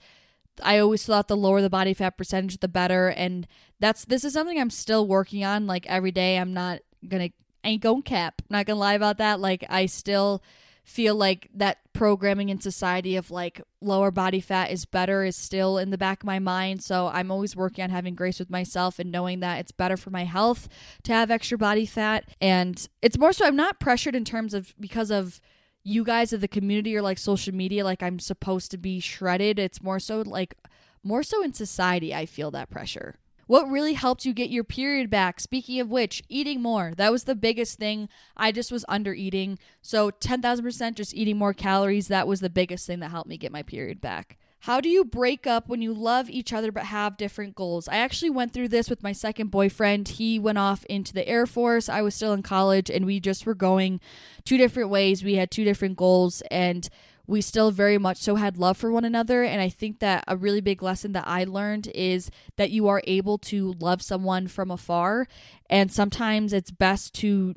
I 0.63 0.79
always 0.79 1.05
thought 1.05 1.29
the 1.29 1.37
lower 1.37 1.63
the 1.63 1.71
body 1.71 1.95
fat 1.95 2.19
percentage 2.19 2.59
the 2.59 2.69
better 2.69 3.09
and 3.09 3.47
that's 3.79 4.05
this 4.05 4.25
is 4.25 4.35
something 4.35 4.59
I'm 4.61 4.71
still 4.71 5.07
working 5.07 5.45
on 5.45 5.67
like 5.67 5.87
every 5.87 6.11
day. 6.11 6.37
I'm 6.37 6.53
not 6.53 6.81
gonna 7.07 7.31
ain't 7.65 7.83
gonna 7.83 8.03
cap. 8.03 8.43
Not 8.49 8.67
gonna 8.67 8.79
lie 8.79 8.95
about 8.95 9.19
that. 9.19 9.41
Like 9.41 9.65
I 9.69 9.87
still 9.87 10.43
feel 10.85 11.15
like 11.15 11.49
that 11.55 11.79
programming 11.93 12.49
in 12.49 12.61
society 12.61 13.15
of 13.15 13.31
like 13.31 13.61
lower 13.81 14.11
body 14.11 14.41
fat 14.41 14.71
is 14.71 14.85
better 14.85 15.23
is 15.23 15.37
still 15.37 15.79
in 15.79 15.91
the 15.91 15.99
back 15.99 16.23
of 16.23 16.27
my 16.27 16.39
mind. 16.39 16.83
So 16.83 17.09
I'm 17.09 17.31
always 17.31 17.55
working 17.55 17.85
on 17.85 17.91
having 17.91 18.15
grace 18.15 18.39
with 18.39 18.51
myself 18.51 18.99
and 18.99 19.13
knowing 19.13 19.41
that 19.41 19.61
it's 19.61 19.73
better 19.73 19.97
for 19.97 20.11
my 20.11 20.25
health 20.25 20.69
to 21.05 21.13
have 21.13 21.31
extra 21.31 21.59
body 21.59 21.87
fat. 21.87 22.25
And 22.41 22.89
it's 23.03 23.19
more 23.19 23.33
so 23.33 23.47
I'm 23.47 23.57
not 23.57 23.79
pressured 23.79 24.17
in 24.17 24.25
terms 24.25 24.53
of 24.53 24.75
because 24.81 25.11
of 25.11 25.41
you 25.85 26.03
guys 26.05 26.33
of 26.33 26.41
the 26.41 26.49
community 26.49 26.97
or 26.97 27.03
like 27.03 27.19
social 27.19 27.55
media, 27.55 27.85
like 27.85 28.03
I'm 28.03 28.19
supposed 28.19 28.71
to 28.73 28.79
be 28.79 29.01
shredded. 29.01 29.59
It's 29.59 29.83
more 29.83 30.01
so 30.01 30.23
like 30.23 30.55
more 31.03 31.23
so 31.23 31.43
in 31.43 31.55
society, 31.55 32.15
I 32.15 32.27
feel 32.27 32.51
that 32.51 32.69
pressure. 32.69 33.17
What 33.51 33.69
really 33.69 33.95
helped 33.95 34.25
you 34.25 34.33
get 34.33 34.51
your 34.51 34.63
period 34.63 35.11
back? 35.11 35.41
Speaking 35.41 35.81
of 35.81 35.91
which, 35.91 36.23
eating 36.29 36.63
more. 36.63 36.93
That 36.97 37.11
was 37.11 37.25
the 37.25 37.35
biggest 37.35 37.81
thing. 37.81 38.09
I 38.37 38.53
just 38.53 38.71
was 38.71 38.85
under 38.89 39.13
eating. 39.13 39.59
So 39.83 40.13
10,000% 40.13 40.95
just 40.95 41.17
eating 41.17 41.37
more 41.37 41.53
calories. 41.53 42.07
That 42.07 42.29
was 42.29 42.39
the 42.39 42.49
biggest 42.49 42.87
thing 42.87 43.01
that 43.01 43.11
helped 43.11 43.29
me 43.29 43.37
get 43.37 43.51
my 43.51 43.65
period 43.65 44.01
back. 44.01 44.39
How 44.61 44.81
do 44.81 44.89
you 44.89 45.05
break 45.05 45.49
up 45.49 45.69
when 45.69 45.83
you 45.83 45.93
love 45.93 46.31
each 46.31 46.53
other 46.53 46.71
but 46.71 46.85
have 46.85 47.17
different 47.17 47.57
goals? 47.57 47.89
I 47.89 47.97
actually 47.97 48.31
went 48.31 48.53
through 48.53 48.69
this 48.69 48.89
with 48.89 49.03
my 49.03 49.11
second 49.11 49.51
boyfriend. 49.51 50.07
He 50.07 50.39
went 50.39 50.59
off 50.59 50.85
into 50.85 51.13
the 51.13 51.27
Air 51.27 51.45
Force. 51.45 51.89
I 51.89 52.03
was 52.03 52.15
still 52.15 52.33
in 52.33 52.45
college 52.45 52.89
and 52.89 53.05
we 53.05 53.19
just 53.19 53.47
were 53.47 53.55
going 53.57 53.99
two 54.45 54.59
different 54.59 54.91
ways. 54.91 55.25
We 55.25 55.35
had 55.35 55.51
two 55.51 55.65
different 55.65 55.97
goals 55.97 56.41
and 56.53 56.89
we 57.31 57.41
still 57.41 57.71
very 57.71 57.97
much 57.97 58.17
so 58.17 58.35
had 58.35 58.59
love 58.59 58.77
for 58.77 58.91
one 58.91 59.05
another. 59.05 59.45
And 59.45 59.61
I 59.61 59.69
think 59.69 60.01
that 60.01 60.25
a 60.27 60.37
really 60.37 60.61
big 60.61 60.83
lesson 60.83 61.13
that 61.13 61.29
I 61.29 61.45
learned 61.45 61.87
is 61.95 62.29
that 62.57 62.73
you 62.73 62.89
are 62.89 63.03
able 63.05 63.39
to 63.39 63.75
love 63.79 64.03
someone 64.03 64.49
from 64.49 64.69
afar. 64.69 65.29
And 65.71 65.93
sometimes 65.93 66.53
it's 66.53 66.73
best 66.73 67.15
to, 67.17 67.55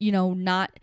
you 0.00 0.12
know, 0.12 0.32
not. 0.32 0.80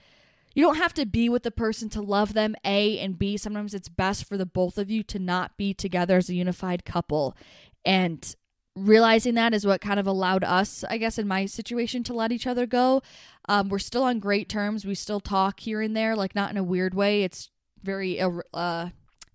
You 0.53 0.63
don't 0.63 0.77
have 0.77 0.93
to 0.95 1.07
be 1.07 1.27
with 1.27 1.41
the 1.41 1.49
person 1.49 1.89
to 1.89 2.01
love 2.01 2.33
them, 2.33 2.55
A, 2.63 2.99
and 2.99 3.17
B. 3.17 3.35
Sometimes 3.35 3.73
it's 3.73 3.89
best 3.89 4.25
for 4.25 4.37
the 4.37 4.45
both 4.45 4.77
of 4.77 4.91
you 4.91 5.01
to 5.03 5.17
not 5.17 5.57
be 5.57 5.73
together 5.73 6.17
as 6.17 6.29
a 6.29 6.35
unified 6.35 6.85
couple. 6.85 7.35
And 7.83 8.35
realizing 8.75 9.33
that 9.35 9.55
is 9.55 9.65
what 9.65 9.81
kind 9.81 9.99
of 9.99 10.05
allowed 10.05 10.43
us, 10.43 10.83
I 10.87 10.97
guess, 10.97 11.17
in 11.17 11.27
my 11.27 11.47
situation, 11.47 12.03
to 12.03 12.13
let 12.13 12.31
each 12.31 12.45
other 12.45 12.67
go. 12.67 13.01
Um, 13.47 13.69
we're 13.69 13.79
still 13.79 14.03
on 14.03 14.19
great 14.19 14.49
terms. 14.49 14.85
We 14.85 14.93
still 14.93 15.19
talk 15.19 15.61
here 15.61 15.81
and 15.81 15.97
there, 15.97 16.15
like 16.15 16.35
not 16.35 16.51
in 16.51 16.57
a 16.57 16.63
weird 16.63 16.93
way. 16.93 17.23
It's 17.23 17.49
very 17.83 18.19
uh, 18.53 18.89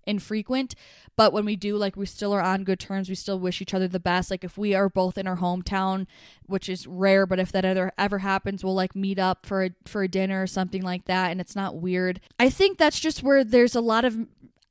infrequent. 0.05 0.75
But 1.17 1.31
when 1.31 1.45
we 1.45 1.55
do, 1.55 1.77
like, 1.77 1.95
we 1.95 2.05
still 2.05 2.33
are 2.33 2.41
on 2.41 2.65
good 2.65 2.79
terms. 2.79 3.07
We 3.07 3.15
still 3.15 3.39
wish 3.39 3.61
each 3.61 3.73
other 3.73 3.87
the 3.87 3.99
best. 3.99 4.29
Like, 4.29 4.43
if 4.43 4.57
we 4.57 4.73
are 4.73 4.89
both 4.89 5.17
in 5.17 5.27
our 5.27 5.37
hometown, 5.37 6.07
which 6.45 6.67
is 6.67 6.87
rare, 6.87 7.25
but 7.25 7.39
if 7.39 7.51
that 7.53 7.63
ever 7.63 7.91
ever 7.97 8.19
happens, 8.19 8.63
we'll 8.63 8.75
like 8.75 8.95
meet 8.95 9.17
up 9.17 9.45
for 9.45 9.63
a, 9.63 9.69
for 9.85 10.03
a 10.03 10.09
dinner 10.09 10.43
or 10.43 10.47
something 10.47 10.81
like 10.81 11.05
that, 11.05 11.31
and 11.31 11.39
it's 11.39 11.55
not 11.55 11.77
weird. 11.77 12.19
I 12.37 12.49
think 12.49 12.77
that's 12.77 12.99
just 12.99 13.23
where 13.23 13.43
there's 13.43 13.75
a 13.75 13.81
lot 13.81 14.03
of 14.03 14.27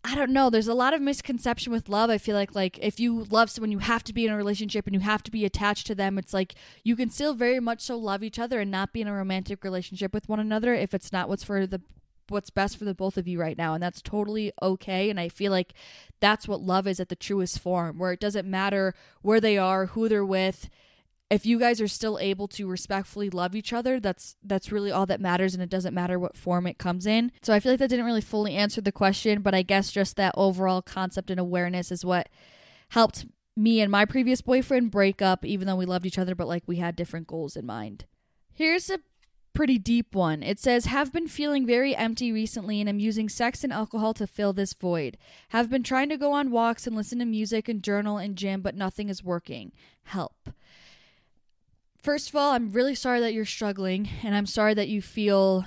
I 0.07 0.15
don't 0.15 0.33
know. 0.33 0.51
There's 0.51 0.69
a 0.69 0.75
lot 0.75 0.93
of 0.93 1.01
misconception 1.01 1.73
with 1.73 1.89
love. 1.89 2.11
I 2.11 2.19
feel 2.19 2.37
like 2.37 2.55
like 2.55 2.79
if 2.83 3.01
you 3.01 3.25
love 3.25 3.49
someone, 3.49 3.73
you 3.73 3.79
have 3.79 4.05
to 4.05 4.13
be 4.13 4.27
in 4.27 4.33
a 4.33 4.37
relationship 4.37 4.87
and 4.87 4.95
you 4.95 5.01
have 5.01 5.23
to 5.23 5.31
be 5.31 5.47
attached 5.47 5.87
to 5.87 5.95
them. 5.95 6.19
It's 6.19 6.35
like 6.35 6.55
you 6.83 6.95
can 6.95 7.09
still 7.09 7.33
very 7.33 7.59
much 7.59 7.81
so 7.81 7.97
love 7.97 8.23
each 8.23 8.39
other 8.39 8.61
and 8.61 8.71
not 8.71 8.93
be 8.93 9.01
in 9.01 9.09
a 9.09 9.15
romantic 9.15 9.65
relationship 9.65 10.13
with 10.13 10.29
one 10.29 10.41
another 10.41 10.75
if 10.75 10.93
it's 10.93 11.11
not 11.11 11.31
what's 11.31 11.43
for 11.43 11.67
the 11.67 11.81
what's 12.29 12.51
best 12.51 12.77
for 12.77 12.85
the 12.85 12.95
both 12.95 13.17
of 13.17 13.29
you 13.29 13.41
right 13.41 13.59
now 13.59 13.75
and 13.75 13.83
that's 13.83 14.03
totally 14.03 14.53
okay 14.63 15.11
and 15.11 15.19
i 15.21 15.29
feel 15.29 15.51
like 15.51 15.75
that's 16.21 16.49
what 16.49 16.61
love 16.61 16.87
is 16.87 17.01
at 17.01 17.09
the 17.09 17.17
truest 17.17 17.59
form 17.59 17.99
where 17.99 18.13
it 18.13 18.21
doesn't 18.21 18.49
matter 18.49 18.95
where 19.23 19.41
they 19.41 19.59
are 19.59 19.87
who 19.87 20.09
they're 20.09 20.25
with 20.25 20.69
if 21.31 21.47
you 21.47 21.59
guys 21.59 21.81
are 21.81 21.89
still 21.89 22.19
able 22.21 22.47
to 22.47 22.67
respectfully 22.67 23.31
love 23.31 23.55
each 23.55 23.73
other 23.73 23.99
that's 23.99 24.37
that's 24.43 24.71
really 24.71 24.91
all 24.91 25.07
that 25.07 25.21
matters 25.21 25.55
and 25.55 25.63
it 25.63 25.71
doesn't 25.71 25.95
matter 25.95 26.19
what 26.19 26.37
form 26.37 26.67
it 26.67 26.79
comes 26.79 27.07
in. 27.07 27.33
So 27.43 27.53
i 27.53 27.61
feel 27.61 27.73
like 27.73 27.79
that 27.81 27.89
didn't 27.89 28.05
really 28.05 28.21
fully 28.21 28.55
answer 28.55 28.81
the 28.81 28.93
question 28.93 29.43
but 29.43 29.55
i 29.55 29.63
guess 29.63 29.91
just 29.91 30.17
that 30.17 30.35
overall 30.37 30.83
concept 30.83 31.31
and 31.31 31.41
awareness 31.41 31.91
is 31.91 32.05
what 32.05 32.29
helped 32.91 33.27
me 33.57 33.81
and 33.81 33.91
my 33.91 34.05
previous 34.05 34.41
boyfriend 34.41 34.91
break 34.91 35.23
up 35.23 35.45
even 35.45 35.67
though 35.67 35.77
we 35.77 35.87
loved 35.87 36.07
each 36.07 36.19
other 36.19 36.35
but 36.35 36.49
like 36.49 36.63
we 36.67 36.77
had 36.77 36.97
different 36.97 37.27
goals 37.27 37.57
in 37.57 37.67
mind. 37.67 38.05
Here's 38.53 38.91
a 38.91 39.01
pretty 39.55 39.79
deep 39.79 40.14
one. 40.14 40.43
It 40.43 40.59
says, 40.59 40.87
Have 40.87 41.12
been 41.12 41.29
feeling 41.29 41.67
very 41.67 41.97
empty 41.97 42.33
recently 42.33 42.81
and 42.81 42.88
am 42.88 42.99
using 42.99 43.29
sex 43.29 43.64
and 43.64 43.73
alcohol 43.73 44.12
to 44.14 44.27
fill 44.27 44.53
this 44.53 44.75
void. 44.75 45.17
Have 45.51 45.71
been 45.71 45.83
trying 45.83 46.09
to 46.11 46.19
go 46.19 46.33
on 46.33 46.51
walks 46.51 46.87
and 46.87 46.95
listen 46.95 47.21
to 47.21 47.25
music 47.25 47.69
and 47.69 47.83
journal 47.83 48.19
and 48.19 48.37
gym, 48.37 48.61
but 48.61 48.75
nothing 48.75 49.09
is 49.09 49.25
working. 49.25 49.73
Help. 50.03 50.51
First 51.97 52.29
of 52.29 52.37
all, 52.37 52.53
I'm 52.53 52.73
really 52.73 52.95
sorry 52.95 53.21
that 53.21 53.33
you're 53.33 53.47
struggling 53.47 54.11
and 54.23 54.37
I'm 54.37 54.47
sorry 54.47 54.75
that 54.75 54.88
you 54.88 55.01
feel 55.01 55.64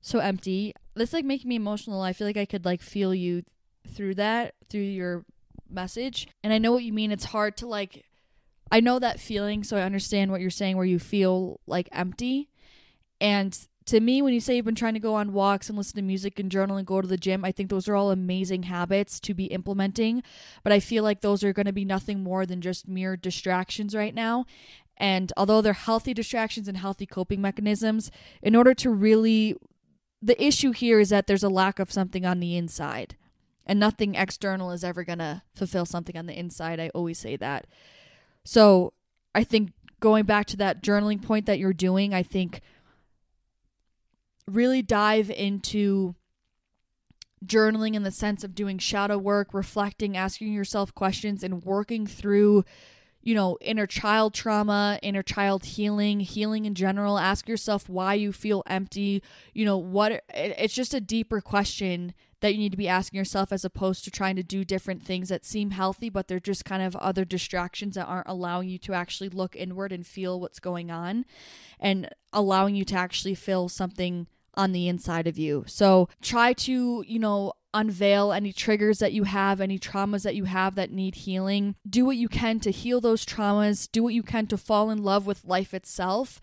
so 0.00 0.20
empty. 0.20 0.74
This 0.94 1.12
like 1.12 1.24
making 1.24 1.48
me 1.48 1.56
emotional. 1.56 2.02
I 2.02 2.12
feel 2.12 2.26
like 2.26 2.36
I 2.36 2.44
could 2.44 2.64
like 2.64 2.82
feel 2.82 3.14
you 3.14 3.42
through 3.88 4.14
that, 4.16 4.54
through 4.68 4.82
your 4.82 5.24
message. 5.68 6.28
And 6.44 6.52
I 6.52 6.58
know 6.58 6.70
what 6.70 6.84
you 6.84 6.92
mean. 6.92 7.10
It's 7.10 7.24
hard 7.24 7.56
to 7.56 7.66
like 7.66 8.04
I 8.72 8.80
know 8.80 8.98
that 8.98 9.20
feeling, 9.20 9.62
so 9.64 9.76
I 9.76 9.82
understand 9.82 10.30
what 10.30 10.40
you're 10.40 10.48
saying 10.48 10.78
where 10.78 10.86
you 10.86 10.98
feel 10.98 11.60
like 11.66 11.90
empty. 11.92 12.48
And 13.20 13.56
to 13.84 14.00
me, 14.00 14.22
when 14.22 14.32
you 14.32 14.40
say 14.40 14.56
you've 14.56 14.64
been 14.64 14.74
trying 14.74 14.94
to 14.94 15.00
go 15.00 15.14
on 15.14 15.34
walks 15.34 15.68
and 15.68 15.76
listen 15.76 15.96
to 15.96 16.02
music 16.02 16.38
and 16.38 16.50
journal 16.50 16.78
and 16.78 16.86
go 16.86 17.02
to 17.02 17.06
the 17.06 17.18
gym, 17.18 17.44
I 17.44 17.52
think 17.52 17.68
those 17.68 17.86
are 17.86 17.94
all 17.94 18.10
amazing 18.10 18.64
habits 18.64 19.20
to 19.20 19.34
be 19.34 19.44
implementing. 19.46 20.22
But 20.64 20.72
I 20.72 20.80
feel 20.80 21.04
like 21.04 21.20
those 21.20 21.44
are 21.44 21.52
going 21.52 21.66
to 21.66 21.72
be 21.72 21.84
nothing 21.84 22.22
more 22.22 22.46
than 22.46 22.62
just 22.62 22.88
mere 22.88 23.14
distractions 23.14 23.94
right 23.94 24.14
now. 24.14 24.46
And 24.96 25.34
although 25.36 25.60
they're 25.60 25.74
healthy 25.74 26.14
distractions 26.14 26.66
and 26.66 26.78
healthy 26.78 27.04
coping 27.04 27.42
mechanisms, 27.42 28.10
in 28.40 28.56
order 28.56 28.72
to 28.72 28.88
really, 28.88 29.54
the 30.22 30.42
issue 30.42 30.70
here 30.70 30.98
is 30.98 31.10
that 31.10 31.26
there's 31.26 31.42
a 31.42 31.50
lack 31.50 31.78
of 31.78 31.92
something 31.92 32.24
on 32.24 32.40
the 32.40 32.56
inside. 32.56 33.16
And 33.66 33.78
nothing 33.78 34.14
external 34.14 34.70
is 34.70 34.82
ever 34.82 35.04
going 35.04 35.18
to 35.18 35.42
fulfill 35.54 35.84
something 35.84 36.16
on 36.16 36.24
the 36.24 36.38
inside. 36.38 36.80
I 36.80 36.88
always 36.94 37.18
say 37.18 37.36
that. 37.36 37.66
So 38.44 38.92
I 39.34 39.44
think 39.44 39.72
going 40.00 40.24
back 40.24 40.46
to 40.46 40.56
that 40.58 40.82
journaling 40.82 41.22
point 41.22 41.46
that 41.46 41.58
you're 41.58 41.72
doing, 41.72 42.12
I 42.12 42.22
think 42.22 42.60
really 44.46 44.82
dive 44.82 45.30
into 45.30 46.14
journaling 47.44 47.94
in 47.94 48.02
the 48.02 48.10
sense 48.10 48.44
of 48.44 48.54
doing 48.54 48.78
shadow 48.78 49.18
work, 49.18 49.52
reflecting, 49.52 50.16
asking 50.16 50.52
yourself 50.52 50.94
questions, 50.94 51.42
and 51.42 51.64
working 51.64 52.06
through, 52.06 52.64
you 53.20 53.34
know, 53.34 53.58
inner 53.60 53.86
child 53.86 54.34
trauma, 54.34 54.98
inner 55.02 55.22
child 55.22 55.64
healing, 55.64 56.20
healing 56.20 56.64
in 56.64 56.74
general. 56.74 57.18
Ask 57.18 57.48
yourself 57.48 57.88
why 57.88 58.14
you 58.14 58.32
feel 58.32 58.62
empty. 58.66 59.22
You 59.54 59.64
know, 59.64 59.78
what 59.78 60.22
it's 60.34 60.74
just 60.74 60.94
a 60.94 61.00
deeper 61.00 61.40
question 61.40 62.14
that 62.42 62.52
you 62.52 62.58
need 62.58 62.72
to 62.72 62.76
be 62.76 62.88
asking 62.88 63.16
yourself 63.16 63.52
as 63.52 63.64
opposed 63.64 64.04
to 64.04 64.10
trying 64.10 64.36
to 64.36 64.42
do 64.42 64.64
different 64.64 65.02
things 65.02 65.28
that 65.28 65.44
seem 65.44 65.70
healthy, 65.70 66.10
but 66.10 66.26
they're 66.26 66.40
just 66.40 66.64
kind 66.64 66.82
of 66.82 66.96
other 66.96 67.24
distractions 67.24 67.94
that 67.94 68.06
aren't 68.06 68.28
allowing 68.28 68.68
you 68.68 68.78
to 68.78 68.92
actually 68.92 69.28
look 69.28 69.54
inward 69.54 69.92
and 69.92 70.06
feel 70.06 70.40
what's 70.40 70.58
going 70.58 70.90
on 70.90 71.24
and 71.78 72.10
allowing 72.32 72.74
you 72.74 72.84
to 72.84 72.96
actually 72.96 73.36
feel 73.36 73.68
something 73.68 74.26
on 74.54 74.72
the 74.72 74.88
inside 74.88 75.28
of 75.28 75.38
you. 75.38 75.64
So 75.68 76.08
try 76.20 76.52
to, 76.52 77.04
you 77.06 77.18
know, 77.20 77.52
unveil 77.72 78.32
any 78.32 78.52
triggers 78.52 78.98
that 78.98 79.12
you 79.12 79.24
have, 79.24 79.60
any 79.60 79.78
traumas 79.78 80.24
that 80.24 80.34
you 80.34 80.44
have 80.44 80.74
that 80.74 80.90
need 80.90 81.14
healing. 81.14 81.76
Do 81.88 82.04
what 82.04 82.16
you 82.16 82.28
can 82.28 82.58
to 82.60 82.72
heal 82.72 83.00
those 83.00 83.24
traumas. 83.24 83.90
Do 83.90 84.02
what 84.02 84.14
you 84.14 84.24
can 84.24 84.48
to 84.48 84.58
fall 84.58 84.90
in 84.90 85.02
love 85.02 85.26
with 85.26 85.44
life 85.44 85.72
itself 85.72 86.40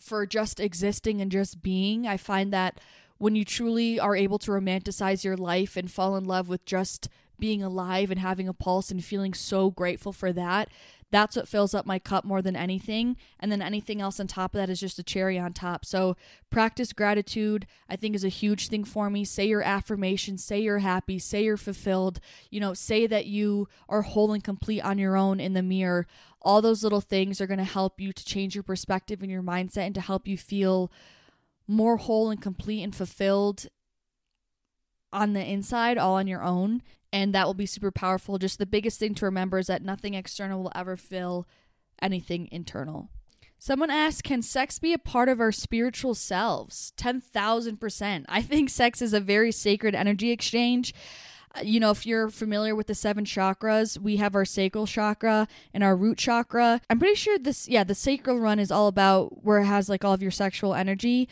for 0.00 0.26
just 0.26 0.58
existing 0.58 1.20
and 1.20 1.30
just 1.30 1.62
being. 1.62 2.06
I 2.06 2.16
find 2.16 2.52
that 2.52 2.80
when 3.18 3.36
you 3.36 3.44
truly 3.44 3.98
are 3.98 4.16
able 4.16 4.38
to 4.40 4.50
romanticize 4.50 5.24
your 5.24 5.36
life 5.36 5.76
and 5.76 5.90
fall 5.90 6.16
in 6.16 6.24
love 6.24 6.48
with 6.48 6.64
just 6.64 7.08
being 7.38 7.62
alive 7.62 8.10
and 8.10 8.20
having 8.20 8.48
a 8.48 8.54
pulse 8.54 8.90
and 8.90 9.04
feeling 9.04 9.34
so 9.34 9.70
grateful 9.70 10.12
for 10.12 10.32
that, 10.32 10.68
that's 11.10 11.36
what 11.36 11.46
fills 11.46 11.74
up 11.74 11.86
my 11.86 12.00
cup 12.00 12.24
more 12.24 12.42
than 12.42 12.56
anything. 12.56 13.16
And 13.38 13.52
then 13.52 13.62
anything 13.62 14.00
else 14.00 14.18
on 14.18 14.26
top 14.26 14.52
of 14.52 14.58
that 14.58 14.68
is 14.68 14.80
just 14.80 14.98
a 14.98 15.04
cherry 15.04 15.38
on 15.38 15.52
top. 15.52 15.84
So, 15.84 16.16
practice 16.50 16.92
gratitude, 16.92 17.66
I 17.88 17.94
think, 17.94 18.16
is 18.16 18.24
a 18.24 18.28
huge 18.28 18.66
thing 18.66 18.82
for 18.82 19.08
me. 19.08 19.24
Say 19.24 19.46
your 19.46 19.62
affirmations, 19.62 20.42
say 20.42 20.60
you're 20.60 20.78
happy, 20.78 21.20
say 21.20 21.44
you're 21.44 21.56
fulfilled, 21.56 22.18
you 22.50 22.58
know, 22.58 22.74
say 22.74 23.06
that 23.06 23.26
you 23.26 23.68
are 23.88 24.02
whole 24.02 24.32
and 24.32 24.42
complete 24.42 24.80
on 24.80 24.98
your 24.98 25.16
own 25.16 25.38
in 25.38 25.52
the 25.52 25.62
mirror. 25.62 26.08
All 26.42 26.60
those 26.60 26.82
little 26.82 27.00
things 27.00 27.40
are 27.40 27.46
going 27.46 27.58
to 27.58 27.64
help 27.64 28.00
you 28.00 28.12
to 28.12 28.24
change 28.24 28.56
your 28.56 28.64
perspective 28.64 29.22
and 29.22 29.30
your 29.30 29.42
mindset 29.42 29.86
and 29.86 29.94
to 29.94 30.00
help 30.00 30.26
you 30.26 30.36
feel 30.36 30.90
more 31.66 31.96
whole 31.96 32.30
and 32.30 32.40
complete 32.40 32.82
and 32.82 32.94
fulfilled 32.94 33.66
on 35.12 35.32
the 35.32 35.44
inside, 35.44 35.98
all 35.98 36.14
on 36.14 36.26
your 36.26 36.42
own. 36.42 36.82
And 37.12 37.32
that 37.34 37.46
will 37.46 37.54
be 37.54 37.66
super 37.66 37.92
powerful. 37.92 38.38
Just 38.38 38.58
the 38.58 38.66
biggest 38.66 38.98
thing 38.98 39.14
to 39.14 39.24
remember 39.24 39.58
is 39.58 39.68
that 39.68 39.82
nothing 39.82 40.14
external 40.14 40.62
will 40.62 40.72
ever 40.74 40.96
fill 40.96 41.46
anything 42.02 42.48
internal. 42.50 43.08
Someone 43.58 43.90
asked, 43.90 44.24
Can 44.24 44.42
sex 44.42 44.78
be 44.78 44.92
a 44.92 44.98
part 44.98 45.28
of 45.28 45.40
our 45.40 45.52
spiritual 45.52 46.14
selves? 46.14 46.92
10,000%. 46.96 48.24
I 48.28 48.42
think 48.42 48.68
sex 48.68 49.00
is 49.00 49.14
a 49.14 49.20
very 49.20 49.52
sacred 49.52 49.94
energy 49.94 50.32
exchange 50.32 50.92
you 51.62 51.80
know, 51.80 51.90
if 51.90 52.06
you're 52.06 52.28
familiar 52.30 52.74
with 52.74 52.86
the 52.86 52.94
seven 52.94 53.24
chakras, 53.24 53.98
we 53.98 54.16
have 54.16 54.34
our 54.34 54.44
sacral 54.44 54.86
chakra 54.86 55.46
and 55.72 55.84
our 55.84 55.96
root 55.96 56.18
chakra. 56.18 56.80
I'm 56.90 56.98
pretty 56.98 57.14
sure 57.14 57.38
this, 57.38 57.68
yeah, 57.68 57.84
the 57.84 57.94
sacral 57.94 58.38
run 58.38 58.58
is 58.58 58.70
all 58.70 58.88
about 58.88 59.44
where 59.44 59.58
it 59.60 59.66
has 59.66 59.88
like 59.88 60.04
all 60.04 60.12
of 60.12 60.22
your 60.22 60.30
sexual 60.30 60.74
energy. 60.74 61.28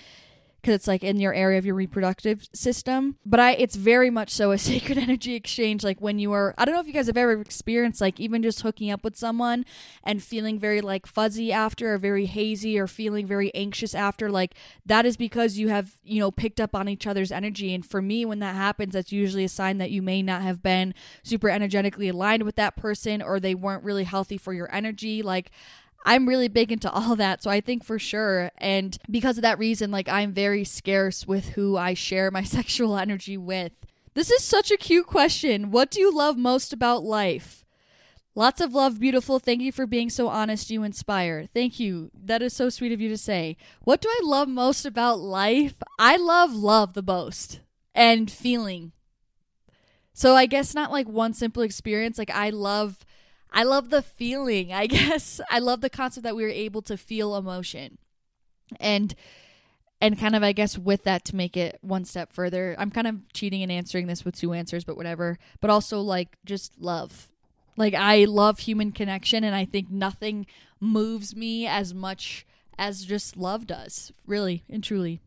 Because 0.63 0.77
it's 0.77 0.87
like 0.87 1.03
in 1.03 1.19
your 1.19 1.35
area 1.35 1.59
of 1.59 1.67
your 1.67 1.75
reproductive 1.75 2.49
system. 2.53 3.17
But 3.27 3.41
I, 3.41 3.53
it's 3.53 3.75
very 3.75 4.11
much 4.11 4.31
so 4.31 4.53
a 4.53 4.59
sacred 4.73 4.97
energy 4.97 5.35
exchange. 5.35 5.83
Like 5.83 6.01
when 6.01 6.21
you 6.21 6.33
are, 6.33 6.55
I 6.57 6.65
don't 6.65 6.75
know 6.75 6.81
if 6.81 6.87
you 6.87 6.93
guys 6.93 7.09
have 7.09 7.17
ever 7.17 7.33
experienced 7.33 8.01
like 8.01 8.21
even 8.21 8.43
just 8.43 8.63
hooking 8.63 8.91
up 8.91 9.03
with 9.03 9.17
someone 9.17 9.65
and 10.05 10.23
feeling 10.23 10.61
very 10.61 10.81
like 10.81 11.07
fuzzy 11.07 11.53
after, 11.53 11.95
or 11.95 11.99
very 11.99 12.27
hazy, 12.27 12.79
or 12.79 12.87
feeling 12.87 13.27
very 13.27 13.53
anxious 13.55 13.95
after. 13.95 14.31
Like 14.31 14.55
that 14.87 15.05
is 15.05 15.17
because 15.17 15.59
you 15.59 15.69
have 15.69 15.97
you 16.05 16.21
know 16.21 16.31
picked 16.31 16.61
up 16.61 16.77
on 16.77 16.89
each 16.89 17.07
other's 17.07 17.33
energy. 17.33 17.75
And 17.75 17.85
for 17.85 18.01
me, 18.01 18.25
when 18.25 18.39
that 18.39 18.55
happens, 18.55 18.93
that's 18.95 19.13
usually 19.13 19.45
a 19.45 19.49
sign 19.49 19.79
that 19.79 19.91
you 19.91 20.01
may 20.01 20.23
not 20.23 20.43
have 20.43 20.63
been 20.63 20.95
super 21.25 21.51
energetically 21.51 22.09
aligned 22.09 22.45
with 22.45 22.57
that 22.57 22.77
person, 22.77 23.21
or 23.21 23.41
they 23.41 23.55
weren't 23.55 23.83
really 23.85 24.05
healthy 24.05 24.39
for 24.39 24.53
your 24.53 24.73
energy. 24.73 25.23
Like 25.23 25.51
I'm 26.05 26.29
really 26.29 26.49
big 26.49 26.73
into 26.73 26.91
all 26.91 27.17
that. 27.17 27.43
So 27.43 27.51
I 27.51 27.61
think 27.61 27.85
for 27.85 27.99
sure. 27.99 28.51
And 28.59 28.97
because 29.11 29.39
of 29.39 29.43
that 29.43 29.59
reason, 29.59 29.91
like 29.91 30.09
I'm 30.09 30.33
very 30.33 30.65
scarce 30.65 31.27
with 31.27 31.51
who 31.51 31.77
I 31.77 31.95
share 31.95 32.31
my 32.31 32.43
sexual 32.45 32.97
energy 32.97 33.37
with. 33.37 33.73
This 34.15 34.31
is 34.31 34.45
such 34.45 34.71
a 34.71 34.77
cute 34.77 35.07
question. 35.07 35.71
What 35.71 35.91
do 35.91 36.01
you 36.01 36.15
love 36.15 36.37
most 36.37 36.73
about 36.73 37.03
life? 37.03 37.65
Lots 38.35 38.63
of 38.63 38.73
love, 38.73 38.99
beautiful. 38.99 39.39
Thank 39.39 39.61
you 39.61 39.73
for 39.73 39.87
being 39.87 40.09
so 40.09 40.29
honest. 40.29 40.71
You 40.71 40.83
inspire. 40.83 41.47
Thank 41.53 41.79
you. 41.79 42.11
That 42.15 42.43
is 42.43 42.55
so 42.55 42.71
sweet 42.71 42.93
of 42.93 43.01
you 43.01 43.11
to 43.11 43.19
say. 43.19 43.57
What 43.83 44.01
do 44.01 44.09
I 44.09 44.21
love 44.25 44.49
most 44.49 44.87
about 44.87 45.21
life? 45.21 45.75
I 45.99 46.17
love 46.17 46.55
love 46.55 46.95
the 46.95 47.03
most 47.03 47.61
and 47.95 48.31
feeling. 48.31 48.93
So 50.15 50.35
I 50.35 50.47
guess 50.47 50.75
not 50.75 50.91
like 50.93 51.09
one 51.09 51.35
simple 51.35 51.63
experience. 51.63 52.17
Like 52.17 52.31
I 52.31 52.51
love 52.51 53.05
I 53.53 53.65
love 53.65 53.91
the 53.91 54.03
feeling, 54.03 54.73
I 54.73 54.87
guess. 54.89 55.41
I 55.51 55.59
love 55.59 55.81
the 55.81 55.91
concept 55.91 56.25
that 56.25 56.37
we 56.37 56.43
were 56.43 56.49
able 56.49 56.83
to 56.83 56.97
feel 56.97 57.37
emotion. 57.37 57.99
And 58.81 59.15
and 60.01 60.19
kind 60.19 60.35
of 60.35 60.43
I 60.43 60.51
guess 60.53 60.77
with 60.77 61.05
that 61.05 61.25
to 61.27 61.37
make 61.37 61.57
it 61.57 61.79
one 61.81 62.05
step 62.05 62.33
further. 62.33 62.75
I'm 62.79 62.91
kind 62.91 63.07
of 63.07 63.33
cheating 63.33 63.63
and 63.63 63.71
answering 63.71 64.09
this 64.09 64.25
with 64.25 64.37
two 64.37 64.53
answers, 64.53 64.83
but 64.83 64.97
whatever. 64.97 65.39
But 65.61 65.71
also 65.71 66.01
like 66.01 66.37
just 66.45 66.81
love. 66.81 67.29
Like 67.77 67.95
I 67.95 68.25
love 68.25 68.61
human 68.61 68.91
connection 68.93 69.45
and 69.45 69.55
I 69.55 69.65
think 69.65 69.91
nothing 69.91 70.47
moves 70.81 71.37
me 71.37 71.67
as 71.67 71.95
much 71.95 72.45
as 72.79 73.05
just 73.05 73.37
love 73.37 73.67
does, 73.67 74.13
really 74.27 74.65
and 74.69 74.83
truly. 74.83 75.21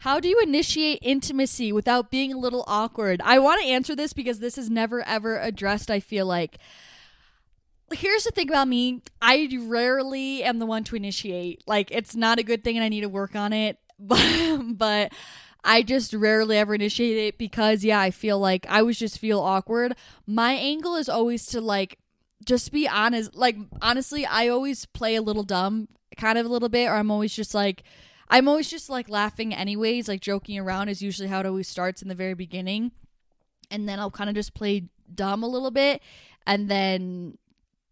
How 0.00 0.20
do 0.20 0.28
you 0.28 0.38
initiate 0.40 0.98
intimacy 1.02 1.72
without 1.72 2.10
being 2.10 2.32
a 2.32 2.38
little 2.38 2.64
awkward? 2.66 3.22
I 3.24 3.38
want 3.38 3.62
to 3.62 3.66
answer 3.66 3.96
this 3.96 4.12
because 4.12 4.38
this 4.38 4.58
is 4.58 4.68
never 4.70 5.02
ever 5.02 5.40
addressed, 5.40 5.90
I 5.90 5.98
feel 5.98 6.26
like 6.26 6.58
here's 7.92 8.24
the 8.24 8.30
thing 8.30 8.48
about 8.48 8.68
me 8.68 9.02
I 9.20 9.48
rarely 9.62 10.42
am 10.42 10.58
the 10.58 10.66
one 10.66 10.84
to 10.84 10.96
initiate. 10.96 11.62
Like, 11.66 11.90
it's 11.90 12.14
not 12.16 12.38
a 12.38 12.42
good 12.42 12.64
thing 12.64 12.76
and 12.76 12.84
I 12.84 12.88
need 12.88 13.02
to 13.02 13.08
work 13.08 13.36
on 13.36 13.52
it. 13.52 13.78
But, 13.98 14.58
but 14.76 15.12
I 15.62 15.82
just 15.82 16.12
rarely 16.12 16.58
ever 16.58 16.74
initiate 16.74 17.16
it 17.16 17.38
because, 17.38 17.84
yeah, 17.84 18.00
I 18.00 18.10
feel 18.10 18.38
like 18.38 18.66
I 18.68 18.80
always 18.80 18.98
just 18.98 19.18
feel 19.18 19.40
awkward. 19.40 19.94
My 20.26 20.52
angle 20.52 20.96
is 20.96 21.08
always 21.08 21.46
to, 21.46 21.60
like, 21.60 21.98
just 22.44 22.72
be 22.72 22.88
honest. 22.88 23.34
Like, 23.34 23.56
honestly, 23.80 24.26
I 24.26 24.48
always 24.48 24.86
play 24.86 25.14
a 25.16 25.22
little 25.22 25.44
dumb, 25.44 25.88
kind 26.16 26.38
of 26.38 26.46
a 26.46 26.48
little 26.48 26.68
bit, 26.68 26.88
or 26.88 26.94
I'm 26.94 27.10
always 27.10 27.34
just 27.34 27.54
like, 27.54 27.84
I'm 28.28 28.48
always 28.48 28.70
just 28.70 28.88
like 28.88 29.08
laughing 29.08 29.54
anyways, 29.54 30.08
like 30.08 30.20
joking 30.20 30.58
around 30.58 30.88
is 30.88 31.02
usually 31.02 31.28
how 31.28 31.40
it 31.40 31.46
always 31.46 31.68
starts 31.68 32.02
in 32.02 32.08
the 32.08 32.14
very 32.14 32.34
beginning. 32.34 32.92
And 33.70 33.88
then 33.88 34.00
I'll 34.00 34.10
kind 34.10 34.30
of 34.30 34.36
just 34.36 34.54
play 34.54 34.88
dumb 35.14 35.42
a 35.42 35.46
little 35.46 35.70
bit 35.70 36.02
and 36.46 36.68
then 36.70 37.38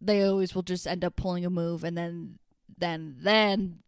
they 0.04 0.22
always 0.22 0.54
will 0.54 0.62
just 0.62 0.86
end 0.86 1.04
up 1.04 1.16
pulling 1.16 1.44
a 1.44 1.50
move 1.50 1.84
and 1.84 1.96
then 1.96 2.38
then 2.78 3.16
then 3.20 3.78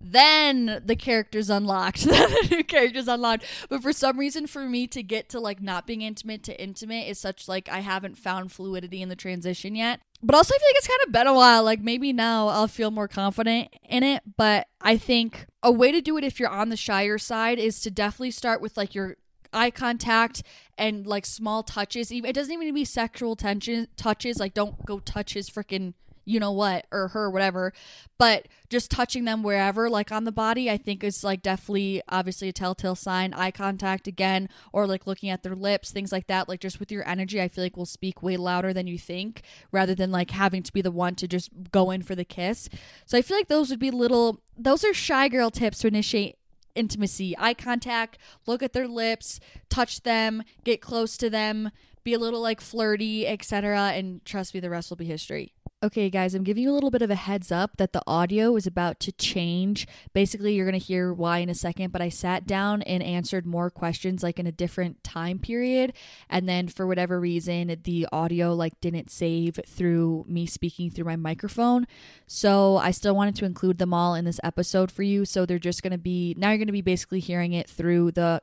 then 0.00 0.82
the 0.84 0.96
character's 0.96 1.50
unlocked. 1.50 2.04
Then 2.04 2.30
the 2.42 2.48
new 2.56 2.64
character's 2.64 3.08
unlocked. 3.08 3.44
But 3.68 3.82
for 3.82 3.92
some 3.92 4.18
reason 4.18 4.46
for 4.46 4.68
me 4.68 4.86
to 4.88 5.02
get 5.02 5.28
to 5.30 5.40
like 5.40 5.60
not 5.60 5.86
being 5.86 6.02
intimate 6.02 6.42
to 6.44 6.60
intimate 6.60 7.08
is 7.08 7.18
such 7.18 7.48
like 7.48 7.68
i 7.68 7.80
haven't 7.80 8.16
found 8.16 8.52
fluidity 8.52 9.02
in 9.02 9.08
the 9.08 9.16
transition 9.16 9.74
yet. 9.74 10.00
But 10.22 10.36
also 10.36 10.54
i 10.54 10.58
feel 10.58 10.68
like 10.68 10.76
it's 10.76 10.88
kind 10.88 11.00
of 11.06 11.12
been 11.12 11.26
a 11.26 11.34
while. 11.34 11.64
Like 11.64 11.80
maybe 11.80 12.12
now 12.12 12.48
i'll 12.48 12.68
feel 12.68 12.90
more 12.90 13.08
confident 13.08 13.74
in 13.88 14.02
it. 14.02 14.22
But 14.36 14.68
i 14.80 14.96
think 14.96 15.46
a 15.62 15.72
way 15.72 15.92
to 15.92 16.00
do 16.00 16.16
it 16.16 16.24
if 16.24 16.38
you're 16.38 16.48
on 16.48 16.68
the 16.68 16.76
shyer 16.76 17.18
side 17.18 17.58
is 17.58 17.80
to 17.80 17.90
definitely 17.90 18.30
start 18.30 18.60
with 18.60 18.76
like 18.76 18.94
your 18.94 19.16
eye 19.52 19.70
contact 19.70 20.42
and 20.76 21.06
like 21.06 21.26
small 21.26 21.62
touches. 21.62 22.10
It 22.10 22.32
doesn't 22.32 22.52
even 22.52 22.74
be 22.74 22.84
sexual 22.84 23.36
tension 23.36 23.88
touches. 23.96 24.38
Like 24.38 24.54
don't 24.54 24.84
go 24.84 24.98
touch 25.00 25.34
his 25.34 25.48
freaking 25.50 25.94
you 26.28 26.38
know 26.38 26.52
what 26.52 26.86
or 26.92 27.08
her 27.08 27.30
whatever 27.30 27.72
but 28.18 28.46
just 28.68 28.90
touching 28.90 29.24
them 29.24 29.42
wherever 29.42 29.88
like 29.88 30.12
on 30.12 30.24
the 30.24 30.32
body 30.32 30.70
i 30.70 30.76
think 30.76 31.02
is 31.02 31.24
like 31.24 31.42
definitely 31.42 32.02
obviously 32.08 32.50
a 32.50 32.52
telltale 32.52 32.94
sign 32.94 33.32
eye 33.32 33.50
contact 33.50 34.06
again 34.06 34.46
or 34.72 34.86
like 34.86 35.06
looking 35.06 35.30
at 35.30 35.42
their 35.42 35.56
lips 35.56 35.90
things 35.90 36.12
like 36.12 36.26
that 36.26 36.46
like 36.46 36.60
just 36.60 36.78
with 36.78 36.92
your 36.92 37.06
energy 37.08 37.40
i 37.40 37.48
feel 37.48 37.64
like 37.64 37.78
will 37.78 37.86
speak 37.86 38.22
way 38.22 38.36
louder 38.36 38.74
than 38.74 38.86
you 38.86 38.98
think 38.98 39.40
rather 39.72 39.94
than 39.94 40.12
like 40.12 40.30
having 40.30 40.62
to 40.62 40.72
be 40.72 40.82
the 40.82 40.90
one 40.90 41.14
to 41.14 41.26
just 41.26 41.48
go 41.72 41.90
in 41.90 42.02
for 42.02 42.14
the 42.14 42.26
kiss 42.26 42.68
so 43.06 43.16
i 43.16 43.22
feel 43.22 43.36
like 43.36 43.48
those 43.48 43.70
would 43.70 43.80
be 43.80 43.90
little 43.90 44.42
those 44.56 44.84
are 44.84 44.92
shy 44.92 45.28
girl 45.28 45.50
tips 45.50 45.78
to 45.78 45.88
initiate 45.88 46.37
intimacy, 46.78 47.34
eye 47.38 47.54
contact, 47.54 48.16
look 48.46 48.62
at 48.62 48.72
their 48.72 48.88
lips, 48.88 49.40
touch 49.68 50.02
them, 50.02 50.42
get 50.64 50.80
close 50.80 51.16
to 51.18 51.28
them, 51.28 51.70
be 52.08 52.14
a 52.14 52.18
little 52.18 52.40
like 52.40 52.60
flirty, 52.60 53.26
etc. 53.26 53.92
And 53.94 54.24
trust 54.24 54.54
me, 54.54 54.60
the 54.60 54.70
rest 54.70 54.88
will 54.88 54.96
be 54.96 55.04
history. 55.04 55.52
Okay, 55.80 56.10
guys, 56.10 56.34
I'm 56.34 56.42
giving 56.42 56.64
you 56.64 56.72
a 56.72 56.74
little 56.74 56.90
bit 56.90 57.02
of 57.02 57.10
a 57.10 57.14
heads 57.14 57.52
up 57.52 57.76
that 57.76 57.92
the 57.92 58.02
audio 58.04 58.56
is 58.56 58.66
about 58.66 58.98
to 59.00 59.12
change. 59.12 59.86
Basically, 60.12 60.54
you're 60.54 60.66
going 60.66 60.72
to 60.72 60.84
hear 60.84 61.12
why 61.12 61.38
in 61.38 61.48
a 61.48 61.54
second, 61.54 61.92
but 61.92 62.02
I 62.02 62.08
sat 62.08 62.46
down 62.46 62.82
and 62.82 63.00
answered 63.00 63.46
more 63.46 63.70
questions 63.70 64.22
like 64.24 64.40
in 64.40 64.46
a 64.48 64.52
different 64.52 65.04
time 65.04 65.38
period. 65.38 65.92
And 66.28 66.48
then 66.48 66.66
for 66.66 66.84
whatever 66.84 67.20
reason, 67.20 67.76
the 67.84 68.08
audio 68.10 68.54
like 68.54 68.80
didn't 68.80 69.10
save 69.10 69.60
through 69.68 70.24
me 70.26 70.46
speaking 70.46 70.90
through 70.90 71.04
my 71.04 71.16
microphone. 71.16 71.86
So 72.26 72.78
I 72.78 72.90
still 72.90 73.14
wanted 73.14 73.36
to 73.36 73.44
include 73.44 73.78
them 73.78 73.94
all 73.94 74.16
in 74.16 74.24
this 74.24 74.40
episode 74.42 74.90
for 74.90 75.04
you. 75.04 75.24
So 75.24 75.46
they're 75.46 75.60
just 75.60 75.84
going 75.84 75.92
to 75.92 75.98
be, 75.98 76.34
now 76.38 76.48
you're 76.48 76.58
going 76.58 76.66
to 76.66 76.72
be 76.72 76.80
basically 76.80 77.20
hearing 77.20 77.52
it 77.52 77.68
through 77.68 78.12
the 78.12 78.42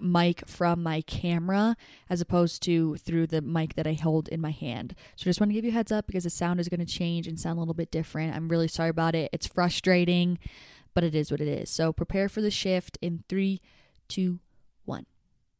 mic 0.00 0.46
from 0.48 0.82
my 0.82 1.00
camera 1.02 1.76
as 2.08 2.20
opposed 2.20 2.62
to 2.62 2.96
through 2.96 3.26
the 3.26 3.42
mic 3.42 3.74
that 3.74 3.86
I 3.86 3.94
hold 3.94 4.28
in 4.28 4.40
my 4.40 4.50
hand. 4.50 4.94
So 5.16 5.24
just 5.24 5.40
want 5.40 5.50
to 5.50 5.54
give 5.54 5.64
you 5.64 5.70
a 5.70 5.74
heads 5.74 5.92
up 5.92 6.06
because 6.06 6.24
the 6.24 6.30
sound 6.30 6.60
is 6.60 6.68
going 6.68 6.80
to 6.80 6.86
change 6.86 7.26
and 7.26 7.38
sound 7.38 7.56
a 7.58 7.60
little 7.60 7.74
bit 7.74 7.90
different. 7.90 8.34
I'm 8.34 8.48
really 8.48 8.68
sorry 8.68 8.90
about 8.90 9.14
it. 9.14 9.30
It's 9.32 9.46
frustrating, 9.46 10.38
but 10.94 11.04
it 11.04 11.14
is 11.14 11.30
what 11.30 11.40
it 11.40 11.48
is. 11.48 11.70
So 11.70 11.92
prepare 11.92 12.28
for 12.28 12.40
the 12.40 12.50
shift 12.50 12.98
in 13.00 13.24
three, 13.28 13.60
two, 14.08 14.40
one. 14.84 15.06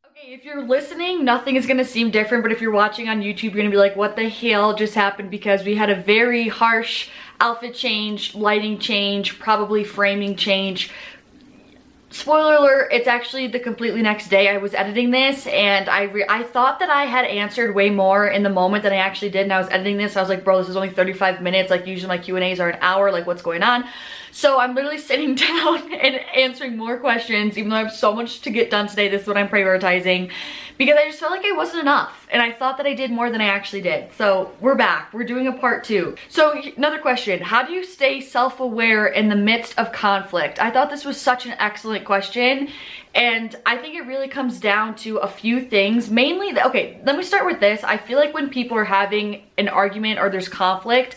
Okay, 0.07 0.33
if 0.33 0.45
you're 0.45 0.67
listening, 0.67 1.25
nothing 1.25 1.57
is 1.57 1.67
going 1.67 1.77
to 1.79 1.85
seem 1.85 2.11
different, 2.11 2.43
but 2.43 2.51
if 2.51 2.61
you're 2.61 2.73
watching 2.73 3.09
on 3.09 3.21
YouTube, 3.21 3.43
you're 3.43 3.53
going 3.53 3.67
to 3.67 3.71
be 3.71 3.77
like, 3.77 3.95
what 3.95 4.17
the 4.17 4.29
hell 4.29 4.75
just 4.75 4.95
happened? 4.95 5.31
Because 5.31 5.65
we 5.65 5.77
had 5.77 5.91
a 5.91 6.01
very 6.01 6.49
harsh 6.49 7.09
outfit 7.41 7.75
change, 7.75 8.35
lighting 8.35 8.79
change, 8.79 9.39
probably 9.39 9.85
framing 9.85 10.35
change 10.35 10.91
spoiler 12.11 12.55
alert 12.55 12.89
it's 12.91 13.07
actually 13.07 13.47
the 13.47 13.61
completely 13.61 14.01
next 14.01 14.29
day 14.29 14.49
i 14.49 14.57
was 14.57 14.73
editing 14.73 15.11
this 15.11 15.47
and 15.49 15.91
i 15.91 16.11
i 16.31 16.43
thought 16.43 16.79
that 16.79 16.89
i 16.89 17.05
had 17.05 17.27
answered 17.27 17.75
way 17.75 17.91
more 17.91 18.27
in 18.29 18.43
the 18.43 18.49
moment 18.49 18.83
than 18.83 18.93
i 18.93 18.97
actually 18.97 19.29
did 19.29 19.43
and 19.43 19.53
i 19.53 19.59
was 19.59 19.69
editing 19.69 19.99
this 19.99 20.17
i 20.17 20.21
was 20.21 20.31
like 20.31 20.43
bro 20.43 20.59
this 20.59 20.71
is 20.71 20.77
only 20.77 20.89
35 20.89 21.43
minutes 21.43 21.71
like 21.71 21.87
usually 21.87 22.09
my 22.09 22.17
q 22.17 22.37
and 22.37 22.45
a's 22.45 22.61
are 22.61 22.71
an 22.71 22.79
hour 22.81 23.13
like 23.13 23.27
what's 23.27 23.43
going 23.43 23.63
on 23.63 23.85
so 24.33 24.59
I'm 24.59 24.75
literally 24.75 24.99
sitting 24.99 25.35
down 25.35 25.93
and 25.93 26.17
answering 26.37 26.77
more 26.77 26.99
questions, 26.99 27.57
even 27.59 27.71
though 27.71 27.77
I 27.77 27.83
have 27.83 27.93
so 27.93 28.15
much 28.15 28.41
to 28.43 28.51
get 28.51 28.71
done 28.71 28.89
today. 28.89 29.09
This 29.09 29.23
is 29.23 29.29
what 29.29 29.37
I'm 29.37 29.49
prioritizing 29.49 30.31
because 30.79 30.97
I 30.97 31.07
just 31.07 31.19
felt 31.19 31.33
like 31.33 31.45
I 31.45 31.53
wasn't 31.53 31.83
enough. 31.83 32.27
And 32.31 32.41
I 32.41 32.53
thought 32.53 32.77
that 32.77 32.87
I 32.87 32.95
did 32.95 33.11
more 33.11 33.31
than 33.31 33.41
I 33.41 33.47
actually 33.47 33.83
did. 33.83 34.13
So 34.15 34.53
we're 34.61 34.77
back. 34.77 35.13
We're 35.13 35.25
doing 35.25 35.49
a 35.49 35.53
part 35.53 35.83
two. 35.83 36.15
So 36.29 36.61
another 36.77 36.99
question, 36.99 37.41
how 37.43 37.65
do 37.65 37.73
you 37.73 37.85
stay 37.85 38.21
self-aware 38.21 39.09
in 39.09 39.29
the 39.29 39.37
midst 39.37 39.77
of 39.79 39.93
conflict? 39.93 40.63
I 40.63 40.71
thought 40.71 40.89
this 40.89 41.05
was 41.05 41.21
such 41.21 41.47
an 41.47 41.53
excellent 41.59 42.05
question. 42.05 42.69
And 43.15 43.57
I 43.67 43.77
think 43.77 43.97
it 43.97 44.03
really 44.03 44.29
comes 44.29 44.61
down 44.61 44.95
to 44.97 45.17
a 45.17 45.27
few 45.27 45.61
things. 45.61 46.11
Mainly, 46.11 46.59
okay, 46.61 47.01
let 47.05 47.17
me 47.17 47.25
start 47.25 47.45
with 47.45 47.59
this. 47.59 47.83
I 47.83 47.97
feel 47.97 48.19
like 48.19 48.33
when 48.33 48.49
people 48.49 48.79
are 48.79 48.85
having 48.85 49.43
an 49.59 49.69
argument 49.69 50.21
or 50.21 50.31
there's 50.31 50.49
conflict, 50.49 51.17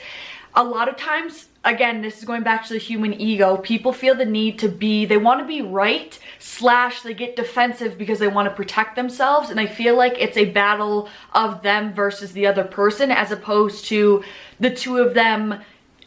a 0.55 0.63
lot 0.63 0.89
of 0.89 0.97
times 0.97 1.47
again, 1.63 2.01
this 2.01 2.17
is 2.17 2.25
going 2.25 2.43
back 2.43 2.65
to 2.65 2.73
the 2.73 2.79
human 2.79 3.13
ego. 3.13 3.57
People 3.57 3.93
feel 3.93 4.15
the 4.15 4.25
need 4.25 4.59
to 4.59 4.67
be, 4.67 5.05
they 5.05 5.17
want 5.17 5.39
to 5.39 5.45
be 5.45 5.61
right, 5.61 6.17
slash, 6.39 7.01
they 7.01 7.13
get 7.13 7.35
defensive 7.35 7.97
because 7.97 8.19
they 8.19 8.27
want 8.27 8.49
to 8.49 8.55
protect 8.55 8.95
themselves. 8.95 9.49
And 9.49 9.59
I 9.59 9.67
feel 9.67 9.95
like 9.95 10.13
it's 10.17 10.37
a 10.37 10.45
battle 10.45 11.09
of 11.33 11.61
them 11.61 11.93
versus 11.93 12.31
the 12.31 12.47
other 12.47 12.63
person, 12.63 13.11
as 13.11 13.31
opposed 13.31 13.85
to 13.85 14.23
the 14.59 14.73
two 14.73 14.97
of 14.97 15.13
them 15.13 15.61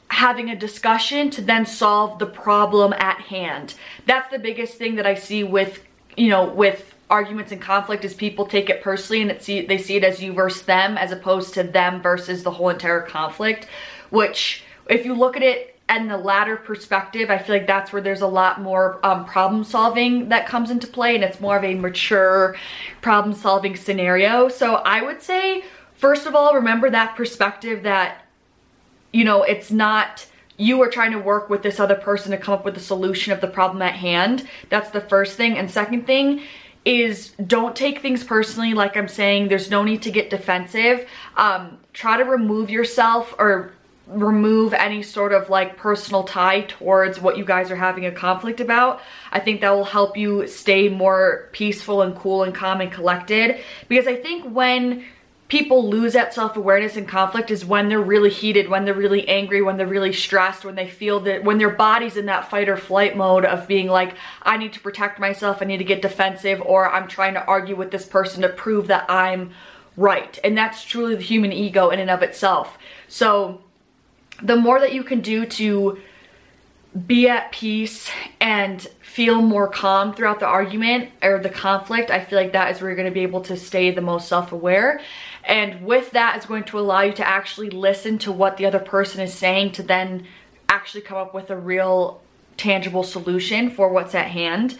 having 0.08 0.50
a 0.50 0.56
discussion 0.56 1.30
to 1.30 1.40
then 1.40 1.66
solve 1.66 2.18
the 2.18 2.26
problem 2.26 2.92
at 2.94 3.20
hand. 3.20 3.74
That's 4.06 4.30
the 4.30 4.38
biggest 4.38 4.74
thing 4.74 4.96
that 4.96 5.06
I 5.06 5.14
see 5.14 5.44
with, 5.44 5.84
you 6.16 6.30
know, 6.30 6.46
with 6.46 6.94
arguments 7.10 7.52
and 7.52 7.60
conflict 7.60 8.04
is 8.04 8.14
people 8.14 8.46
take 8.46 8.70
it 8.70 8.82
personally 8.82 9.22
and 9.22 9.30
it 9.30 9.42
see, 9.42 9.66
they 9.66 9.78
see 9.78 9.96
it 9.96 10.04
as 10.04 10.22
you 10.22 10.32
versus 10.32 10.62
them 10.62 10.96
as 10.96 11.12
opposed 11.12 11.54
to 11.54 11.62
them 11.62 12.00
versus 12.00 12.42
the 12.42 12.50
whole 12.50 12.70
entire 12.70 13.02
conflict, 13.02 13.66
which 14.10 14.63
if 14.88 15.04
you 15.04 15.14
look 15.14 15.36
at 15.36 15.42
it 15.42 15.78
and 15.88 16.10
the 16.10 16.16
latter 16.16 16.56
perspective, 16.56 17.30
I 17.30 17.38
feel 17.38 17.56
like 17.56 17.66
that's 17.66 17.92
where 17.92 18.02
there's 18.02 18.22
a 18.22 18.26
lot 18.26 18.60
more 18.60 18.98
um, 19.04 19.26
problem 19.26 19.64
solving 19.64 20.30
that 20.30 20.46
comes 20.46 20.70
into 20.70 20.86
play 20.86 21.14
and 21.14 21.22
it's 21.22 21.40
more 21.40 21.56
of 21.56 21.64
a 21.64 21.74
mature 21.74 22.56
problem 23.02 23.34
solving 23.34 23.76
scenario. 23.76 24.48
So 24.48 24.76
I 24.76 25.02
would 25.02 25.20
say, 25.20 25.64
first 25.96 26.26
of 26.26 26.34
all, 26.34 26.54
remember 26.54 26.88
that 26.90 27.16
perspective 27.16 27.82
that, 27.82 28.24
you 29.12 29.24
know, 29.24 29.42
it's 29.42 29.70
not 29.70 30.26
you 30.56 30.80
are 30.82 30.88
trying 30.88 31.12
to 31.12 31.18
work 31.18 31.50
with 31.50 31.62
this 31.62 31.80
other 31.80 31.96
person 31.96 32.30
to 32.30 32.36
come 32.36 32.54
up 32.54 32.64
with 32.64 32.76
a 32.76 32.80
solution 32.80 33.32
of 33.32 33.40
the 33.40 33.48
problem 33.48 33.82
at 33.82 33.94
hand. 33.94 34.48
That's 34.68 34.90
the 34.90 35.00
first 35.00 35.36
thing. 35.36 35.58
And 35.58 35.70
second 35.70 36.06
thing 36.06 36.42
is 36.84 37.30
don't 37.46 37.74
take 37.74 38.00
things 38.00 38.22
personally. 38.22 38.74
Like 38.74 38.96
I'm 38.96 39.08
saying, 39.08 39.48
there's 39.48 39.70
no 39.70 39.82
need 39.82 40.02
to 40.02 40.10
get 40.10 40.30
defensive. 40.30 41.08
Um, 41.36 41.78
try 41.92 42.16
to 42.16 42.24
remove 42.24 42.70
yourself 42.70 43.34
or 43.38 43.72
remove 44.06 44.74
any 44.74 45.02
sort 45.02 45.32
of 45.32 45.48
like 45.48 45.76
personal 45.76 46.24
tie 46.24 46.60
towards 46.62 47.20
what 47.20 47.38
you 47.38 47.44
guys 47.44 47.70
are 47.70 47.76
having 47.76 48.04
a 48.04 48.12
conflict 48.12 48.60
about. 48.60 49.00
I 49.32 49.40
think 49.40 49.62
that 49.62 49.70
will 49.70 49.84
help 49.84 50.16
you 50.16 50.46
stay 50.46 50.88
more 50.88 51.48
peaceful 51.52 52.02
and 52.02 52.14
cool 52.14 52.42
and 52.42 52.54
calm 52.54 52.80
and 52.80 52.92
collected 52.92 53.60
because 53.88 54.06
I 54.06 54.16
think 54.16 54.44
when 54.44 55.04
people 55.48 55.88
lose 55.88 56.14
that 56.14 56.34
self-awareness 56.34 56.96
and 56.96 57.06
conflict 57.06 57.50
is 57.50 57.64
when 57.64 57.88
they're 57.88 58.00
really 58.00 58.30
heated, 58.30 58.68
when 58.68 58.84
they're 58.84 58.94
really 58.94 59.28
angry, 59.28 59.62
when 59.62 59.76
they're 59.76 59.86
really 59.86 60.12
stressed, 60.12 60.64
when 60.64 60.74
they 60.74 60.88
feel 60.88 61.20
that 61.20 61.44
when 61.44 61.58
their 61.58 61.70
body's 61.70 62.16
in 62.16 62.26
that 62.26 62.50
fight 62.50 62.68
or 62.68 62.76
flight 62.76 63.16
mode 63.16 63.44
of 63.44 63.68
being 63.68 63.86
like, 63.86 64.14
I 64.42 64.56
need 64.56 64.72
to 64.74 64.80
protect 64.80 65.18
myself, 65.18 65.58
I 65.60 65.66
need 65.66 65.78
to 65.78 65.84
get 65.84 66.02
defensive, 66.02 66.62
or 66.62 66.90
I'm 66.90 67.08
trying 67.08 67.34
to 67.34 67.44
argue 67.44 67.76
with 67.76 67.90
this 67.90 68.06
person 68.06 68.42
to 68.42 68.48
prove 68.48 68.88
that 68.88 69.10
I'm 69.10 69.50
right. 69.96 70.38
And 70.42 70.56
that's 70.56 70.84
truly 70.84 71.14
the 71.14 71.22
human 71.22 71.52
ego 71.52 71.90
in 71.90 72.00
and 72.00 72.10
of 72.10 72.22
itself. 72.22 72.78
So 73.08 73.63
the 74.44 74.56
more 74.56 74.78
that 74.78 74.92
you 74.92 75.02
can 75.02 75.20
do 75.20 75.46
to 75.46 75.98
be 77.06 77.28
at 77.28 77.50
peace 77.50 78.08
and 78.40 78.82
feel 79.00 79.42
more 79.42 79.66
calm 79.66 80.14
throughout 80.14 80.38
the 80.38 80.46
argument 80.46 81.10
or 81.22 81.40
the 81.40 81.48
conflict, 81.48 82.10
I 82.10 82.24
feel 82.24 82.38
like 82.38 82.52
that 82.52 82.70
is 82.70 82.80
where 82.80 82.90
you're 82.90 82.96
going 82.96 83.08
to 83.08 83.14
be 83.14 83.22
able 83.22 83.40
to 83.42 83.56
stay 83.56 83.90
the 83.90 84.00
most 84.00 84.28
self-aware. 84.28 85.00
And 85.42 85.84
with 85.84 86.12
that, 86.12 86.36
it's 86.36 86.46
going 86.46 86.64
to 86.64 86.78
allow 86.78 87.00
you 87.00 87.12
to 87.14 87.26
actually 87.26 87.70
listen 87.70 88.18
to 88.18 88.32
what 88.32 88.58
the 88.58 88.66
other 88.66 88.78
person 88.78 89.20
is 89.20 89.34
saying 89.34 89.72
to 89.72 89.82
then 89.82 90.26
actually 90.68 91.00
come 91.00 91.18
up 91.18 91.34
with 91.34 91.50
a 91.50 91.56
real 91.56 92.22
tangible 92.56 93.02
solution 93.02 93.70
for 93.70 93.88
what's 93.88 94.14
at 94.14 94.28
hand. 94.28 94.78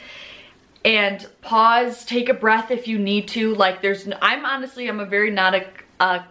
And 0.84 1.26
pause, 1.40 2.04
take 2.04 2.28
a 2.28 2.34
breath 2.34 2.70
if 2.70 2.86
you 2.86 2.98
need 2.98 3.28
to. 3.28 3.54
Like 3.54 3.82
there's, 3.82 4.06
I'm 4.20 4.44
honestly, 4.44 4.86
I'm 4.88 5.00
a 5.00 5.06
very 5.06 5.30
not 5.30 5.54
a, 5.54 5.66
uh, 5.98 6.22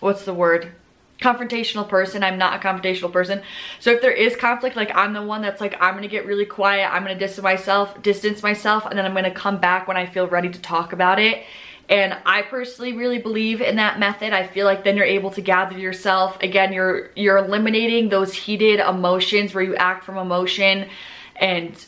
what's 0.00 0.24
the 0.24 0.34
word? 0.34 0.72
Confrontational 1.20 1.88
person. 1.88 2.22
I'm 2.22 2.38
not 2.38 2.54
a 2.54 2.66
confrontational 2.66 3.12
person. 3.12 3.42
So 3.80 3.90
if 3.90 4.00
there 4.00 4.12
is 4.12 4.36
conflict, 4.36 4.76
like 4.76 4.94
I'm 4.94 5.12
the 5.12 5.22
one 5.22 5.42
that's 5.42 5.60
like, 5.60 5.76
I'm 5.80 5.94
gonna 5.94 6.08
get 6.08 6.26
really 6.26 6.46
quiet. 6.46 6.92
I'm 6.92 7.02
gonna 7.02 7.18
distance 7.18 7.42
myself, 7.42 8.00
distance 8.02 8.42
myself, 8.42 8.86
and 8.86 8.96
then 8.96 9.04
I'm 9.04 9.14
gonna 9.14 9.30
come 9.30 9.58
back 9.58 9.88
when 9.88 9.96
I 9.96 10.06
feel 10.06 10.28
ready 10.28 10.48
to 10.48 10.60
talk 10.60 10.92
about 10.92 11.18
it. 11.18 11.44
And 11.88 12.16
I 12.26 12.42
personally 12.42 12.92
really 12.92 13.18
believe 13.18 13.62
in 13.62 13.76
that 13.76 13.98
method. 13.98 14.32
I 14.32 14.46
feel 14.46 14.66
like 14.66 14.84
then 14.84 14.96
you're 14.96 15.06
able 15.06 15.30
to 15.30 15.40
gather 15.40 15.76
yourself. 15.76 16.40
Again, 16.42 16.72
you're 16.72 17.10
you're 17.16 17.38
eliminating 17.38 18.10
those 18.10 18.32
heated 18.32 18.78
emotions 18.78 19.54
where 19.54 19.64
you 19.64 19.74
act 19.74 20.04
from 20.04 20.18
emotion 20.18 20.88
and 21.36 21.84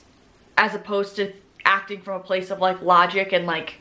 as 0.57 0.75
opposed 0.75 1.17
to 1.17 1.33
acting 1.65 2.01
from 2.01 2.21
a 2.21 2.25
place 2.25 2.51
of 2.51 2.59
like 2.59 2.81
logic 2.83 3.33
and 3.33 3.47
like 3.47 3.75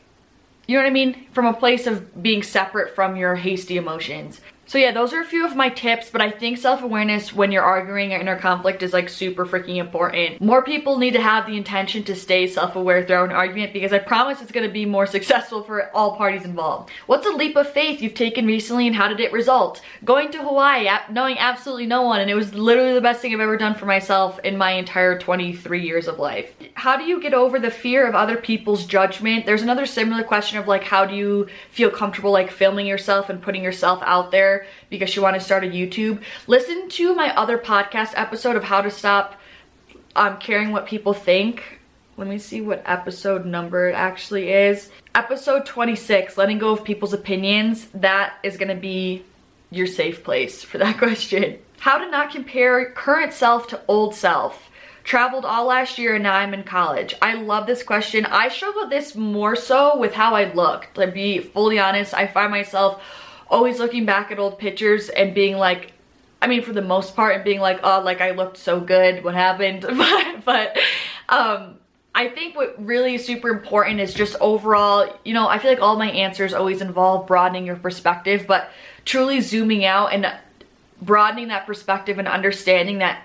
you 0.66 0.76
know 0.76 0.82
what 0.82 0.90
I 0.90 0.92
mean? 0.92 1.26
From 1.32 1.46
a 1.46 1.52
place 1.52 1.88
of 1.88 2.22
being 2.22 2.44
separate 2.44 2.94
from 2.94 3.16
your 3.16 3.34
hasty 3.34 3.76
emotions. 3.76 4.40
So 4.70 4.78
yeah, 4.78 4.92
those 4.92 5.12
are 5.12 5.20
a 5.20 5.24
few 5.24 5.44
of 5.44 5.56
my 5.56 5.68
tips, 5.68 6.10
but 6.10 6.20
I 6.20 6.30
think 6.30 6.56
self-awareness 6.56 7.34
when 7.34 7.50
you're 7.50 7.64
arguing 7.64 8.12
or 8.12 8.18
inner 8.18 8.38
conflict 8.38 8.84
is 8.84 8.92
like 8.92 9.08
super 9.08 9.44
freaking 9.44 9.78
important. 9.78 10.40
More 10.40 10.62
people 10.62 10.96
need 10.96 11.14
to 11.14 11.20
have 11.20 11.44
the 11.44 11.56
intention 11.56 12.04
to 12.04 12.14
stay 12.14 12.46
self-aware 12.46 13.04
throughout 13.04 13.30
an 13.30 13.34
argument 13.34 13.72
because 13.72 13.92
I 13.92 13.98
promise 13.98 14.40
it's 14.40 14.52
gonna 14.52 14.68
be 14.68 14.86
more 14.86 15.06
successful 15.06 15.64
for 15.64 15.90
all 15.90 16.14
parties 16.14 16.44
involved. 16.44 16.90
What's 17.06 17.26
a 17.26 17.30
leap 17.30 17.56
of 17.56 17.68
faith 17.68 18.00
you've 18.00 18.14
taken 18.14 18.46
recently 18.46 18.86
and 18.86 18.94
how 18.94 19.08
did 19.08 19.18
it 19.18 19.32
result? 19.32 19.82
Going 20.04 20.30
to 20.30 20.38
Hawaii, 20.38 20.88
knowing 21.10 21.36
absolutely 21.36 21.86
no 21.86 22.02
one, 22.02 22.20
and 22.20 22.30
it 22.30 22.36
was 22.36 22.54
literally 22.54 22.94
the 22.94 23.00
best 23.00 23.20
thing 23.20 23.34
I've 23.34 23.40
ever 23.40 23.56
done 23.56 23.74
for 23.74 23.86
myself 23.86 24.38
in 24.44 24.56
my 24.56 24.70
entire 24.70 25.18
23 25.18 25.84
years 25.84 26.06
of 26.06 26.20
life. 26.20 26.54
How 26.74 26.96
do 26.96 27.02
you 27.02 27.20
get 27.20 27.34
over 27.34 27.58
the 27.58 27.72
fear 27.72 28.06
of 28.06 28.14
other 28.14 28.36
people's 28.36 28.86
judgment? 28.86 29.46
There's 29.46 29.62
another 29.62 29.84
similar 29.84 30.22
question 30.22 30.58
of 30.60 30.68
like, 30.68 30.84
how 30.84 31.06
do 31.06 31.16
you 31.16 31.48
feel 31.72 31.90
comfortable 31.90 32.30
like 32.30 32.52
filming 32.52 32.86
yourself 32.86 33.30
and 33.30 33.42
putting 33.42 33.64
yourself 33.64 34.00
out 34.04 34.30
there? 34.30 34.59
Because 34.88 35.14
you 35.14 35.22
want 35.22 35.34
to 35.34 35.40
start 35.40 35.64
a 35.64 35.66
YouTube, 35.66 36.22
listen 36.46 36.88
to 36.90 37.14
my 37.14 37.34
other 37.36 37.58
podcast 37.58 38.12
episode 38.16 38.56
of 38.56 38.64
how 38.64 38.80
to 38.80 38.90
stop 38.90 39.40
um, 40.16 40.38
caring 40.38 40.72
what 40.72 40.86
people 40.86 41.12
think. 41.12 41.80
Let 42.16 42.28
me 42.28 42.38
see 42.38 42.60
what 42.60 42.82
episode 42.84 43.46
number 43.46 43.88
it 43.88 43.94
actually 43.94 44.50
is. 44.50 44.90
Episode 45.14 45.64
26, 45.64 46.36
letting 46.36 46.58
go 46.58 46.72
of 46.72 46.84
people's 46.84 47.14
opinions. 47.14 47.86
That 47.94 48.34
is 48.42 48.56
going 48.56 48.68
to 48.68 48.80
be 48.80 49.24
your 49.70 49.86
safe 49.86 50.22
place 50.22 50.62
for 50.62 50.78
that 50.78 50.98
question. 50.98 51.58
How 51.78 51.98
to 51.98 52.10
not 52.10 52.30
compare 52.30 52.92
current 52.92 53.32
self 53.32 53.68
to 53.68 53.80
old 53.88 54.14
self. 54.14 54.70
Traveled 55.02 55.46
all 55.46 55.64
last 55.64 55.98
year 55.98 56.14
and 56.14 56.22
now 56.22 56.34
I'm 56.34 56.52
in 56.52 56.62
college. 56.62 57.14
I 57.22 57.34
love 57.34 57.66
this 57.66 57.82
question. 57.82 58.26
I 58.26 58.48
struggle 58.50 58.82
with 58.82 58.90
this 58.90 59.16
more 59.16 59.56
so 59.56 59.96
with 59.96 60.12
how 60.12 60.34
I 60.34 60.52
look. 60.52 60.88
To 60.94 61.06
be 61.06 61.38
fully 61.38 61.78
honest, 61.78 62.12
I 62.12 62.26
find 62.26 62.50
myself 62.50 63.02
always 63.50 63.78
looking 63.78 64.04
back 64.06 64.30
at 64.30 64.38
old 64.38 64.58
pictures 64.58 65.08
and 65.08 65.34
being 65.34 65.56
like, 65.56 65.92
I 66.40 66.46
mean, 66.46 66.62
for 66.62 66.72
the 66.72 66.82
most 66.82 67.14
part, 67.14 67.34
and 67.34 67.44
being 67.44 67.60
like, 67.60 67.80
oh, 67.82 68.00
like 68.02 68.20
I 68.20 68.30
looked 68.30 68.56
so 68.56 68.80
good, 68.80 69.22
what 69.22 69.34
happened? 69.34 69.82
but, 69.88 70.44
but 70.44 70.78
um, 71.28 71.76
I 72.14 72.28
think 72.28 72.56
what 72.56 72.74
really 72.84 73.14
is 73.16 73.24
super 73.24 73.48
important 73.48 74.00
is 74.00 74.14
just 74.14 74.36
overall, 74.40 75.18
you 75.24 75.34
know, 75.34 75.48
I 75.48 75.58
feel 75.58 75.70
like 75.70 75.80
all 75.80 75.96
my 75.96 76.10
answers 76.10 76.54
always 76.54 76.80
involve 76.80 77.26
broadening 77.26 77.66
your 77.66 77.76
perspective, 77.76 78.46
but 78.48 78.70
truly 79.04 79.40
zooming 79.40 79.84
out 79.84 80.12
and 80.12 80.32
broadening 81.02 81.48
that 81.48 81.66
perspective 81.66 82.18
and 82.18 82.26
understanding 82.26 82.98
that 82.98 83.22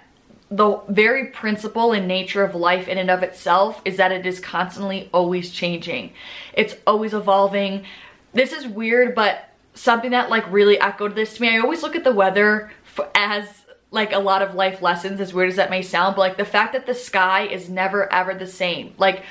the 0.51 0.79
very 0.89 1.27
principle 1.27 1.91
and 1.91 2.07
nature 2.07 2.43
of 2.43 2.53
life 2.53 2.87
in 2.87 2.97
and 2.97 3.09
of 3.09 3.23
itself 3.23 3.81
is 3.83 3.97
that 3.97 4.11
it 4.11 4.25
is 4.25 4.39
constantly 4.39 5.09
always 5.11 5.49
changing. 5.49 6.13
It's 6.53 6.75
always 6.85 7.13
evolving. 7.13 7.85
This 8.33 8.53
is 8.53 8.67
weird, 8.67 9.15
but 9.15 9.44
something 9.75 10.11
that 10.11 10.29
like 10.29 10.51
really 10.51 10.79
echoed 10.79 11.15
this 11.15 11.35
to 11.35 11.41
me. 11.41 11.55
I 11.55 11.59
always 11.59 11.83
look 11.83 11.95
at 11.95 12.03
the 12.03 12.11
weather 12.11 12.71
as 13.13 13.47
like 13.91 14.13
a 14.13 14.19
lot 14.19 14.41
of 14.41 14.55
life 14.55 14.81
lessons, 14.81 15.21
as 15.21 15.33
weird 15.33 15.49
as 15.49 15.55
that 15.57 15.69
may 15.69 15.81
sound, 15.81 16.15
but 16.15 16.21
like 16.21 16.37
the 16.37 16.45
fact 16.45 16.73
that 16.73 16.85
the 16.85 16.93
sky 16.93 17.45
is 17.47 17.69
never 17.69 18.11
ever 18.11 18.33
the 18.33 18.47
same. 18.47 18.93
Like 18.97 19.23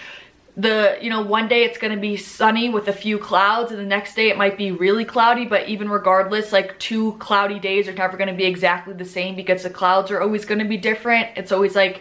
the, 0.57 0.97
you 1.01 1.11
know, 1.11 1.23
one 1.23 1.49
day 1.49 1.65
it's 1.65 1.79
gonna 1.79 1.97
be 1.97 2.17
sunny 2.17 2.71
with 2.71 2.87
a 2.89 2.93
few 2.93 3.19
clouds 3.19 3.73
and 3.73 3.81
the 3.81 3.85
next 3.85 4.15
day 4.15 4.31
it 4.31 4.39
might 4.39 4.57
be 4.57 4.71
really 4.71 5.05
cloudy, 5.05 5.45
but 5.45 5.69
even 5.69 5.89
regardless, 5.89 6.53
like 6.53 6.79
two 6.79 7.13
cloudy 7.15 7.59
days 7.59 7.89
are 7.89 7.93
never 7.93 8.17
gonna 8.17 8.35
be 8.35 8.45
exactly 8.45 8.95
the 8.95 9.05
same 9.05 9.35
because 9.35 9.65
the 9.65 9.71
clouds 9.71 10.11
are 10.11 10.21
always 10.21 10.45
gonna 10.45 10.65
be 10.65 10.77
different. 10.77 11.29
It's 11.37 11.51
always 11.51 11.75
like, 11.75 12.01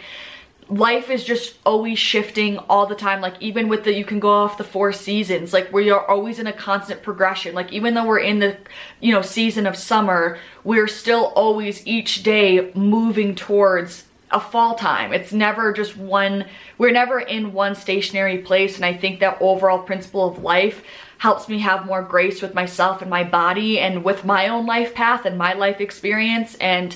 life 0.69 1.09
is 1.09 1.23
just 1.23 1.55
always 1.65 1.99
shifting 1.99 2.57
all 2.69 2.85
the 2.85 2.95
time. 2.95 3.21
Like 3.21 3.41
even 3.41 3.67
with 3.67 3.83
the 3.83 3.93
you 3.93 4.05
can 4.05 4.19
go 4.19 4.29
off 4.29 4.57
the 4.57 4.63
four 4.63 4.91
seasons 4.91 5.53
like 5.53 5.71
we 5.73 5.89
are 5.89 6.07
always 6.07 6.39
in 6.39 6.47
a 6.47 6.53
constant 6.53 7.03
progression. 7.03 7.53
Like 7.53 7.71
even 7.71 7.93
though 7.93 8.05
we're 8.05 8.19
in 8.19 8.39
the 8.39 8.57
you 8.99 9.11
know 9.11 9.21
season 9.21 9.65
of 9.67 9.75
summer 9.75 10.37
we're 10.63 10.87
still 10.87 11.33
always 11.35 11.85
each 11.85 12.23
day 12.23 12.71
moving 12.73 13.35
towards 13.35 14.05
a 14.31 14.39
fall 14.39 14.75
time. 14.75 15.13
It's 15.13 15.31
never 15.31 15.73
just 15.73 15.95
one 15.97 16.45
we're 16.77 16.91
never 16.91 17.19
in 17.19 17.53
one 17.53 17.75
stationary 17.75 18.39
place. 18.39 18.75
And 18.75 18.85
i 18.85 18.93
think 18.93 19.19
that 19.19 19.37
overall 19.41 19.79
principle 19.79 20.27
of 20.27 20.43
life 20.43 20.83
helps 21.17 21.47
me 21.47 21.59
have 21.59 21.85
more 21.85 22.01
grace 22.01 22.41
with 22.41 22.53
myself 22.53 23.01
and 23.01 23.09
my 23.09 23.23
body 23.23 23.79
and 23.79 24.03
with 24.03 24.25
my 24.25 24.49
own 24.49 24.65
life 24.65 24.93
path 24.93 25.25
and 25.25 25.37
my 25.37 25.53
life 25.53 25.79
experience. 25.81 26.55
And 26.55 26.95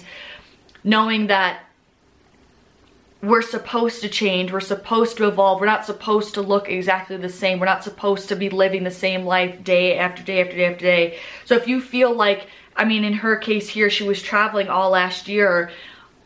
knowing 0.83 1.27
that 1.27 1.66
we're 3.27 3.41
supposed 3.41 4.01
to 4.01 4.09
change, 4.09 4.51
we're 4.51 4.59
supposed 4.59 5.17
to 5.17 5.27
evolve, 5.27 5.59
we're 5.59 5.65
not 5.65 5.85
supposed 5.85 6.33
to 6.35 6.41
look 6.41 6.69
exactly 6.69 7.17
the 7.17 7.29
same, 7.29 7.59
we're 7.59 7.65
not 7.65 7.83
supposed 7.83 8.29
to 8.29 8.35
be 8.35 8.49
living 8.49 8.83
the 8.83 8.91
same 8.91 9.25
life 9.25 9.63
day 9.63 9.97
after 9.97 10.23
day 10.23 10.41
after 10.41 10.55
day 10.55 10.65
after 10.65 10.85
day. 10.85 11.19
So 11.45 11.55
if 11.55 11.67
you 11.67 11.81
feel 11.81 12.13
like, 12.13 12.47
I 12.75 12.85
mean, 12.85 13.03
in 13.03 13.13
her 13.13 13.35
case 13.35 13.67
here, 13.67 13.89
she 13.89 14.07
was 14.07 14.21
traveling 14.21 14.69
all 14.69 14.91
last 14.91 15.27
year, 15.27 15.71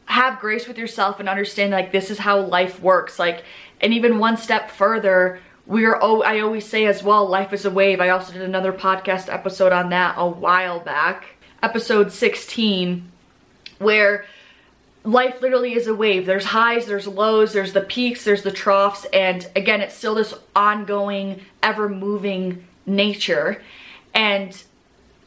have 0.05 0.39
grace 0.39 0.67
with 0.67 0.77
yourself 0.77 1.19
and 1.19 1.27
understand 1.27 1.71
like 1.71 1.91
this 1.91 2.11
is 2.11 2.19
how 2.19 2.41
life 2.41 2.81
works. 2.81 3.17
Like, 3.17 3.43
and 3.79 3.93
even 3.93 4.19
one 4.19 4.37
step 4.37 4.69
further, 4.69 5.39
we're, 5.65 5.97
oh, 6.01 6.21
I 6.21 6.41
always 6.41 6.65
say 6.65 6.85
as 6.85 7.01
well, 7.01 7.25
life 7.25 7.53
is 7.53 7.65
a 7.65 7.71
wave. 7.71 8.01
I 8.01 8.09
also 8.09 8.33
did 8.33 8.41
another 8.41 8.73
podcast 8.73 9.33
episode 9.33 9.71
on 9.71 9.89
that 9.89 10.15
a 10.17 10.27
while 10.27 10.79
back, 10.79 11.25
episode 11.63 12.11
16, 12.11 13.09
where 13.79 14.25
life 15.03 15.41
literally 15.41 15.73
is 15.73 15.87
a 15.87 15.95
wave. 15.95 16.25
There's 16.25 16.45
highs, 16.45 16.85
there's 16.85 17.07
lows, 17.07 17.53
there's 17.53 17.73
the 17.73 17.81
peaks, 17.81 18.23
there's 18.23 18.43
the 18.43 18.51
troughs, 18.51 19.05
and 19.13 19.47
again, 19.55 19.81
it's 19.81 19.95
still 19.95 20.15
this 20.15 20.33
ongoing, 20.55 21.41
ever 21.63 21.89
moving 21.89 22.67
nature. 22.85 23.61
And 24.13 24.61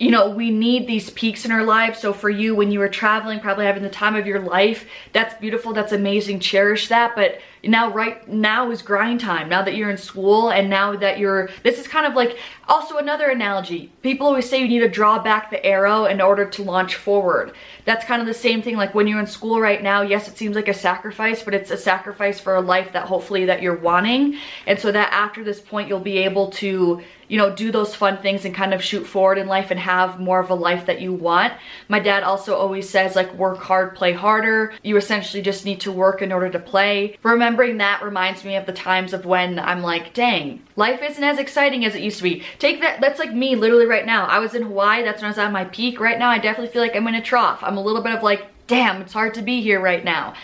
you 0.05 0.11
know, 0.11 0.29
we 0.29 0.51
need 0.51 0.87
these 0.87 1.09
peaks 1.09 1.47
in 1.47 1.51
our 1.51 1.65
lives. 1.65 1.99
So 1.99 2.13
for 2.13 2.29
you, 2.29 2.55
when 2.55 2.71
you 2.71 2.79
were 2.79 2.91
traveling, 2.91 3.41
probably 3.41 3.65
having 3.65 3.83
the 3.83 3.89
time 3.89 4.17
of 4.17 4.27
your 4.27 4.39
life, 4.39 4.87
that's 5.15 5.33
beautiful, 5.41 5.73
that's 5.73 5.93
amazing, 5.93 6.41
cherish 6.41 6.89
that. 6.89 7.17
But 7.17 7.41
now 7.69 7.91
right 7.91 8.27
now 8.29 8.71
is 8.71 8.83
grind 8.83 9.21
time 9.21 9.49
now 9.49 9.63
that 9.63 9.75
you're 9.75 9.91
in 9.91 9.97
school 9.97 10.51
and 10.51 10.69
now 10.69 10.95
that 10.97 11.19
you're 11.19 11.49
this 11.63 11.79
is 11.79 11.89
kind 11.89 12.07
of 12.07 12.15
like 12.15 12.39
also 12.69 12.97
another 12.99 13.31
analogy 13.31 13.91
people 14.03 14.27
always 14.27 14.49
say 14.49 14.61
you 14.61 14.69
need 14.69 14.81
to 14.81 14.89
draw 14.89 15.19
back 15.19 15.51
the 15.51 15.65
arrow 15.65 16.05
in 16.05 16.21
order 16.21 16.45
to 16.45 16.63
launch 16.63 16.97
forward 16.97 17.53
that's 17.85 18.05
kind 18.05 18.21
of 18.21 18.27
the 18.27 18.35
same 18.35 18.63
thing 18.63 18.77
like 18.77 18.95
when 18.95 19.07
you're 19.07 19.21
in 19.21 19.27
school 19.27 19.61
right 19.61 19.83
now 19.83 20.03
yes 20.03 20.29
it 20.29 20.37
seems 20.37 20.57
like 20.57 20.69
a 20.69 20.75
sacrifice 20.75 21.43
but 21.43 21.55
it's 21.55 21.71
a 21.71 21.77
sacrifice 21.77 22.41
for 22.41 22.57
a 22.57 22.61
life 22.61 22.93
that 22.93 23.07
hopefully 23.07 23.45
that 23.45 23.63
you're 23.63 23.77
wanting 23.77 24.37
and 24.67 24.79
so 24.79 24.91
that 24.93 25.13
after 25.13 25.45
this 25.45 25.61
point 25.61 25.89
you'll 25.89 26.01
be 26.01 26.19
able 26.19 26.51
to 26.51 27.03
you 27.35 27.41
know, 27.41 27.53
do 27.53 27.73
those 27.73 27.97
fun 27.97 28.17
things 28.19 28.45
and 28.45 28.55
kind 28.55 28.73
of 28.73 28.81
shoot 28.81 29.05
forward 29.05 29.39
in 29.39 29.49
life 29.49 29.73
and 29.73 29.81
have 29.81 30.21
more 30.21 30.39
of 30.39 30.51
a 30.51 30.55
life 30.55 30.87
that 30.87 31.01
you 31.01 31.13
want. 31.13 31.53
My 31.89 31.99
dad 31.99 32.23
also 32.23 32.55
always 32.55 32.89
says 32.89 33.17
like 33.17 33.35
work 33.35 33.59
hard, 33.59 33.97
play 33.97 34.13
harder. 34.13 34.73
You 34.85 34.97
essentially 34.97 35.43
just 35.43 35.65
need 35.65 35.81
to 35.81 35.91
work 35.91 36.23
in 36.23 36.31
order 36.31 36.49
to 36.49 36.61
play. 36.61 37.19
Remembering 37.25 37.79
that 37.79 38.05
reminds 38.05 38.45
me 38.45 38.55
of 38.55 38.67
the 38.67 38.73
times 38.73 39.13
of 39.13 39.27
when 39.27 39.59
I'm 39.59 39.83
like, 39.83 40.15
dang, 40.15 40.63
life 40.77 41.01
isn't 41.03 41.25
as 41.25 41.41
exciting 41.41 41.85
as 41.85 41.97
it 41.97 42.03
used 42.03 42.19
to 42.19 42.23
be. 42.23 42.45
Take 42.61 42.81
that, 42.83 43.01
that's 43.01 43.19
like 43.19 43.35
me 43.35 43.57
literally 43.57 43.87
right 43.87 44.07
now. 44.07 44.27
I 44.27 44.39
was 44.39 44.55
in 44.55 44.63
Hawaii, 44.63 45.03
that's 45.03 45.21
when 45.21 45.27
I 45.27 45.31
was 45.31 45.39
at 45.39 45.51
my 45.51 45.65
peak. 45.65 45.99
Right 45.99 46.21
now 46.21 46.31
I 46.31 46.39
definitely 46.39 46.73
feel 46.73 46.83
like 46.83 46.95
I'm 46.95 47.09
in 47.09 47.17
a 47.17 47.21
trough. 47.21 47.59
I'm 47.65 47.79
a 47.79 47.83
little 47.83 48.01
bit 48.01 48.15
of 48.15 48.23
like, 48.23 48.47
damn, 48.69 49.03
it's 49.03 49.13
hard 49.13 49.35
to 49.35 49.43
be 49.43 49.61
here 49.61 49.81
right 49.81 50.05
now. 50.05 50.35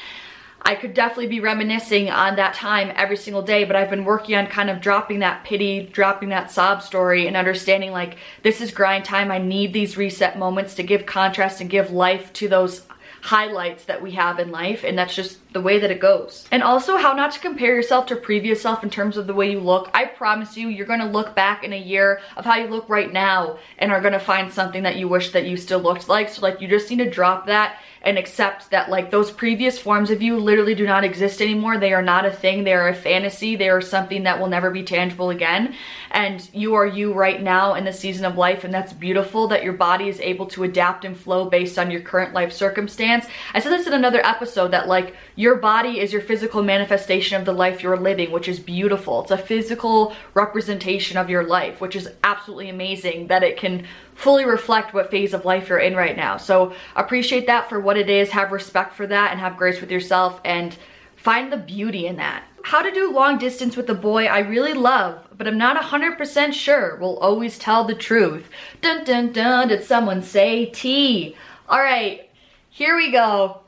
I 0.62 0.74
could 0.74 0.94
definitely 0.94 1.28
be 1.28 1.40
reminiscing 1.40 2.10
on 2.10 2.36
that 2.36 2.54
time 2.54 2.92
every 2.94 3.16
single 3.16 3.42
day, 3.42 3.64
but 3.64 3.76
I've 3.76 3.90
been 3.90 4.04
working 4.04 4.34
on 4.34 4.46
kind 4.46 4.70
of 4.70 4.80
dropping 4.80 5.20
that 5.20 5.44
pity, 5.44 5.88
dropping 5.92 6.28
that 6.30 6.50
sob 6.50 6.82
story 6.82 7.26
and 7.26 7.36
understanding 7.36 7.92
like 7.92 8.16
this 8.42 8.60
is 8.60 8.70
grind 8.70 9.04
time. 9.04 9.30
I 9.30 9.38
need 9.38 9.72
these 9.72 9.96
reset 9.96 10.38
moments 10.38 10.74
to 10.74 10.82
give 10.82 11.06
contrast 11.06 11.60
and 11.60 11.70
give 11.70 11.90
life 11.90 12.32
to 12.34 12.48
those 12.48 12.86
highlights 13.22 13.84
that 13.84 14.00
we 14.00 14.12
have 14.12 14.38
in 14.38 14.50
life 14.50 14.82
and 14.82 14.96
that's 14.96 15.14
just 15.14 15.38
the 15.52 15.60
way 15.60 15.78
that 15.78 15.90
it 15.90 16.00
goes. 16.00 16.46
And 16.50 16.62
also 16.62 16.96
how 16.96 17.12
not 17.12 17.32
to 17.32 17.40
compare 17.40 17.74
yourself 17.74 18.06
to 18.06 18.16
previous 18.16 18.62
self 18.62 18.82
in 18.82 18.90
terms 18.90 19.16
of 19.16 19.26
the 19.26 19.34
way 19.34 19.50
you 19.50 19.60
look. 19.60 19.90
I 19.92 20.06
promise 20.06 20.56
you, 20.56 20.68
you're 20.68 20.86
gonna 20.86 21.10
look 21.10 21.34
back 21.34 21.64
in 21.64 21.72
a 21.72 21.78
year 21.78 22.20
of 22.36 22.44
how 22.44 22.56
you 22.56 22.68
look 22.68 22.88
right 22.88 23.12
now 23.12 23.58
and 23.78 23.92
are 23.92 24.00
gonna 24.00 24.20
find 24.20 24.50
something 24.50 24.82
that 24.84 24.96
you 24.96 25.08
wish 25.08 25.32
that 25.32 25.46
you 25.46 25.56
still 25.56 25.80
looked 25.80 26.08
like. 26.08 26.28
So 26.28 26.42
like 26.42 26.60
you 26.60 26.68
just 26.68 26.88
need 26.90 26.98
to 26.98 27.10
drop 27.10 27.46
that 27.46 27.80
and 28.02 28.16
accept 28.16 28.70
that 28.70 28.88
like 28.88 29.10
those 29.10 29.30
previous 29.30 29.78
forms 29.78 30.10
of 30.10 30.22
you 30.22 30.38
literally 30.38 30.74
do 30.74 30.86
not 30.86 31.04
exist 31.04 31.42
anymore. 31.42 31.78
They 31.78 31.92
are 31.92 32.02
not 32.02 32.24
a 32.24 32.30
thing. 32.30 32.64
They 32.64 32.72
are 32.72 32.88
a 32.88 32.94
fantasy. 32.94 33.56
They 33.56 33.68
are 33.68 33.80
something 33.80 34.22
that 34.22 34.40
will 34.40 34.48
never 34.48 34.70
be 34.70 34.82
tangible 34.82 35.30
again. 35.30 35.74
And 36.10 36.48
you 36.54 36.74
are 36.74 36.86
you 36.86 37.12
right 37.12 37.42
now 37.42 37.74
in 37.74 37.84
the 37.84 37.92
season 37.92 38.24
of 38.24 38.38
life. 38.38 38.64
And 38.64 38.72
that's 38.72 38.92
beautiful 38.92 39.48
that 39.48 39.62
your 39.62 39.74
body 39.74 40.08
is 40.08 40.18
able 40.20 40.46
to 40.46 40.64
adapt 40.64 41.04
and 41.04 41.16
flow 41.16 41.50
based 41.50 41.78
on 41.78 41.90
your 41.90 42.00
current 42.00 42.32
life 42.32 42.52
circumstance. 42.52 43.26
I 43.52 43.60
said 43.60 43.72
this 43.72 43.86
in 43.86 43.92
another 43.92 44.24
episode 44.24 44.70
that 44.70 44.88
like 44.88 45.14
your 45.36 45.56
body 45.56 46.00
is 46.00 46.12
your 46.12 46.22
physical 46.22 46.62
manifestation 46.62 47.38
of 47.38 47.44
the 47.44 47.52
life 47.52 47.82
you're 47.82 47.98
living, 47.98 48.32
which 48.32 48.48
is 48.48 48.58
beautiful. 48.58 49.22
It's 49.22 49.30
a 49.30 49.38
physical 49.38 50.14
representation 50.32 51.18
of 51.18 51.28
your 51.28 51.44
life, 51.44 51.80
which 51.80 51.96
is 51.96 52.08
absolutely 52.24 52.70
amazing 52.70 53.26
that 53.26 53.42
it 53.42 53.58
can 53.58 53.86
fully 54.20 54.44
reflect 54.44 54.92
what 54.92 55.10
phase 55.10 55.32
of 55.32 55.46
life 55.46 55.70
you're 55.70 55.78
in 55.78 55.96
right 55.96 56.14
now. 56.14 56.36
So 56.36 56.74
appreciate 56.94 57.46
that 57.46 57.70
for 57.70 57.80
what 57.80 57.96
it 57.96 58.10
is, 58.10 58.28
have 58.30 58.52
respect 58.52 58.94
for 58.94 59.06
that, 59.06 59.30
and 59.30 59.40
have 59.40 59.56
grace 59.56 59.80
with 59.80 59.90
yourself, 59.90 60.40
and 60.44 60.76
find 61.16 61.50
the 61.50 61.56
beauty 61.56 62.06
in 62.06 62.16
that. 62.16 62.44
How 62.62 62.82
to 62.82 62.90
do 62.90 63.10
long 63.10 63.38
distance 63.38 63.78
with 63.78 63.88
a 63.88 63.94
boy 63.94 64.26
I 64.26 64.40
really 64.40 64.74
love, 64.74 65.26
but 65.38 65.48
I'm 65.48 65.56
not 65.56 65.82
100% 65.82 66.52
sure. 66.52 66.96
Will 66.96 67.18
always 67.18 67.58
tell 67.58 67.84
the 67.84 67.94
truth. 67.94 68.46
Dun 68.82 69.04
dun 69.04 69.32
dun, 69.32 69.68
did 69.68 69.84
someone 69.84 70.22
say 70.22 70.66
T? 70.66 71.34
All 71.66 71.80
right, 71.80 72.28
here 72.68 72.96
we 72.96 73.10
go. 73.10 73.60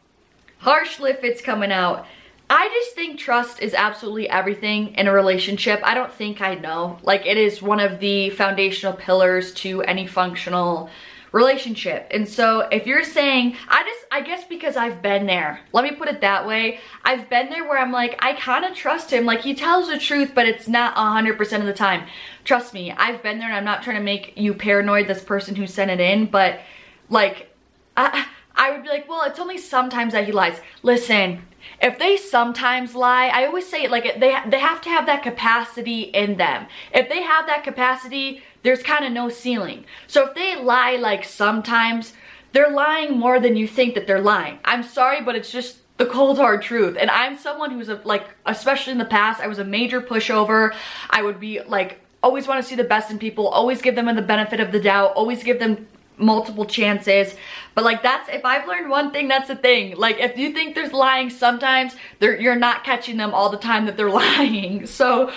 Harsh 0.59 0.99
Livfiit's 0.99 1.41
coming 1.41 1.73
out. 1.73 2.07
I 2.51 2.68
just 2.68 2.95
think 2.95 3.18
trust 3.18 3.61
is 3.62 3.74
absolutely 3.74 4.28
everything 4.28 4.95
in 4.95 5.07
a 5.07 5.12
relationship. 5.12 5.80
I 5.84 5.95
don't 5.95 6.12
think 6.12 6.40
I 6.40 6.55
know. 6.55 6.99
Like 7.03 7.26
it 7.26 7.38
is 7.38 7.62
one 7.62 7.80
of 7.80 7.99
the 7.99 8.30
foundational 8.30 8.93
pillars 8.93 9.55
to 9.55 9.82
any 9.82 10.07
functional 10.07 10.90
relationship. 11.32 12.07
And 12.11 12.28
so 12.28 12.61
if 12.70 12.86
you're 12.86 13.05
saying, 13.05 13.57
I 13.68 13.82
just, 13.84 14.07
I 14.11 14.20
guess 14.20 14.45
because 14.45 14.76
I've 14.76 15.01
been 15.01 15.26
there, 15.26 15.61
let 15.72 15.82
me 15.82 15.93
put 15.93 16.09
it 16.09 16.20
that 16.20 16.47
way. 16.47 16.78
I've 17.05 17.28
been 17.30 17.49
there 17.49 17.64
where 17.64 17.78
I'm 17.78 17.90
like, 17.90 18.16
I 18.20 18.34
kind 18.34 18.66
of 18.66 18.74
trust 18.74 19.11
him. 19.11 19.24
Like 19.24 19.40
he 19.40 19.55
tells 19.55 19.88
the 19.88 19.99
truth, 19.99 20.32
but 20.34 20.47
it's 20.47 20.68
not 20.68 20.95
100% 20.95 21.61
of 21.61 21.66
the 21.66 21.72
time. 21.72 22.07
Trust 22.45 22.74
me, 22.74 22.93
I've 22.93 23.22
been 23.22 23.38
there 23.38 23.49
and 23.49 23.57
I'm 23.57 23.64
not 23.64 23.82
trying 23.82 23.97
to 23.97 24.03
make 24.03 24.34
you 24.36 24.53
paranoid, 24.53 25.09
this 25.09 25.24
person 25.24 25.57
who 25.57 25.66
sent 25.66 25.90
it 25.90 26.01
in, 26.01 26.26
but 26.26 26.61
like, 27.09 27.49
I, 27.97 28.26
I 28.55 28.70
would 28.70 28.82
be 28.82 28.90
like, 28.90 29.09
well, 29.09 29.22
it's 29.24 29.38
only 29.38 29.59
sometimes 29.59 30.12
that 30.12 30.26
he 30.26 30.32
lies. 30.32 30.61
Listen, 30.82 31.43
if 31.81 31.99
they 31.99 32.17
sometimes 32.17 32.95
lie, 32.95 33.29
I 33.29 33.47
always 33.47 33.67
say 33.67 33.89
like 33.89 34.05
they, 34.21 34.37
they 34.49 34.59
have 34.59 34.81
to 34.83 34.89
have 34.89 35.07
that 35.07 35.23
capacity 35.23 36.03
in 36.03 36.37
them. 36.37 36.67
If 36.95 37.09
they 37.09 37.23
have 37.23 37.47
that 37.47 37.65
capacity, 37.65 38.43
there's 38.63 38.83
kind 38.83 39.05
of 39.05 39.13
no 39.13 39.29
ceiling. 39.29 39.85
So 40.07 40.29
if 40.29 40.35
they 40.35 40.57
lie 40.57 40.97
like 40.97 41.25
sometimes, 41.25 42.13
they're 42.53 42.71
lying 42.71 43.19
more 43.19 43.41
than 43.41 43.57
you 43.57 43.67
think 43.67 43.95
that 43.95 44.07
they're 44.07 44.21
lying. 44.21 44.59
I'm 44.65 44.83
sorry, 44.83 45.23
but 45.23 45.35
it's 45.35 45.51
just 45.51 45.79
the 45.97 46.07
cold 46.07 46.39
hard 46.39 46.63
truth. 46.63 46.97
And 46.99 47.11
I'm 47.11 47.39
someone 47.39 47.71
who's 47.71 47.89
a, 47.89 48.01
like, 48.05 48.27
especially 48.47 48.93
in 48.93 48.99
the 48.99 49.05
past, 49.05 49.41
I 49.41 49.47
was 49.47 49.59
a 49.59 49.65
major 49.65 50.01
pushover. 50.01 50.75
I 51.11 51.23
would 51.23 51.41
be 51.41 51.61
like, 51.63 52.01
always 52.23 52.47
want 52.47 52.63
to 52.63 52.69
see 52.69 52.77
the 52.77 52.85
best 52.85 53.11
in 53.11 53.19
people, 53.19 53.49
always 53.49 53.83
give 53.83 53.95
them 53.95 54.15
the 54.15 54.23
benefit 54.23 54.61
of 54.61 54.71
the 54.71 54.81
doubt, 54.81 55.13
always 55.15 55.43
give 55.43 55.59
them 55.59 55.89
multiple 56.17 56.65
chances. 56.65 57.35
But 57.75 57.85
like 57.85 58.03
that's, 58.03 58.29
if 58.29 58.45
I've 58.45 58.67
learned 58.69 58.91
one 58.91 59.11
thing, 59.13 59.29
that's 59.29 59.49
the 59.49 59.57
thing. 59.57 59.97
Like 59.97 60.19
if 60.19 60.37
you 60.37 60.53
think 60.53 60.75
there's 60.75 60.93
lying 60.93 61.31
sometimes, 61.31 61.95
you're 62.21 62.57
not 62.57 62.85
catching 62.85 63.17
them 63.17 63.35
all 63.35 63.51
the 63.51 63.59
time 63.59 63.87
that 63.87 63.97
they're 63.97 64.11
lying. 64.29 64.87
So 64.87 65.33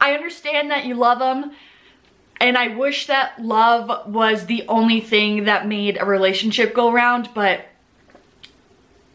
I 0.00 0.14
understand 0.14 0.70
that 0.70 0.84
you 0.84 0.94
love 0.94 1.18
them. 1.18 1.52
And 2.40 2.56
I 2.56 2.68
wish 2.68 3.06
that 3.08 3.42
love 3.42 4.12
was 4.12 4.46
the 4.46 4.64
only 4.68 5.00
thing 5.00 5.44
that 5.44 5.66
made 5.66 5.98
a 6.00 6.04
relationship 6.04 6.72
go 6.72 6.92
round. 6.92 7.30
But 7.34 7.66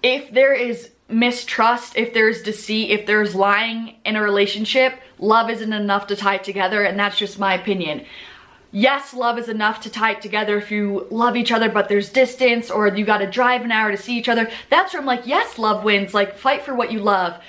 if 0.01 0.30
there 0.32 0.53
is 0.53 0.89
mistrust, 1.07 1.95
if 1.95 2.14
there's 2.14 2.41
deceit, 2.41 2.89
if 2.89 3.05
there's 3.05 3.34
lying 3.34 3.95
in 4.03 4.18
a 4.18 4.22
relationship, 4.22 4.99
love 5.20 5.49
isn't 5.49 5.72
enough 5.72 6.07
to 6.07 6.18
tie 6.18 6.36
it 6.36 6.43
together. 6.43 6.84
And 6.84 6.99
that's 6.99 7.18
just 7.18 7.39
my 7.39 7.53
opinion 7.53 8.05
yes, 8.74 9.13
love 9.13 9.38
is 9.38 9.47
enough 9.47 9.80
to 9.82 9.89
tie 9.89 10.11
it 10.11 10.21
together 10.21 10.57
if 10.57 10.71
you 10.71 11.07
love 11.09 11.38
each 11.38 11.51
other, 11.53 11.69
but 11.69 11.88
there's 11.88 12.09
distance 12.09 12.69
or 12.69 12.88
you 12.89 13.05
gotta 13.05 13.30
drive 13.30 13.61
an 13.61 13.71
hour 13.71 13.91
to 13.91 13.97
see 13.97 14.17
each 14.17 14.28
other. 14.28 14.49
That's 14.69 14.93
where 14.93 14.99
I'm 14.99 15.05
like, 15.05 15.26
yes, 15.26 15.57
love 15.57 15.86
wins. 15.86 16.13
Like, 16.13 16.38
fight 16.38 16.63
for 16.63 16.76
what 16.76 16.91
you 16.91 16.99
love. 16.99 17.41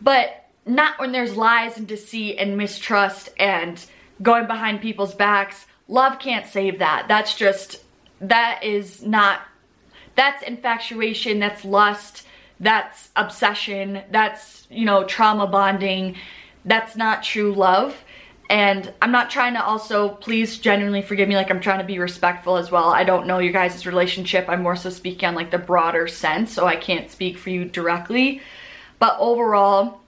But 0.00 0.44
not 0.66 0.98
when 0.98 1.12
there's 1.12 1.36
lies 1.36 1.78
and 1.78 1.86
deceit 1.86 2.36
and 2.36 2.56
mistrust 2.56 3.30
and 3.38 3.82
going 4.20 4.46
behind 4.46 4.80
people's 4.80 5.14
backs. 5.14 5.66
Love 5.88 6.18
can't 6.18 6.46
save 6.46 6.80
that. 6.80 7.06
That's 7.08 7.36
just, 7.36 7.82
that 8.20 8.62
is 8.62 9.02
not, 9.02 9.40
that's 10.16 10.42
infatuation, 10.42 11.38
that's 11.38 11.64
lust, 11.64 12.26
that's 12.60 13.08
obsession, 13.16 14.02
that's, 14.10 14.66
you 14.70 14.84
know, 14.84 15.04
trauma 15.04 15.46
bonding. 15.46 16.16
That's 16.64 16.96
not 16.96 17.22
true 17.24 17.52
love. 17.52 17.96
And 18.52 18.92
I'm 19.00 19.12
not 19.12 19.30
trying 19.30 19.54
to 19.54 19.64
also, 19.64 20.10
please 20.10 20.58
genuinely 20.58 21.00
forgive 21.00 21.26
me, 21.26 21.36
like 21.36 21.50
I'm 21.50 21.58
trying 21.58 21.78
to 21.78 21.86
be 21.86 21.98
respectful 21.98 22.58
as 22.58 22.70
well. 22.70 22.90
I 22.90 23.02
don't 23.02 23.26
know 23.26 23.38
your 23.38 23.54
guys' 23.54 23.86
relationship. 23.86 24.44
I'm 24.46 24.62
more 24.62 24.76
so 24.76 24.90
speaking 24.90 25.26
on 25.26 25.34
like 25.34 25.50
the 25.50 25.56
broader 25.56 26.06
sense, 26.06 26.52
so 26.52 26.66
I 26.66 26.76
can't 26.76 27.10
speak 27.10 27.38
for 27.38 27.48
you 27.48 27.64
directly. 27.64 28.42
But 28.98 29.16
overall, 29.18 30.02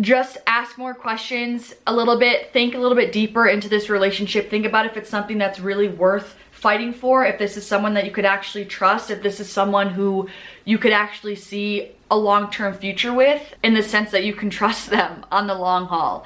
just 0.00 0.38
ask 0.48 0.76
more 0.76 0.94
questions 0.94 1.74
a 1.86 1.94
little 1.94 2.18
bit, 2.18 2.52
think 2.52 2.74
a 2.74 2.78
little 2.78 2.96
bit 2.96 3.12
deeper 3.12 3.46
into 3.46 3.68
this 3.68 3.88
relationship. 3.88 4.50
Think 4.50 4.66
about 4.66 4.84
if 4.84 4.96
it's 4.96 5.08
something 5.08 5.38
that's 5.38 5.60
really 5.60 5.86
worth 5.86 6.34
fighting 6.56 6.94
for, 6.94 7.24
if 7.26 7.38
this 7.38 7.58
is 7.58 7.66
someone 7.66 7.92
that 7.94 8.06
you 8.06 8.10
could 8.10 8.24
actually 8.24 8.64
trust, 8.64 9.10
if 9.10 9.22
this 9.22 9.40
is 9.40 9.48
someone 9.48 9.90
who 9.90 10.26
you 10.64 10.78
could 10.78 10.92
actually 10.92 11.36
see 11.36 11.90
a 12.10 12.16
long-term 12.16 12.72
future 12.74 13.12
with 13.12 13.54
in 13.62 13.74
the 13.74 13.82
sense 13.82 14.10
that 14.10 14.24
you 14.24 14.32
can 14.32 14.48
trust 14.48 14.88
them 14.96 15.24
on 15.30 15.46
the 15.46 15.54
long 15.54 15.86
haul. 15.86 16.24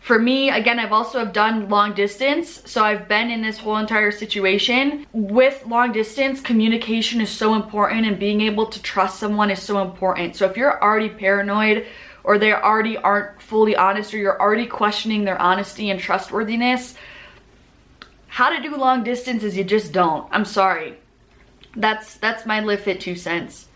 For 0.00 0.18
me, 0.18 0.50
again, 0.50 0.80
I've 0.80 0.92
also 0.92 1.18
have 1.18 1.32
done 1.32 1.68
long 1.68 1.94
distance, 1.94 2.62
so 2.64 2.82
I've 2.82 3.06
been 3.06 3.30
in 3.30 3.42
this 3.42 3.58
whole 3.58 3.76
entire 3.76 4.10
situation. 4.10 5.06
With 5.12 5.64
long 5.66 5.92
distance, 5.92 6.40
communication 6.40 7.20
is 7.20 7.30
so 7.30 7.54
important 7.54 8.06
and 8.06 8.18
being 8.18 8.40
able 8.40 8.66
to 8.66 8.82
trust 8.82 9.20
someone 9.20 9.50
is 9.50 9.62
so 9.62 9.82
important. 9.82 10.34
So 10.34 10.46
if 10.46 10.56
you're 10.56 10.82
already 10.82 11.10
paranoid 11.10 11.86
or 12.24 12.38
they 12.38 12.52
already 12.52 12.96
aren't 12.96 13.40
fully 13.40 13.76
honest 13.76 14.12
or 14.14 14.18
you're 14.18 14.40
already 14.40 14.66
questioning 14.66 15.24
their 15.24 15.40
honesty 15.40 15.90
and 15.90 16.00
trustworthiness, 16.00 16.94
how 18.30 18.48
to 18.48 18.62
do 18.62 18.76
long 18.76 19.04
distance 19.04 19.42
is 19.42 19.56
you 19.56 19.64
just 19.64 19.92
don't. 19.92 20.26
I'm 20.30 20.44
sorry. 20.44 20.96
That's 21.76 22.14
that's 22.14 22.46
my 22.46 22.60
Livfiit 22.60 23.00
two 23.00 23.16
cents. 23.16 23.66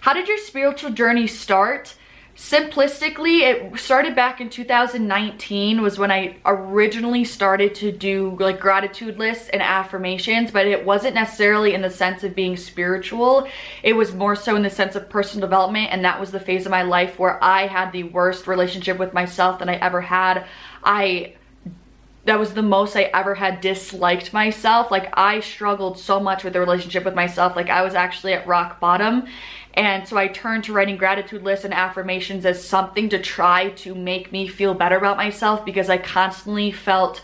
How 0.00 0.12
did 0.14 0.28
your 0.28 0.38
spiritual 0.38 0.90
journey 0.90 1.26
start? 1.26 1.96
simplistically 2.36 3.40
it 3.40 3.78
started 3.78 4.14
back 4.14 4.42
in 4.42 4.50
2019 4.50 5.80
was 5.80 5.98
when 5.98 6.10
i 6.10 6.36
originally 6.44 7.24
started 7.24 7.74
to 7.74 7.90
do 7.90 8.36
like 8.38 8.60
gratitude 8.60 9.18
lists 9.18 9.48
and 9.54 9.62
affirmations 9.62 10.50
but 10.50 10.66
it 10.66 10.84
wasn't 10.84 11.14
necessarily 11.14 11.72
in 11.72 11.80
the 11.80 11.88
sense 11.88 12.22
of 12.22 12.34
being 12.34 12.54
spiritual 12.54 13.48
it 13.82 13.94
was 13.94 14.14
more 14.14 14.36
so 14.36 14.54
in 14.54 14.62
the 14.62 14.68
sense 14.68 14.94
of 14.94 15.08
personal 15.08 15.48
development 15.48 15.88
and 15.90 16.04
that 16.04 16.20
was 16.20 16.30
the 16.30 16.38
phase 16.38 16.66
of 16.66 16.70
my 16.70 16.82
life 16.82 17.18
where 17.18 17.42
i 17.42 17.66
had 17.66 17.90
the 17.90 18.02
worst 18.02 18.46
relationship 18.46 18.98
with 18.98 19.14
myself 19.14 19.58
that 19.58 19.70
i 19.70 19.76
ever 19.76 20.02
had 20.02 20.44
i 20.84 21.32
that 22.26 22.40
was 22.40 22.54
the 22.54 22.62
most 22.62 22.96
I 22.96 23.04
ever 23.14 23.36
had 23.36 23.60
disliked 23.60 24.32
myself. 24.32 24.90
Like 24.90 25.16
I 25.16 25.40
struggled 25.40 25.98
so 25.98 26.18
much 26.18 26.42
with 26.42 26.52
the 26.52 26.60
relationship 26.60 27.04
with 27.04 27.14
myself. 27.14 27.54
Like 27.54 27.70
I 27.70 27.82
was 27.82 27.94
actually 27.94 28.32
at 28.32 28.46
rock 28.46 28.80
bottom. 28.80 29.26
And 29.74 30.08
so 30.08 30.16
I 30.16 30.26
turned 30.26 30.64
to 30.64 30.72
writing 30.72 30.96
gratitude 30.96 31.42
lists 31.42 31.64
and 31.64 31.72
affirmations 31.72 32.44
as 32.44 32.66
something 32.66 33.08
to 33.10 33.18
try 33.18 33.70
to 33.70 33.94
make 33.94 34.32
me 34.32 34.48
feel 34.48 34.74
better 34.74 34.96
about 34.96 35.16
myself 35.16 35.64
because 35.64 35.88
I 35.88 35.98
constantly 35.98 36.72
felt 36.72 37.22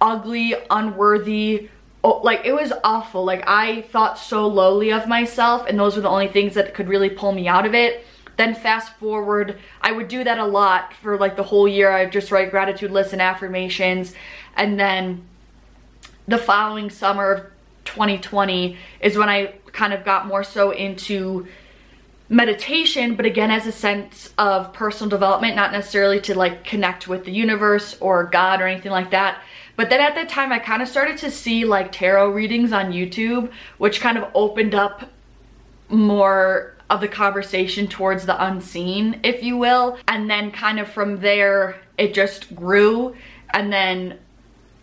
ugly, 0.00 0.54
unworthy, 0.68 1.68
oh, 2.02 2.18
like 2.22 2.40
it 2.44 2.52
was 2.52 2.72
awful. 2.82 3.24
Like 3.24 3.44
I 3.46 3.82
thought 3.82 4.18
so 4.18 4.48
lowly 4.48 4.90
of 4.90 5.06
myself 5.06 5.66
and 5.68 5.78
those 5.78 5.94
were 5.94 6.02
the 6.02 6.08
only 6.08 6.28
things 6.28 6.54
that 6.54 6.74
could 6.74 6.88
really 6.88 7.10
pull 7.10 7.30
me 7.30 7.46
out 7.46 7.64
of 7.64 7.74
it. 7.74 8.04
Then 8.36 8.54
fast 8.54 8.94
forward, 8.96 9.58
I 9.80 9.92
would 9.92 10.08
do 10.08 10.24
that 10.24 10.38
a 10.38 10.44
lot 10.44 10.92
for 10.94 11.16
like 11.18 11.36
the 11.36 11.42
whole 11.42 11.66
year. 11.66 11.90
I'd 11.90 12.12
just 12.12 12.30
write 12.30 12.50
gratitude 12.50 12.90
lists 12.90 13.12
and 13.12 13.22
affirmations. 13.22 14.14
And 14.56 14.78
then 14.78 15.24
the 16.28 16.38
following 16.38 16.90
summer 16.90 17.32
of 17.32 17.46
2020 17.84 18.76
is 19.00 19.16
when 19.16 19.28
I 19.28 19.54
kind 19.72 19.92
of 19.92 20.04
got 20.04 20.26
more 20.26 20.44
so 20.44 20.70
into 20.70 21.46
meditation, 22.28 23.14
but 23.14 23.24
again, 23.24 23.50
as 23.50 23.66
a 23.66 23.72
sense 23.72 24.32
of 24.36 24.72
personal 24.72 25.08
development, 25.08 25.54
not 25.54 25.72
necessarily 25.72 26.20
to 26.20 26.36
like 26.36 26.64
connect 26.64 27.06
with 27.06 27.24
the 27.24 27.32
universe 27.32 27.96
or 28.00 28.24
God 28.24 28.60
or 28.60 28.66
anything 28.66 28.90
like 28.90 29.12
that. 29.12 29.40
But 29.76 29.90
then 29.90 30.00
at 30.00 30.14
that 30.16 30.28
time, 30.28 30.52
I 30.52 30.58
kind 30.58 30.82
of 30.82 30.88
started 30.88 31.18
to 31.18 31.30
see 31.30 31.64
like 31.64 31.92
tarot 31.92 32.30
readings 32.30 32.72
on 32.72 32.92
YouTube, 32.92 33.52
which 33.78 34.00
kind 34.00 34.18
of 34.18 34.28
opened 34.34 34.74
up 34.74 35.10
more 35.88 36.75
of 36.88 37.00
the 37.00 37.08
conversation 37.08 37.88
towards 37.88 38.26
the 38.26 38.44
unseen, 38.44 39.20
if 39.22 39.42
you 39.42 39.56
will. 39.56 39.98
And 40.06 40.30
then 40.30 40.50
kind 40.50 40.78
of 40.78 40.88
from 40.88 41.20
there, 41.20 41.76
it 41.98 42.14
just 42.14 42.54
grew. 42.54 43.16
And 43.52 43.72
then 43.72 44.18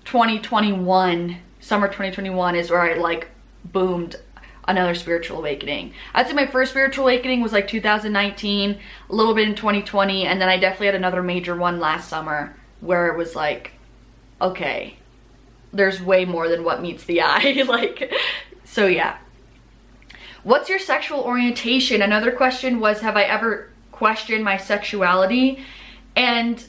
2021, 0.06 1.38
summer 1.60 1.88
2021 1.88 2.56
is 2.56 2.70
where 2.70 2.82
I 2.82 2.96
like 2.96 3.30
boomed 3.66 4.18
another 4.68 4.96
spiritual 4.96 5.40
awakening. 5.40 5.94
I'd 6.14 6.28
say 6.28 6.34
my 6.34 6.48
first 6.48 6.72
spiritual 6.72 7.06
awakening 7.06 7.42
was 7.42 7.54
like 7.54 7.68
2019, 7.68 8.80
a 9.10 9.16
little 9.16 9.34
bit 9.34 9.48
in 9.48 9.56
2020, 9.56 10.26
and 10.26 10.42
then 10.42 10.50
I 10.50 10.58
definitely 10.58 10.88
had 10.88 10.96
another 10.96 11.24
major 11.24 11.56
one 11.56 11.80
last 11.80 12.10
summer 12.10 12.56
where 12.82 13.08
it 13.08 13.18
was 13.18 13.36
like, 13.36 13.72
okay, 14.42 14.98
there's 15.72 16.02
way 16.02 16.26
more 16.26 16.48
than 16.50 16.64
what 16.64 16.82
meets 16.82 17.04
the 17.06 17.22
eye. 17.24 17.64
like, 17.68 18.14
so 18.64 18.86
yeah. 18.88 19.18
What's 20.44 20.68
your 20.68 20.80
sexual 20.80 21.22
orientation? 21.22 22.02
Another 22.02 22.32
question 22.32 22.80
was, 22.80 23.00
have 23.00 23.16
I 23.16 23.24
ever 23.24 23.70
questioned 23.92 24.44
my 24.44 24.58
sexuality? 24.58 25.64
And 26.16 26.64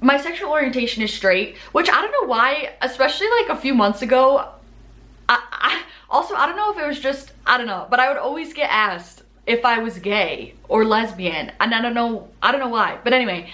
my 0.00 0.20
sexual 0.20 0.50
orientation 0.50 1.02
is 1.02 1.12
straight, 1.12 1.56
which 1.72 1.88
I 1.88 2.02
don't 2.02 2.12
know 2.12 2.28
why, 2.28 2.74
especially 2.82 3.28
like 3.40 3.48
a 3.48 3.60
few 3.60 3.72
months 3.72 4.02
ago, 4.02 4.48
I, 5.28 5.42
I, 5.50 5.82
also, 6.10 6.34
I 6.34 6.46
don't 6.46 6.56
know 6.56 6.72
if 6.72 6.78
it 6.78 6.86
was 6.86 7.00
just, 7.00 7.32
I 7.46 7.56
don't 7.56 7.66
know, 7.66 7.86
but 7.88 7.98
I 7.98 8.08
would 8.08 8.18
always 8.18 8.52
get 8.52 8.68
asked 8.70 9.22
if 9.46 9.64
I 9.64 9.78
was 9.78 9.98
gay 9.98 10.54
or 10.68 10.84
lesbian, 10.84 11.52
and 11.60 11.74
I 11.74 11.80
don't 11.80 11.94
know, 11.94 12.28
I 12.42 12.52
don't 12.52 12.60
know 12.60 12.68
why, 12.68 12.98
but 13.02 13.12
anyway, 13.12 13.50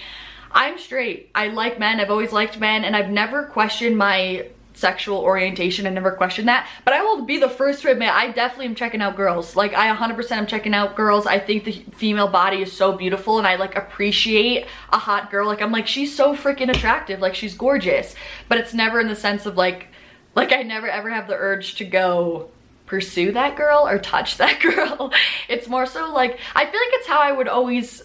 I'm 0.51 0.77
straight. 0.77 1.29
I 1.33 1.47
like 1.47 1.79
men, 1.79 1.99
I've 1.99 2.11
always 2.11 2.31
liked 2.31 2.59
men, 2.59 2.83
and 2.83 2.95
I've 2.95 3.09
never 3.09 3.43
questioned 3.43 3.97
my 3.97 4.47
sexual 4.79 5.17
orientation. 5.17 5.85
I 5.85 5.89
never 5.89 6.11
questioned 6.11 6.47
that. 6.47 6.67
But 6.85 6.93
I 6.93 7.01
will 7.01 7.23
be 7.23 7.37
the 7.37 7.49
first 7.49 7.81
to 7.81 7.91
admit, 7.91 8.09
I 8.09 8.31
definitely 8.31 8.67
am 8.67 8.75
checking 8.75 9.01
out 9.01 9.15
girls. 9.15 9.55
Like, 9.55 9.73
I 9.73 9.93
100% 9.93 10.31
am 10.31 10.47
checking 10.47 10.73
out 10.73 10.95
girls. 10.95 11.27
I 11.27 11.37
think 11.39 11.65
the 11.65 11.73
female 11.93 12.29
body 12.29 12.61
is 12.61 12.71
so 12.71 12.93
beautiful 12.93 13.37
and 13.37 13.45
I, 13.45 13.55
like, 13.55 13.75
appreciate 13.75 14.65
a 14.91 14.97
hot 14.97 15.29
girl. 15.29 15.45
Like, 15.47 15.61
I'm 15.61 15.71
like, 15.71 15.87
she's 15.87 16.15
so 16.15 16.35
freaking 16.35 16.69
attractive. 16.69 17.19
Like, 17.19 17.35
she's 17.35 17.55
gorgeous. 17.55 18.15
But 18.47 18.57
it's 18.57 18.73
never 18.73 18.99
in 18.99 19.07
the 19.07 19.15
sense 19.15 19.45
of, 19.45 19.57
like, 19.57 19.87
like, 20.35 20.53
I 20.53 20.63
never 20.63 20.87
ever 20.87 21.09
have 21.09 21.27
the 21.27 21.35
urge 21.35 21.75
to 21.75 21.85
go 21.85 22.49
pursue 22.85 23.31
that 23.33 23.55
girl 23.55 23.87
or 23.87 23.99
touch 23.99 24.37
that 24.39 24.59
girl. 24.61 25.11
It's 25.47 25.67
more 25.67 25.85
so, 25.85 26.13
like, 26.13 26.39
I 26.55 26.65
feel 26.65 26.79
like 26.79 26.93
it's 26.93 27.07
how 27.07 27.19
I 27.19 27.31
would 27.31 27.47
always, 27.47 28.03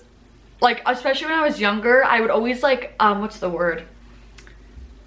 like, 0.60 0.82
especially 0.86 1.28
when 1.28 1.38
I 1.38 1.42
was 1.42 1.60
younger, 1.60 2.04
I 2.04 2.20
would 2.20 2.30
always, 2.30 2.62
like, 2.62 2.94
um, 3.00 3.20
what's 3.20 3.38
the 3.38 3.50
word? 3.50 3.86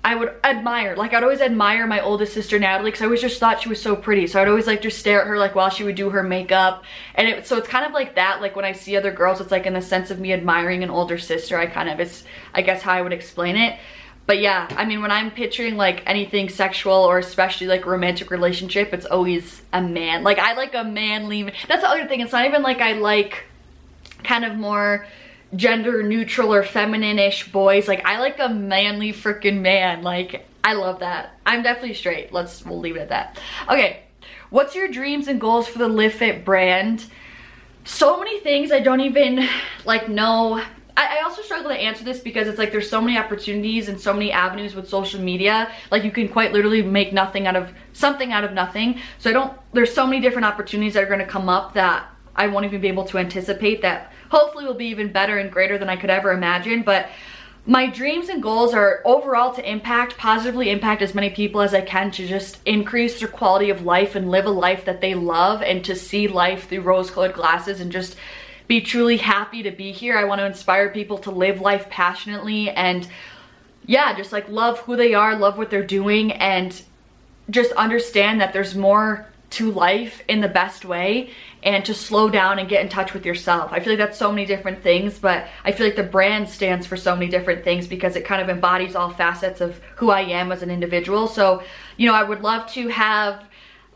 I 0.07 0.15
would 0.15 0.35
admire, 0.41 0.95
like 0.95 1.13
I'd 1.13 1.23
always 1.23 1.41
admire 1.41 1.85
my 1.85 1.99
oldest 1.99 2.33
sister 2.33 2.57
Natalie 2.57 2.91
because 2.91 3.01
I 3.01 3.05
always 3.07 3.19
just 3.19 3.41
thought 3.41 3.61
she 3.61 3.67
was 3.67 3.81
so 3.81 3.93
pretty. 3.93 4.25
So 4.27 4.41
I'd 4.41 4.47
always 4.47 4.65
like 4.65 4.81
just 4.81 4.99
stare 4.99 5.19
at 5.19 5.27
her 5.27 5.37
like 5.37 5.53
while 5.53 5.69
she 5.69 5.83
would 5.83 5.95
do 5.95 6.09
her 6.11 6.23
makeup. 6.23 6.85
And 7.15 7.27
it, 7.27 7.45
so 7.45 7.57
it's 7.57 7.67
kind 7.67 7.85
of 7.85 7.91
like 7.91 8.15
that, 8.15 8.39
like 8.39 8.55
when 8.55 8.63
I 8.63 8.71
see 8.71 8.95
other 8.95 9.11
girls, 9.11 9.41
it's 9.41 9.51
like 9.51 9.65
in 9.65 9.73
the 9.73 9.81
sense 9.81 10.09
of 10.09 10.17
me 10.17 10.31
admiring 10.31 10.81
an 10.81 10.89
older 10.89 11.17
sister, 11.17 11.57
I 11.57 11.65
kind 11.65 11.89
of, 11.89 11.99
it's 11.99 12.23
I 12.53 12.61
guess 12.61 12.81
how 12.81 12.93
I 12.93 13.01
would 13.01 13.11
explain 13.11 13.57
it. 13.57 13.77
But 14.27 14.39
yeah, 14.39 14.69
I 14.77 14.85
mean, 14.85 15.01
when 15.01 15.11
I'm 15.11 15.29
picturing 15.29 15.75
like 15.75 16.03
anything 16.05 16.47
sexual 16.47 16.93
or 16.93 17.17
especially 17.17 17.67
like 17.67 17.85
romantic 17.85 18.31
relationship, 18.31 18.93
it's 18.93 19.05
always 19.05 19.61
a 19.73 19.81
man. 19.81 20.23
Like 20.23 20.39
I 20.39 20.53
like 20.53 20.73
a 20.73 20.85
manly, 20.85 21.51
that's 21.67 21.81
the 21.81 21.89
other 21.89 22.07
thing. 22.07 22.21
It's 22.21 22.31
not 22.31 22.45
even 22.45 22.63
like 22.63 22.79
I 22.79 22.93
like 22.93 23.43
kind 24.23 24.45
of 24.45 24.55
more 24.55 25.05
gender 25.55 26.03
neutral 26.03 26.53
or 26.53 26.63
feminine-ish 26.63 27.51
boys. 27.51 27.87
Like 27.87 28.05
I 28.05 28.19
like 28.19 28.39
a 28.39 28.49
manly 28.49 29.13
freaking 29.13 29.61
man. 29.61 30.03
Like 30.03 30.45
I 30.63 30.73
love 30.73 30.99
that. 30.99 31.37
I'm 31.45 31.63
definitely 31.63 31.93
straight. 31.93 32.33
Let's, 32.33 32.65
we'll 32.65 32.79
leave 32.79 32.97
it 32.97 33.01
at 33.01 33.09
that. 33.09 33.39
Okay, 33.69 34.03
what's 34.49 34.75
your 34.75 34.89
dreams 34.89 35.27
and 35.27 35.39
goals 35.39 35.67
for 35.67 35.79
the 35.79 35.87
Live 35.87 36.43
brand? 36.43 37.05
So 37.85 38.19
many 38.19 38.39
things 38.41 38.71
I 38.71 38.81
don't 38.81 38.99
even 38.99 39.47
like 39.85 40.09
know. 40.09 40.61
I, 40.97 41.19
I 41.19 41.23
also 41.23 41.41
struggle 41.41 41.69
to 41.69 41.75
answer 41.75 42.03
this 42.03 42.19
because 42.19 42.49
it's 42.49 42.57
like 42.57 42.73
there's 42.73 42.89
so 42.89 42.99
many 42.99 43.17
opportunities 43.17 43.87
and 43.87 44.01
so 44.01 44.11
many 44.11 44.31
avenues 44.31 44.75
with 44.75 44.89
social 44.89 45.21
media. 45.21 45.71
Like 45.89 46.03
you 46.03 46.11
can 46.11 46.27
quite 46.27 46.51
literally 46.51 46.81
make 46.81 47.13
nothing 47.13 47.47
out 47.47 47.55
of 47.55 47.71
something 47.93 48.33
out 48.33 48.43
of 48.43 48.51
nothing. 48.51 48.99
So 49.19 49.29
I 49.29 49.33
don't, 49.33 49.57
there's 49.71 49.93
so 49.93 50.05
many 50.05 50.19
different 50.19 50.45
opportunities 50.45 50.95
that 50.95 51.03
are 51.03 51.07
gonna 51.07 51.25
come 51.25 51.47
up 51.47 51.75
that 51.75 52.09
I 52.35 52.47
won't 52.47 52.65
even 52.65 52.81
be 52.81 52.89
able 52.89 53.05
to 53.05 53.17
anticipate 53.17 53.81
that 53.83 54.11
hopefully 54.29 54.65
will 54.65 54.73
be 54.73 54.87
even 54.87 55.11
better 55.11 55.37
and 55.37 55.51
greater 55.51 55.77
than 55.77 55.89
I 55.89 55.95
could 55.95 56.09
ever 56.09 56.31
imagine. 56.31 56.83
But 56.83 57.09
my 57.65 57.87
dreams 57.87 58.29
and 58.29 58.41
goals 58.41 58.73
are 58.73 59.01
overall 59.03 59.53
to 59.53 59.69
impact, 59.69 60.17
positively 60.17 60.69
impact 60.69 61.01
as 61.01 61.13
many 61.13 61.29
people 61.29 61.59
as 61.59 61.73
I 61.73 61.81
can 61.81 62.11
to 62.11 62.25
just 62.25 62.59
increase 62.65 63.19
their 63.19 63.27
quality 63.27 63.69
of 63.69 63.83
life 63.83 64.15
and 64.15 64.31
live 64.31 64.45
a 64.45 64.49
life 64.49 64.85
that 64.85 65.01
they 65.01 65.15
love 65.15 65.61
and 65.61 65.83
to 65.83 65.95
see 65.95 66.29
life 66.29 66.69
through 66.69 66.81
rose 66.81 67.11
colored 67.11 67.33
glasses 67.33 67.81
and 67.81 67.91
just 67.91 68.15
be 68.67 68.79
truly 68.79 69.17
happy 69.17 69.63
to 69.63 69.71
be 69.71 69.91
here. 69.91 70.17
I 70.17 70.23
want 70.23 70.39
to 70.39 70.45
inspire 70.45 70.89
people 70.89 71.17
to 71.19 71.31
live 71.31 71.59
life 71.59 71.89
passionately 71.89 72.69
and 72.69 73.07
yeah, 73.85 74.15
just 74.15 74.31
like 74.31 74.47
love 74.49 74.79
who 74.79 74.95
they 74.95 75.13
are, 75.13 75.35
love 75.35 75.57
what 75.57 75.69
they're 75.69 75.85
doing 75.85 76.31
and 76.33 76.81
just 77.49 77.71
understand 77.73 78.39
that 78.41 78.53
there's 78.53 78.75
more 78.75 79.27
to 79.49 79.71
life 79.71 80.21
in 80.27 80.41
the 80.41 80.47
best 80.47 80.83
way 80.83 81.29
and 81.63 81.83
to 81.85 81.93
slow 81.93 82.29
down 82.29 82.59
and 82.59 82.67
get 82.67 82.81
in 82.81 82.89
touch 82.89 83.13
with 83.13 83.25
yourself. 83.25 83.71
I 83.71 83.79
feel 83.79 83.93
like 83.93 83.99
that's 83.99 84.17
so 84.17 84.31
many 84.31 84.45
different 84.45 84.83
things, 84.83 85.19
but 85.19 85.47
I 85.63 85.71
feel 85.71 85.87
like 85.87 85.95
the 85.95 86.03
brand 86.03 86.49
stands 86.49 86.85
for 86.85 86.97
so 86.97 87.15
many 87.15 87.29
different 87.29 87.63
things 87.63 87.87
because 87.87 88.15
it 88.15 88.25
kind 88.25 88.41
of 88.41 88.49
embodies 88.49 88.95
all 88.95 89.09
facets 89.09 89.61
of 89.61 89.79
who 89.95 90.09
I 90.09 90.21
am 90.21 90.51
as 90.51 90.63
an 90.63 90.69
individual. 90.69 91.27
So, 91.27 91.63
you 91.95 92.07
know, 92.07 92.13
I 92.13 92.23
would 92.23 92.41
love 92.41 92.69
to 92.73 92.89
have 92.89 93.43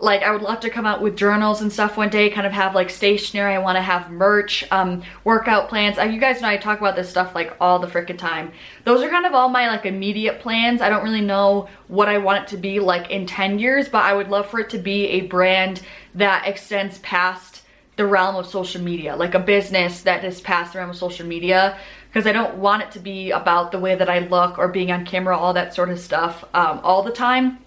like 0.02 0.24
I 0.24 0.32
would 0.32 0.42
love 0.42 0.60
to 0.62 0.70
come 0.70 0.86
out 0.86 1.02
with 1.02 1.16
journals 1.16 1.62
and 1.62 1.72
stuff 1.72 1.96
one 1.96 2.10
day, 2.10 2.30
kind 2.30 2.48
of 2.48 2.54
have 2.54 2.74
like 2.74 2.90
stationery. 2.90 3.54
I 3.54 3.60
want 3.60 3.78
to 3.78 3.82
have 3.82 4.10
merch, 4.10 4.66
um, 4.72 5.04
workout 5.24 5.70
plans. 5.70 5.98
Uh, 5.98 6.04
you 6.04 6.20
guys 6.20 6.42
know 6.42 6.48
I 6.48 6.58
talk 6.58 6.80
about 6.80 6.96
this 6.96 7.10
stuff 7.10 7.36
like 7.36 7.56
all 7.62 7.80
the 7.80 7.88
freaking 7.88 8.18
time. 8.18 8.52
Those 8.84 9.04
are 9.04 9.10
kind 9.10 9.26
of 9.26 9.34
all 9.34 9.50
my 9.50 9.68
like 9.68 9.86
immediate 9.86 10.40
plans. 10.40 10.82
I 10.82 10.90
don't 10.90 11.04
really 11.04 11.22
know 11.22 11.70
what 11.88 12.10
I 12.10 12.18
want 12.18 12.44
it 12.44 12.48
to 12.50 12.58
be 12.58 12.80
like 12.80 13.12
in 13.12 13.26
10 13.26 13.60
years, 13.60 13.88
but 13.88 14.04
I 14.04 14.14
would 14.14 14.30
love 14.30 14.50
for 14.50 14.60
it 14.60 14.72
to 14.72 14.80
be 14.80 15.08
a 15.08 15.22
brand 15.22 15.82
that 16.16 16.48
extends 16.48 16.98
past 17.00 17.62
the 17.96 18.08
realm 18.08 18.36
of 18.36 18.48
social 18.48 18.82
media, 18.82 19.16
like 19.16 19.36
a 19.36 19.40
business 19.40 20.02
that 20.02 20.26
is 20.26 20.42
past 20.42 20.74
the 20.74 20.80
realm 20.80 20.90
of 20.90 20.96
social 20.96 21.28
media 21.28 21.78
because 22.12 22.28
I 22.28 22.34
don't 22.34 22.56
want 22.58 22.84
it 22.84 22.92
to 22.92 23.00
be 23.00 23.32
about 23.32 23.72
the 23.72 23.80
way 23.80 23.96
that 23.96 24.10
I 24.10 24.20
look 24.20 24.58
or 24.58 24.68
being 24.68 24.92
on 24.92 25.06
camera, 25.06 25.38
all 25.38 25.54
that 25.54 25.74
sort 25.74 25.90
of 25.90 26.00
stuff 26.00 26.44
um, 26.54 26.82
all 26.84 27.04
the 27.04 27.12
time. 27.12 27.60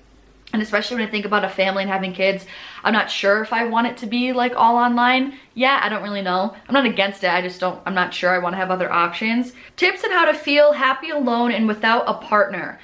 And 0.55 0.63
especially 0.63 0.99
when 0.99 1.09
I 1.09 1.11
think 1.11 1.25
about 1.25 1.45
a 1.45 1.49
family 1.49 1.83
and 1.83 1.91
having 1.91 2.13
kids, 2.13 2.47
I'm 2.85 2.93
not 2.93 3.11
sure 3.11 3.43
if 3.43 3.53
I 3.53 3.65
want 3.65 3.89
it 3.89 3.97
to 3.99 4.07
be 4.07 4.33
like 4.33 4.55
all 4.55 4.77
online. 4.77 5.37
Yeah, 5.55 5.81
I 5.83 5.89
don't 5.89 6.05
really 6.05 6.23
know. 6.23 6.55
I'm 6.69 6.75
not 6.75 6.87
against 6.87 7.25
it. 7.25 7.29
I 7.29 7.43
just 7.43 7.59
don't, 7.59 7.83
I'm 7.85 7.95
not 7.95 8.15
sure. 8.15 8.31
I 8.31 8.39
want 8.39 8.53
to 8.53 8.59
have 8.59 8.71
other 8.71 8.91
options. 8.91 9.53
Tips 9.77 10.05
on 10.05 10.13
how 10.13 10.27
to 10.27 10.33
feel 10.33 10.73
happy 10.73 11.11
alone 11.11 11.51
and 11.51 11.67
without 11.67 12.05
a 12.07 12.15
partner. 12.15 12.79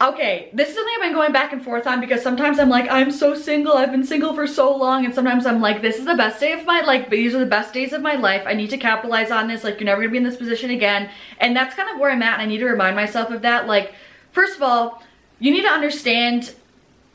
okay, 0.00 0.50
this 0.52 0.68
is 0.68 0.74
something 0.74 0.94
I've 0.96 1.02
been 1.02 1.12
going 1.12 1.32
back 1.32 1.52
and 1.52 1.62
forth 1.64 1.86
on 1.86 2.00
because 2.00 2.22
sometimes 2.22 2.58
I'm 2.58 2.68
like, 2.68 2.90
I'm 2.90 3.10
so 3.10 3.34
single, 3.34 3.74
I've 3.74 3.90
been 3.90 4.04
single 4.04 4.34
for 4.34 4.46
so 4.46 4.76
long, 4.76 5.04
and 5.04 5.14
sometimes 5.14 5.46
I'm 5.46 5.60
like, 5.60 5.82
this 5.82 5.96
is 5.96 6.04
the 6.04 6.14
best 6.14 6.40
day 6.40 6.52
of 6.52 6.66
my 6.66 6.80
life, 6.80 7.08
these 7.10 7.34
are 7.34 7.38
the 7.38 7.46
best 7.46 7.72
days 7.72 7.92
of 7.92 8.02
my 8.02 8.14
life, 8.14 8.42
I 8.46 8.54
need 8.54 8.70
to 8.70 8.78
capitalize 8.78 9.30
on 9.30 9.48
this, 9.48 9.64
like, 9.64 9.78
you're 9.80 9.86
never 9.86 10.02
gonna 10.02 10.10
be 10.10 10.18
in 10.18 10.24
this 10.24 10.36
position 10.36 10.70
again, 10.70 11.08
and 11.38 11.56
that's 11.56 11.74
kind 11.74 11.88
of 11.90 11.98
where 11.98 12.10
I'm 12.10 12.22
at, 12.22 12.34
and 12.34 12.42
I 12.42 12.46
need 12.46 12.58
to 12.58 12.66
remind 12.66 12.96
myself 12.96 13.30
of 13.30 13.42
that, 13.42 13.66
like, 13.66 13.94
first 14.32 14.56
of 14.56 14.62
all, 14.62 15.02
you 15.38 15.50
need 15.52 15.62
to 15.62 15.68
understand 15.68 16.54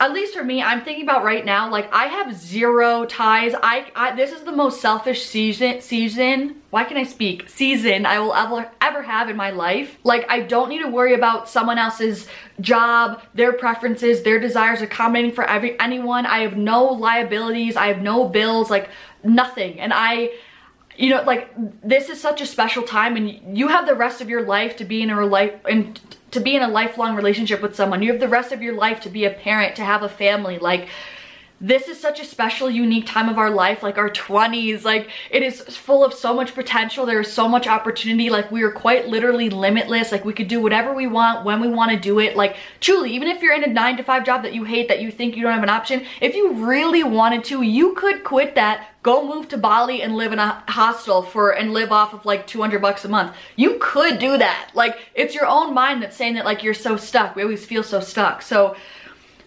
at 0.00 0.14
least 0.14 0.34
for 0.34 0.42
me, 0.42 0.62
I'm 0.62 0.82
thinking 0.82 1.04
about 1.04 1.24
right 1.24 1.44
now, 1.44 1.70
like 1.70 1.92
I 1.92 2.06
have 2.06 2.34
zero 2.34 3.04
ties. 3.04 3.52
I, 3.62 3.92
I 3.94 4.16
this 4.16 4.32
is 4.32 4.44
the 4.44 4.52
most 4.52 4.80
selfish 4.80 5.26
season 5.26 5.82
season. 5.82 6.62
Why 6.70 6.84
can 6.84 6.96
I 6.96 7.02
speak? 7.02 7.50
Season 7.50 8.06
I 8.06 8.18
will 8.18 8.32
ever 8.32 8.70
ever 8.80 9.02
have 9.02 9.28
in 9.28 9.36
my 9.36 9.50
life. 9.50 9.98
Like 10.02 10.24
I 10.30 10.40
don't 10.40 10.70
need 10.70 10.80
to 10.80 10.88
worry 10.88 11.12
about 11.12 11.50
someone 11.50 11.76
else's 11.76 12.26
job, 12.62 13.22
their 13.34 13.52
preferences, 13.52 14.22
their 14.22 14.40
desires 14.40 14.80
accommodating 14.80 15.32
for 15.32 15.44
every 15.44 15.78
anyone. 15.78 16.24
I 16.24 16.40
have 16.40 16.56
no 16.56 16.84
liabilities. 16.84 17.76
I 17.76 17.88
have 17.88 18.00
no 18.00 18.26
bills, 18.26 18.70
like 18.70 18.88
nothing. 19.22 19.78
And 19.80 19.92
I 19.94 20.32
you 20.96 21.10
know, 21.10 21.22
like 21.22 21.50
this 21.82 22.08
is 22.08 22.18
such 22.18 22.40
a 22.40 22.46
special 22.46 22.82
time 22.82 23.16
and 23.16 23.56
you 23.56 23.68
have 23.68 23.86
the 23.86 23.94
rest 23.94 24.22
of 24.22 24.30
your 24.30 24.42
life 24.42 24.76
to 24.76 24.84
be 24.84 25.02
in 25.02 25.10
a 25.10 25.26
life 25.26 25.54
and 25.68 26.00
to 26.30 26.40
be 26.40 26.54
in 26.56 26.62
a 26.62 26.68
lifelong 26.68 27.16
relationship 27.16 27.62
with 27.62 27.74
someone. 27.74 28.02
You 28.02 28.12
have 28.12 28.20
the 28.20 28.28
rest 28.28 28.52
of 28.52 28.62
your 28.62 28.74
life 28.74 29.00
to 29.00 29.08
be 29.08 29.24
a 29.24 29.30
parent, 29.30 29.76
to 29.76 29.84
have 29.84 30.02
a 30.02 30.08
family. 30.08 30.58
Like 30.58 30.88
this 31.60 31.88
is 31.88 32.00
such 32.00 32.20
a 32.20 32.24
special, 32.24 32.70
unique 32.70 33.06
time 33.06 33.28
of 33.28 33.36
our 33.36 33.50
life, 33.50 33.82
like 33.82 33.98
our 33.98 34.08
20s. 34.08 34.82
Like, 34.82 35.10
it 35.30 35.42
is 35.42 35.60
full 35.60 36.02
of 36.02 36.14
so 36.14 36.34
much 36.34 36.54
potential. 36.54 37.04
There 37.04 37.20
is 37.20 37.30
so 37.30 37.46
much 37.48 37.66
opportunity. 37.66 38.30
Like, 38.30 38.50
we 38.50 38.62
are 38.62 38.70
quite 38.70 39.08
literally 39.08 39.50
limitless. 39.50 40.10
Like, 40.10 40.24
we 40.24 40.32
could 40.32 40.48
do 40.48 40.60
whatever 40.60 40.94
we 40.94 41.06
want 41.06 41.44
when 41.44 41.60
we 41.60 41.68
want 41.68 41.90
to 41.90 41.98
do 41.98 42.18
it. 42.18 42.34
Like, 42.34 42.56
truly, 42.80 43.12
even 43.12 43.28
if 43.28 43.42
you're 43.42 43.54
in 43.54 43.64
a 43.64 43.66
nine 43.66 43.98
to 43.98 44.02
five 44.02 44.24
job 44.24 44.42
that 44.42 44.54
you 44.54 44.64
hate, 44.64 44.88
that 44.88 45.00
you 45.00 45.10
think 45.10 45.36
you 45.36 45.42
don't 45.42 45.52
have 45.52 45.62
an 45.62 45.68
option, 45.68 46.06
if 46.22 46.34
you 46.34 46.66
really 46.66 47.04
wanted 47.04 47.44
to, 47.44 47.60
you 47.60 47.94
could 47.94 48.24
quit 48.24 48.54
that 48.54 48.86
go 49.02 49.26
move 49.26 49.48
to 49.48 49.56
Bali 49.56 50.02
and 50.02 50.16
live 50.16 50.32
in 50.32 50.38
a 50.38 50.62
hostel 50.68 51.22
for 51.22 51.52
and 51.52 51.72
live 51.72 51.90
off 51.90 52.12
of 52.12 52.24
like 52.26 52.46
200 52.46 52.82
bucks 52.82 53.04
a 53.04 53.08
month. 53.08 53.34
You 53.56 53.78
could 53.80 54.18
do 54.18 54.36
that. 54.36 54.70
Like 54.74 54.98
it's 55.14 55.34
your 55.34 55.46
own 55.46 55.72
mind 55.72 56.02
that's 56.02 56.16
saying 56.16 56.34
that 56.34 56.44
like 56.44 56.62
you're 56.62 56.74
so 56.74 56.96
stuck. 56.96 57.34
We 57.34 57.42
always 57.42 57.64
feel 57.64 57.82
so 57.82 58.00
stuck. 58.00 58.42
So 58.42 58.76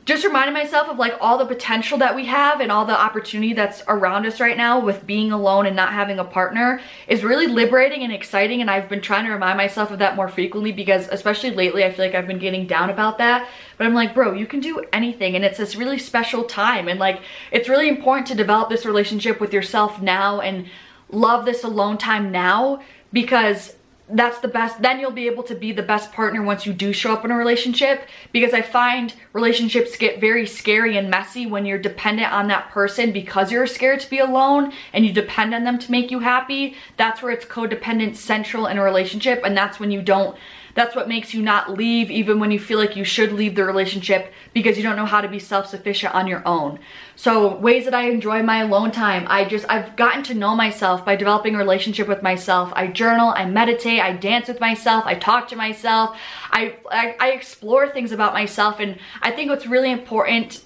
just 0.06 0.26
reminding 0.26 0.54
myself 0.54 0.90
of 0.90 0.98
like 0.98 1.16
all 1.22 1.38
the 1.38 1.46
potential 1.46 1.98
that 1.98 2.16
we 2.16 2.26
have 2.26 2.60
and 2.60 2.72
all 2.72 2.86
the 2.86 3.00
opportunity 3.00 3.54
that's 3.54 3.82
around 3.88 4.26
us 4.26 4.40
right 4.40 4.58
now 4.58 4.80
with 4.80 5.08
being 5.08 5.32
alone 5.32 5.66
and 5.66 5.76
not 5.76 5.94
having 5.94 6.20
a 6.20 6.24
partner 6.24 6.82
is 7.08 7.24
really 7.24 7.48
liberating 7.48 8.04
and 8.04 8.12
exciting 8.12 8.60
and 8.60 8.70
I've 8.70 8.90
been 8.90 9.02
trying 9.02 9.26
to 9.26 9.32
remind 9.32 9.58
myself 9.58 9.92
of 9.92 10.00
that 10.00 10.16
more 10.16 10.28
frequently 10.28 10.74
because 10.74 11.08
especially 11.10 11.52
lately 11.52 11.86
I 11.86 11.92
feel 11.92 12.06
like 12.06 12.16
I've 12.16 12.28
been 12.28 12.40
getting 12.40 12.68
down 12.68 12.90
about 12.90 13.18
that. 13.20 13.48
But 13.78 13.88
I'm 13.88 13.94
like 13.94 14.14
bro 14.14 14.34
you 14.34 14.46
can 14.46 14.60
do 14.60 14.84
anything 14.92 15.36
and 15.36 15.46
it's 15.46 15.58
this 15.58 15.76
really 15.76 16.00
special 16.00 16.44
time 16.44 16.88
and 16.90 17.00
like 17.00 17.22
it's 17.52 17.70
really 17.70 17.88
important 17.88 18.28
to 18.28 18.36
develop 18.36 18.70
this 18.70 18.86
relationship 18.86 19.40
with 19.40 19.54
yourself 19.54 20.02
now 20.02 20.42
and 20.42 20.68
love 21.10 21.46
this 21.46 21.64
alone 21.64 21.98
time 21.98 22.32
now 22.32 22.82
because 23.14 23.76
that's 24.10 24.40
the 24.40 24.48
best 24.48 24.82
then 24.82 25.00
you'll 25.00 25.12
be 25.12 25.28
able 25.28 25.44
to 25.44 25.56
be 25.56 25.72
the 25.72 25.82
best 25.82 26.12
partner 26.12 26.44
once 26.44 26.66
you 26.66 26.74
do 26.74 26.92
show 26.92 27.14
up 27.14 27.24
in 27.24 27.32
a 27.32 27.36
relationship. 27.36 28.08
Because 28.32 28.54
i 28.54 28.62
find 28.62 29.14
relationships 29.32 29.98
get 29.98 30.20
very 30.20 30.46
scary 30.46 30.98
and 30.98 31.10
messy 31.10 31.46
when 31.46 31.66
you're 31.66 31.80
dependent 31.80 32.32
on 32.32 32.48
that 32.48 32.70
person 32.70 33.12
because 33.12 33.52
you're 33.52 33.68
scared 33.68 34.00
to 34.02 34.10
be 34.10 34.20
alone 34.20 34.74
and 34.92 35.06
you 35.06 35.14
depend 35.14 35.54
on 35.54 35.64
them 35.64 35.80
to 35.80 35.92
make 35.92 36.12
you 36.12 36.20
happy. 36.20 36.76
That's 36.98 37.22
where 37.22 37.32
it's 37.32 37.46
codependent 37.46 38.16
central 38.16 38.68
in 38.68 38.78
a 38.78 38.84
relationship 38.84 39.42
and 39.44 39.56
that's 39.56 39.80
when 39.80 39.92
you 39.92 40.02
don't 40.02 40.38
that's 40.76 40.96
what 40.96 41.08
makes 41.08 41.34
you 41.34 41.42
not 41.42 41.74
leave 41.74 42.10
even 42.10 42.40
when 42.40 42.52
you 42.52 42.60
feel 42.60 42.80
like 42.80 42.96
you 42.96 43.04
should 43.04 43.32
leave 43.32 43.56
the 43.56 43.64
relationship 43.64 44.34
because 44.54 44.78
you 44.78 44.84
don't 44.84 44.96
know 44.96 45.06
how 45.06 45.22
to 45.22 45.28
be 45.28 45.40
self-sufficient 45.40 46.14
on 46.14 46.28
your 46.28 46.42
own. 46.48 46.80
So 47.16 47.56
ways 47.58 47.86
that 47.86 47.94
I 47.94 48.10
enjoy 48.10 48.44
my 48.44 48.62
alone 48.62 48.92
time, 48.92 49.26
I 49.28 49.46
just, 49.46 49.66
I've 49.70 49.96
gotten 49.96 50.24
to 50.24 50.34
know 50.34 50.56
myself 50.56 51.06
by 51.06 51.16
developing 51.16 51.56
a 51.56 51.58
relationship 51.58 52.08
with 52.08 52.24
myself. 52.24 52.72
I 52.76 52.88
journal, 52.88 53.34
I 53.36 53.46
meditate, 53.46 54.00
I 54.00 54.14
dance 54.14 54.48
with 54.48 54.60
myself, 54.60 55.06
I 55.06 55.16
talk 55.16 55.48
to 55.50 55.56
myself, 55.56 56.18
I, 56.52 56.76
I, 56.90 57.16
I 57.20 57.32
explore 57.32 57.90
things 57.90 58.12
about 58.12 58.34
myself 58.34 58.80
and 58.80 58.98
I 59.22 59.32
think 59.32 59.50
what's 59.50 59.68
really 59.68 59.92
important 59.92 60.64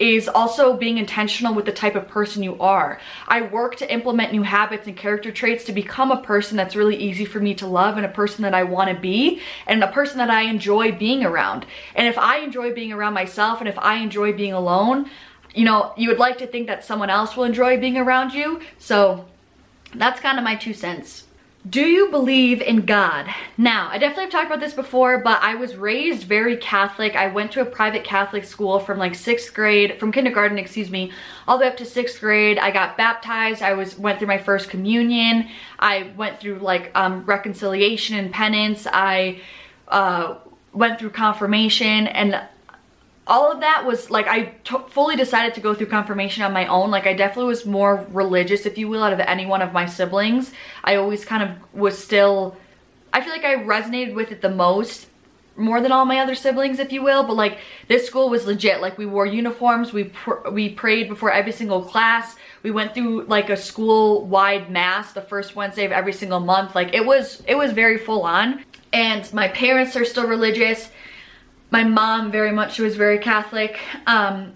is 0.00 0.28
also 0.28 0.74
being 0.74 0.96
intentional 0.96 1.54
with 1.54 1.66
the 1.66 1.72
type 1.72 1.94
of 1.94 2.08
person 2.08 2.42
you 2.42 2.58
are. 2.58 2.98
I 3.28 3.42
work 3.42 3.76
to 3.76 3.92
implement 3.92 4.32
new 4.32 4.42
habits 4.42 4.86
and 4.86 4.96
character 4.96 5.30
traits 5.30 5.64
to 5.64 5.72
become 5.72 6.10
a 6.10 6.22
person 6.22 6.56
that's 6.56 6.74
really 6.74 6.96
easy 6.96 7.26
for 7.26 7.38
me 7.38 7.54
to 7.56 7.66
love 7.66 7.98
and 7.98 8.06
a 8.06 8.10
person 8.10 8.42
that 8.42 8.54
I 8.54 8.62
want 8.62 8.88
to 8.88 8.98
be 8.98 9.42
and 9.66 9.84
a 9.84 9.92
person 9.92 10.16
that 10.16 10.30
I 10.30 10.42
enjoy 10.42 10.92
being 10.92 11.22
around. 11.22 11.66
And 11.94 12.06
if 12.06 12.16
I 12.16 12.38
enjoy 12.38 12.72
being 12.72 12.92
around 12.92 13.12
myself 13.12 13.60
and 13.60 13.68
if 13.68 13.78
I 13.78 13.96
enjoy 13.96 14.32
being 14.32 14.54
alone, 14.54 15.10
you 15.54 15.66
know, 15.66 15.92
you 15.98 16.08
would 16.08 16.18
like 16.18 16.38
to 16.38 16.46
think 16.46 16.66
that 16.68 16.82
someone 16.82 17.10
else 17.10 17.36
will 17.36 17.44
enjoy 17.44 17.78
being 17.78 17.98
around 17.98 18.32
you. 18.32 18.60
So 18.78 19.26
that's 19.94 20.18
kind 20.20 20.38
of 20.38 20.44
my 20.44 20.56
two 20.56 20.72
cents. 20.72 21.24
Do 21.68 21.82
you 21.82 22.10
believe 22.10 22.62
in 22.62 22.86
God? 22.86 23.26
Now, 23.58 23.90
I 23.90 23.98
definitely 23.98 24.24
have 24.24 24.32
talked 24.32 24.46
about 24.46 24.60
this 24.60 24.72
before, 24.72 25.18
but 25.18 25.42
I 25.42 25.56
was 25.56 25.76
raised 25.76 26.22
very 26.22 26.56
Catholic. 26.56 27.14
I 27.14 27.26
went 27.26 27.52
to 27.52 27.60
a 27.60 27.66
private 27.66 28.02
Catholic 28.02 28.44
school 28.44 28.80
from 28.80 28.98
like 28.98 29.14
sixth 29.14 29.52
grade, 29.52 30.00
from 30.00 30.10
kindergarten, 30.10 30.56
excuse 30.56 30.90
me, 30.90 31.12
all 31.46 31.58
the 31.58 31.66
way 31.66 31.68
up 31.68 31.76
to 31.76 31.84
sixth 31.84 32.18
grade. 32.18 32.58
I 32.58 32.70
got 32.70 32.96
baptized. 32.96 33.60
I 33.60 33.74
was 33.74 33.98
went 33.98 34.18
through 34.18 34.28
my 34.28 34.38
first 34.38 34.70
communion. 34.70 35.50
I 35.78 36.12
went 36.16 36.40
through 36.40 36.60
like 36.60 36.92
um, 36.94 37.26
reconciliation 37.26 38.16
and 38.16 38.32
penance. 38.32 38.86
I 38.90 39.42
uh, 39.88 40.36
went 40.72 40.98
through 40.98 41.10
confirmation 41.10 42.06
and 42.06 42.40
all 43.30 43.52
of 43.52 43.60
that 43.60 43.86
was 43.86 44.10
like 44.10 44.26
I 44.26 44.52
fully 44.88 45.14
decided 45.14 45.54
to 45.54 45.60
go 45.60 45.72
through 45.72 45.86
confirmation 45.86 46.42
on 46.42 46.52
my 46.52 46.66
own. 46.66 46.90
Like 46.90 47.06
I 47.06 47.14
definitely 47.14 47.48
was 47.48 47.64
more 47.64 48.04
religious 48.10 48.66
if 48.66 48.76
you 48.76 48.88
will 48.88 49.04
out 49.04 49.12
of 49.12 49.20
any 49.20 49.46
one 49.46 49.62
of 49.62 49.72
my 49.72 49.86
siblings. 49.86 50.52
I 50.82 50.96
always 50.96 51.24
kind 51.24 51.44
of 51.44 51.50
was 51.72 51.96
still 51.96 52.56
I 53.12 53.20
feel 53.20 53.32
like 53.32 53.44
I 53.44 53.54
resonated 53.54 54.14
with 54.14 54.32
it 54.32 54.42
the 54.42 54.50
most 54.50 55.06
more 55.56 55.80
than 55.80 55.92
all 55.92 56.04
my 56.04 56.18
other 56.18 56.34
siblings 56.34 56.80
if 56.80 56.90
you 56.90 57.02
will. 57.04 57.22
But 57.22 57.34
like 57.34 57.58
this 57.86 58.04
school 58.04 58.30
was 58.30 58.46
legit. 58.46 58.80
Like 58.80 58.98
we 58.98 59.06
wore 59.06 59.26
uniforms. 59.26 59.92
We 59.92 60.04
pr 60.04 60.48
we 60.50 60.68
prayed 60.68 61.08
before 61.08 61.30
every 61.30 61.52
single 61.52 61.82
class. 61.82 62.34
We 62.64 62.72
went 62.72 62.94
through 62.94 63.26
like 63.26 63.48
a 63.48 63.56
school 63.56 64.26
wide 64.26 64.70
mass 64.72 65.12
the 65.12 65.22
first 65.22 65.54
Wednesday 65.54 65.84
of 65.84 65.92
every 65.92 66.14
single 66.14 66.40
month. 66.40 66.74
Like 66.74 66.94
it 66.94 67.06
was 67.06 67.44
it 67.46 67.54
was 67.54 67.70
very 67.70 67.96
full 67.96 68.22
on. 68.24 68.64
And 68.92 69.32
my 69.32 69.46
parents 69.46 69.94
are 69.94 70.04
still 70.04 70.26
religious 70.26 70.90
my 71.70 71.84
mom 71.84 72.30
very 72.30 72.52
much, 72.52 72.74
she 72.74 72.82
was 72.82 72.96
very 72.96 73.18
Catholic. 73.18 73.78
Um, 74.06 74.54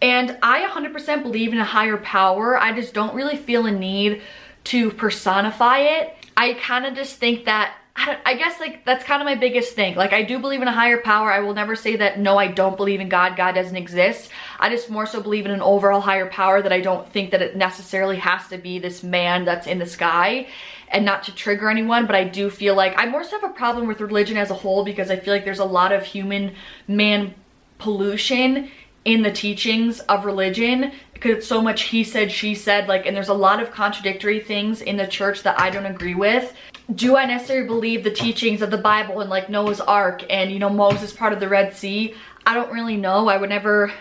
and 0.00 0.36
I 0.42 0.66
100% 0.68 1.22
believe 1.22 1.52
in 1.52 1.58
a 1.58 1.64
higher 1.64 1.96
power. 1.96 2.58
I 2.58 2.72
just 2.72 2.92
don't 2.94 3.14
really 3.14 3.36
feel 3.36 3.66
a 3.66 3.72
need 3.72 4.22
to 4.64 4.90
personify 4.90 5.78
it. 5.78 6.14
I 6.36 6.54
kind 6.54 6.86
of 6.86 6.94
just 6.94 7.16
think 7.16 7.44
that 7.44 7.74
I, 7.94 8.18
I, 8.24 8.34
guess 8.34 8.58
like 8.58 8.86
that's 8.86 9.04
kind 9.04 9.20
of 9.20 9.26
my 9.26 9.34
biggest 9.34 9.74
thing. 9.74 9.96
Like 9.96 10.14
I 10.14 10.22
do 10.22 10.38
believe 10.38 10.62
in 10.62 10.68
a 10.68 10.72
higher 10.72 10.98
power. 10.98 11.30
I 11.30 11.40
will 11.40 11.52
never 11.52 11.76
say 11.76 11.96
that 11.96 12.18
no, 12.18 12.38
I 12.38 12.46
don't 12.46 12.76
believe 12.76 13.00
in 13.00 13.10
God. 13.10 13.36
God 13.36 13.52
doesn't 13.52 13.76
exist. 13.76 14.30
I 14.58 14.70
just 14.70 14.88
more 14.88 15.04
so 15.04 15.20
believe 15.20 15.44
in 15.44 15.50
an 15.50 15.60
overall 15.60 16.00
higher 16.00 16.26
power 16.26 16.62
that 16.62 16.72
I 16.72 16.80
don't 16.80 17.06
think 17.12 17.32
that 17.32 17.42
it 17.42 17.54
necessarily 17.54 18.16
has 18.16 18.48
to 18.48 18.56
be 18.56 18.78
this 18.78 19.02
man 19.02 19.44
that's 19.44 19.66
in 19.66 19.78
the 19.78 19.86
sky 19.86 20.46
and 20.92 21.04
not 21.04 21.24
to 21.24 21.34
trigger 21.34 21.70
anyone, 21.70 22.06
but 22.06 22.14
I 22.14 22.24
do 22.24 22.50
feel 22.50 22.74
like 22.74 22.94
I 22.96 23.06
more 23.06 23.24
so 23.24 23.40
have 23.40 23.50
a 23.50 23.54
problem 23.54 23.88
with 23.88 24.00
religion 24.00 24.36
as 24.36 24.50
a 24.50 24.54
whole 24.54 24.84
because 24.84 25.10
I 25.10 25.16
feel 25.16 25.32
like 25.32 25.44
there's 25.44 25.58
a 25.58 25.64
lot 25.64 25.90
of 25.90 26.04
human 26.04 26.54
man 26.86 27.34
pollution 27.78 28.70
in 29.04 29.22
the 29.22 29.32
teachings 29.32 30.00
of 30.00 30.24
religion 30.24 30.92
because 31.14 31.38
it's 31.38 31.46
so 31.46 31.62
much 31.62 31.82
he 31.82 32.04
said, 32.04 32.30
she 32.30 32.54
said, 32.54 32.88
like, 32.88 33.06
and 33.06 33.16
there's 33.16 33.28
a 33.28 33.34
lot 33.34 33.60
of 33.60 33.70
contradictory 33.70 34.40
things 34.40 34.82
in 34.82 34.96
the 34.96 35.06
church 35.06 35.42
that 35.42 35.58
I 35.58 35.70
don't 35.70 35.86
agree 35.86 36.14
with. 36.14 36.52
Do 36.94 37.16
I 37.16 37.24
necessarily 37.24 37.66
believe 37.66 38.04
the 38.04 38.10
teachings 38.10 38.60
of 38.60 38.70
the 38.70 38.78
Bible 38.78 39.20
and 39.20 39.30
like 39.30 39.48
Noah's 39.48 39.80
Ark 39.80 40.24
and, 40.28 40.50
you 40.50 40.58
know, 40.58 40.68
Moses 40.68 41.12
part 41.12 41.32
of 41.32 41.40
the 41.40 41.48
Red 41.48 41.74
Sea? 41.74 42.14
I 42.44 42.54
don't 42.54 42.72
really 42.72 42.96
know. 42.96 43.28
I 43.28 43.36
would 43.36 43.50
never 43.50 43.92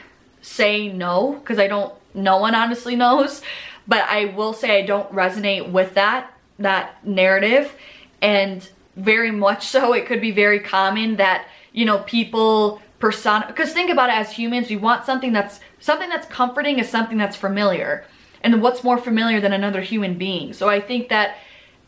say 0.41 0.87
no 0.87 1.33
because 1.33 1.59
I 1.59 1.67
don't, 1.67 1.93
no 2.13 2.37
one 2.37 2.55
honestly 2.55 2.95
knows. 2.95 3.41
But 3.87 4.03
I 4.09 4.25
will 4.25 4.53
say 4.53 4.79
I 4.79 4.85
don't 4.85 5.11
resonate 5.13 5.71
with 5.71 5.93
that 5.93 6.33
that 6.61 7.05
narrative 7.05 7.73
and 8.21 8.69
very 8.95 9.31
much 9.31 9.67
so 9.67 9.93
it 9.93 10.05
could 10.05 10.21
be 10.21 10.31
very 10.31 10.59
common 10.59 11.15
that 11.17 11.47
you 11.73 11.85
know 11.85 11.99
people 11.99 12.81
persona 12.99 13.45
because 13.47 13.73
think 13.73 13.89
about 13.89 14.09
it 14.09 14.15
as 14.15 14.31
humans 14.31 14.69
we 14.69 14.75
want 14.75 15.05
something 15.05 15.33
that's 15.33 15.59
something 15.79 16.09
that's 16.09 16.27
comforting 16.27 16.79
is 16.79 16.89
something 16.89 17.17
that's 17.17 17.35
familiar. 17.35 18.05
And 18.43 18.61
what's 18.61 18.83
more 18.83 18.97
familiar 18.97 19.39
than 19.39 19.53
another 19.53 19.81
human 19.81 20.17
being? 20.17 20.53
So 20.53 20.69
i 20.69 20.79
think 20.79 21.09
that 21.09 21.37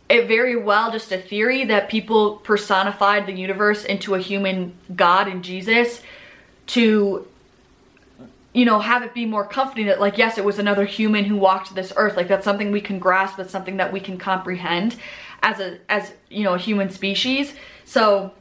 it 0.10 0.28
very 0.28 0.56
well 0.56 0.92
just 0.92 1.12
a 1.12 1.18
theory 1.18 1.66
that 1.66 1.90
people 1.90 2.38
personified 2.38 3.26
the 3.26 3.34
universe 3.34 3.86
into 3.86 4.16
a 4.16 4.20
human 4.20 4.74
god 4.96 5.28
in 5.28 5.42
jesus 5.42 6.02
to 6.68 7.28
you 8.54 8.66
know, 8.66 8.80
have 8.80 9.02
it 9.02 9.14
be 9.14 9.26
more 9.26 9.46
comforting 9.46 9.88
that 9.88 10.00
like, 10.00 10.18
yes, 10.18 10.38
it 10.38 10.46
was 10.46 10.60
another 10.60 10.86
human 10.86 11.26
who 11.26 11.36
walked 11.36 11.74
this 11.74 11.92
earth. 11.96 12.16
Like 12.16 12.28
that's 12.28 12.46
something 12.46 12.72
we 12.72 12.82
can 12.82 13.00
grasp. 13.00 13.38
That's 13.38 13.52
something 13.52 13.78
that 13.78 13.92
we 13.92 14.00
can 14.00 14.18
comprehend 14.18 14.96
as 15.42 15.60
a, 15.60 15.80
as, 15.90 16.14
you 16.30 16.44
know, 16.44 16.54
a 16.54 16.60
human 16.60 16.90
species. 16.90 17.54
So 17.86 18.32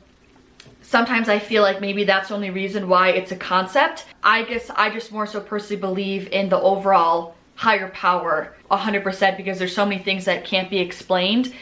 sometimes 0.83 1.29
I 1.29 1.39
feel 1.39 1.63
like 1.63 1.81
maybe 1.81 2.05
that's 2.05 2.29
the 2.29 2.35
only 2.35 2.51
reason 2.51 2.89
why 2.89 3.09
it's 3.11 3.33
a 3.33 3.37
concept. 3.37 4.05
I 4.23 4.43
guess 4.43 4.71
I 4.71 4.91
just 4.91 5.13
more 5.13 5.27
so 5.27 5.41
personally 5.41 5.81
believe 5.81 6.29
in 6.29 6.51
the 6.51 6.61
overall 6.61 7.35
higher 7.55 7.89
power 7.89 8.55
100% 8.71 9.37
because 9.37 9.59
there's 9.59 9.75
so 9.75 9.87
many 9.87 10.03
things 10.03 10.27
that 10.27 10.45
can't 10.45 10.69
be 10.69 10.79
explained. 10.79 11.55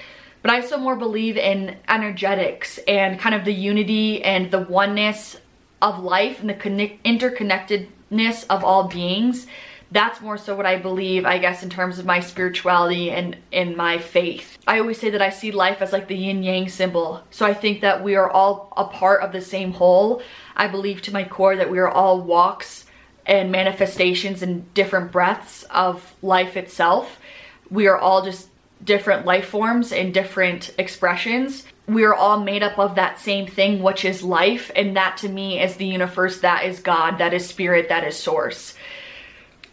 But 0.43 0.51
I 0.51 0.63
still 0.63 0.79
more 0.79 0.97
believe 0.97 1.37
in 1.37 1.77
energetics 1.89 2.79
and 2.89 3.21
kind 3.21 3.35
of 3.35 3.45
the 3.45 3.53
unity 3.53 4.25
and 4.25 4.51
the 4.51 4.61
oneness 4.61 5.37
of 5.83 6.03
life 6.03 6.41
and 6.41 6.49
the 6.49 6.55
interconnectedness 8.11 8.47
of 8.51 8.65
all 8.65 8.89
beings. 8.89 9.47
That's 9.93 10.21
more 10.21 10.39
so 10.39 10.55
what 10.55 10.67
I 10.67 10.77
believe, 10.77 11.25
I 11.25 11.39
guess, 11.39 11.65
in 11.65 11.71
terms 11.71 11.99
of 11.99 12.07
my 12.07 12.21
spirituality 12.21 13.11
and 13.11 13.37
in 13.51 13.77
my 13.77 13.99
faith. 13.99 14.57
I 14.67 14.79
always 14.79 15.01
say 15.01 15.11
that 15.11 15.23
I 15.23 15.31
see 15.31 15.51
life 15.51 15.83
as 15.83 15.93
like 15.93 16.07
the 16.07 16.17
yin 16.17 16.45
yang 16.45 16.69
symbol. 16.69 17.25
So 17.31 17.45
I 17.45 17.55
think 17.55 17.81
that 17.81 18.05
we 18.05 18.15
are 18.15 18.31
all 18.31 18.73
a 18.77 18.85
part 18.85 19.23
of 19.23 19.33
the 19.33 19.41
same 19.41 19.73
whole. 19.73 20.23
I 20.55 20.69
believe 20.69 21.03
to 21.03 21.13
my 21.13 21.25
core 21.25 21.57
that 21.57 21.71
we 21.71 21.81
are 21.81 21.89
all 21.89 22.21
walks 22.21 22.87
and 23.27 23.51
manifestations 23.51 24.43
and 24.43 24.73
different 24.75 25.11
breaths 25.11 25.65
of 25.71 26.15
life 26.23 26.57
itself. 26.57 27.19
We 27.69 27.89
are 27.89 27.99
all 27.99 28.23
just 28.23 28.49
different 28.85 29.27
life 29.27 29.49
forms 29.49 29.93
and 29.93 30.15
different 30.15 30.73
expressions. 30.79 31.67
We 31.91 32.05
are 32.05 32.15
all 32.15 32.41
made 32.41 32.63
up 32.63 32.79
of 32.79 32.95
that 32.95 33.19
same 33.19 33.47
thing, 33.47 33.83
which 33.83 34.05
is 34.05 34.23
life. 34.23 34.71
And 34.77 34.97
that 34.97 35.17
to 35.19 35.29
me 35.29 35.61
is 35.61 35.77
the 35.77 35.87
universe, 35.87 36.41
that 36.41 36.65
is 36.65 36.81
God, 36.81 37.19
that 37.19 37.35
is 37.35 37.47
spirit, 37.47 37.89
that 37.89 38.05
is 38.05 38.17
source. 38.17 38.75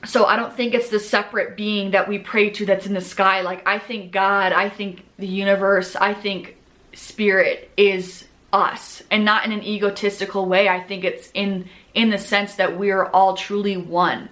So 0.05 0.26
I 0.26 0.36
don't 0.36 0.53
think 0.53 0.74
it's 0.74 0.89
the 0.89 0.99
separate 0.99 1.57
being 1.57 1.91
that 1.91 2.07
we 2.07 2.20
pray 2.20 2.49
to 2.51 2.65
that's 2.65 2.86
in 2.86 2.93
the 2.93 3.01
sky. 3.01 3.41
Like 3.41 3.68
I 3.68 3.80
think 3.80 4.11
God, 4.11 4.51
I 4.53 4.70
think 4.70 5.03
the 5.18 5.28
universe, 5.28 5.95
I 5.95 6.13
think 6.13 6.55
spirit 6.93 7.70
is 7.78 8.26
us 8.53 9.03
and 9.11 9.26
not 9.26 9.45
in 9.45 9.51
an 9.51 9.63
egotistical 9.63 10.45
way. 10.45 10.70
I 10.70 10.82
think 10.82 11.03
it's 11.03 11.30
in 11.34 11.70
in 11.93 12.09
the 12.09 12.18
sense 12.18 12.55
that 12.55 12.78
we 12.78 12.91
are 12.91 13.07
all 13.07 13.36
truly 13.36 13.78
one. 13.78 14.30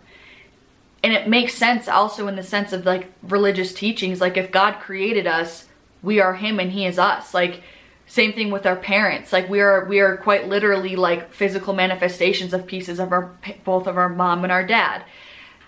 And 1.04 1.14
it 1.14 1.28
makes 1.28 1.54
sense 1.54 1.88
also 1.88 2.28
in 2.28 2.36
the 2.36 2.44
sense 2.44 2.74
of 2.74 2.86
like 2.86 3.12
religious 3.24 3.74
teachings. 3.74 4.22
Like 4.22 4.38
if 4.38 4.52
God 4.52 4.80
created 4.80 5.28
us, 5.28 5.66
we 6.02 6.20
are 6.20 6.34
him 6.34 6.60
and 6.60 6.72
he 6.72 6.86
is 6.86 7.00
us. 7.00 7.34
Like 7.34 7.62
same 8.08 8.34
thing 8.34 8.52
with 8.52 8.66
our 8.66 8.76
parents. 8.76 9.34
Like 9.34 9.50
we 9.50 9.62
are 9.62 9.86
we 9.86 10.00
are 10.00 10.18
quite 10.18 10.48
literally 10.48 10.96
like 10.96 11.34
physical 11.34 11.74
manifestations 11.74 12.54
of 12.54 12.66
pieces 12.66 13.00
of 13.00 13.12
our 13.12 13.32
both 13.64 13.88
of 13.88 13.98
our 13.98 14.10
mom 14.10 14.44
and 14.44 14.52
our 14.52 14.66
dad. 14.66 15.04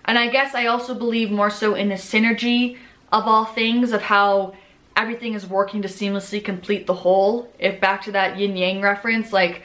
And 0.06 0.18
I 0.18 0.28
guess 0.30 0.56
I 0.56 0.68
also 0.68 0.94
believe 0.94 1.32
more 1.32 1.50
so 1.50 1.76
in 1.76 1.90
the 1.90 1.96
synergy 1.96 2.78
of 3.12 3.28
all 3.28 3.46
things 3.46 3.92
of 3.92 4.02
how 4.02 4.56
everything 4.96 5.34
is 5.34 5.46
working 5.46 5.82
to 5.82 5.88
seamlessly 5.88 6.44
complete 6.44 6.88
the 6.88 6.94
whole. 6.94 7.52
If 7.60 7.80
back 7.82 8.04
to 8.04 8.12
that 8.14 8.38
yin 8.38 8.56
yang 8.56 8.82
reference, 8.82 9.34
like 9.34 9.64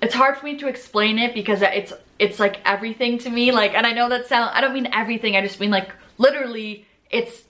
it's 0.00 0.14
hard 0.14 0.36
for 0.36 0.46
me 0.46 0.56
to 0.58 0.68
explain 0.68 1.18
it 1.18 1.32
because 1.32 1.62
it's 1.62 1.92
it's 2.18 2.38
like 2.38 2.60
everything 2.64 3.18
to 3.18 3.30
me 3.30 3.50
like 3.52 3.74
and 3.74 3.86
I 3.86 3.92
know 3.92 4.08
that 4.08 4.26
sound 4.26 4.50
I 4.54 4.60
don't 4.60 4.74
mean 4.74 4.88
everything 4.92 5.36
I 5.36 5.40
just 5.40 5.58
mean 5.60 5.70
like 5.70 5.90
literally 6.18 6.86
it's 7.10 7.42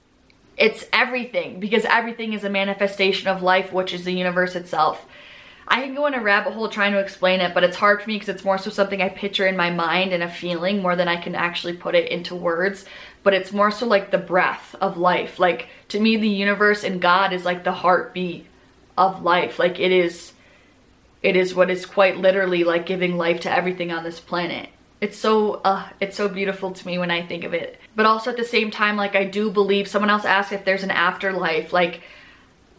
it's 0.56 0.84
everything 0.92 1.60
because 1.60 1.84
everything 1.84 2.32
is 2.32 2.44
a 2.44 2.50
manifestation 2.50 3.28
of 3.28 3.42
life 3.42 3.72
which 3.72 3.92
is 3.92 4.04
the 4.04 4.12
universe 4.12 4.54
itself. 4.54 5.06
I 5.66 5.80
can 5.82 5.94
go 5.94 6.06
in 6.06 6.14
a 6.14 6.20
rabbit 6.20 6.52
hole 6.52 6.68
trying 6.68 6.92
to 6.92 6.98
explain 6.98 7.40
it 7.40 7.54
but 7.54 7.64
it's 7.64 7.76
hard 7.76 8.02
for 8.02 8.08
me 8.08 8.16
because 8.16 8.28
it's 8.28 8.44
more 8.44 8.58
so 8.58 8.70
something 8.70 9.00
I 9.00 9.08
picture 9.08 9.46
in 9.46 9.56
my 9.56 9.70
mind 9.70 10.12
and 10.12 10.22
a 10.22 10.28
feeling 10.28 10.82
more 10.82 10.96
than 10.96 11.08
I 11.08 11.16
can 11.16 11.34
actually 11.34 11.74
put 11.74 11.94
it 11.94 12.10
into 12.10 12.34
words 12.34 12.84
but 13.22 13.34
it's 13.34 13.52
more 13.52 13.70
so 13.70 13.86
like 13.86 14.10
the 14.10 14.18
breath 14.18 14.74
of 14.80 14.98
life 14.98 15.38
like 15.38 15.68
to 15.88 16.00
me 16.00 16.16
the 16.16 16.28
universe 16.28 16.84
and 16.84 17.00
God 17.00 17.32
is 17.32 17.44
like 17.44 17.64
the 17.64 17.72
heartbeat 17.72 18.46
of 18.98 19.22
life 19.22 19.58
like 19.58 19.78
it 19.80 19.92
is 19.92 20.32
it 21.22 21.36
is 21.36 21.54
what 21.54 21.70
is 21.70 21.86
quite 21.86 22.18
literally 22.18 22.64
like 22.64 22.84
giving 22.84 23.16
life 23.16 23.40
to 23.40 23.52
everything 23.52 23.92
on 23.92 24.04
this 24.04 24.20
planet. 24.20 24.68
It's 25.02 25.18
so, 25.18 25.54
uh, 25.64 25.88
it's 26.00 26.16
so 26.16 26.28
beautiful 26.28 26.70
to 26.70 26.86
me 26.86 26.96
when 26.96 27.10
I 27.10 27.26
think 27.26 27.42
of 27.42 27.52
it. 27.52 27.76
But 27.96 28.06
also 28.06 28.30
at 28.30 28.36
the 28.36 28.44
same 28.44 28.70
time, 28.70 28.96
like 28.96 29.16
I 29.16 29.24
do 29.24 29.50
believe, 29.50 29.88
someone 29.88 30.10
else 30.10 30.24
asked 30.24 30.52
if 30.52 30.64
there's 30.64 30.84
an 30.84 30.92
afterlife, 30.92 31.72
like 31.72 32.02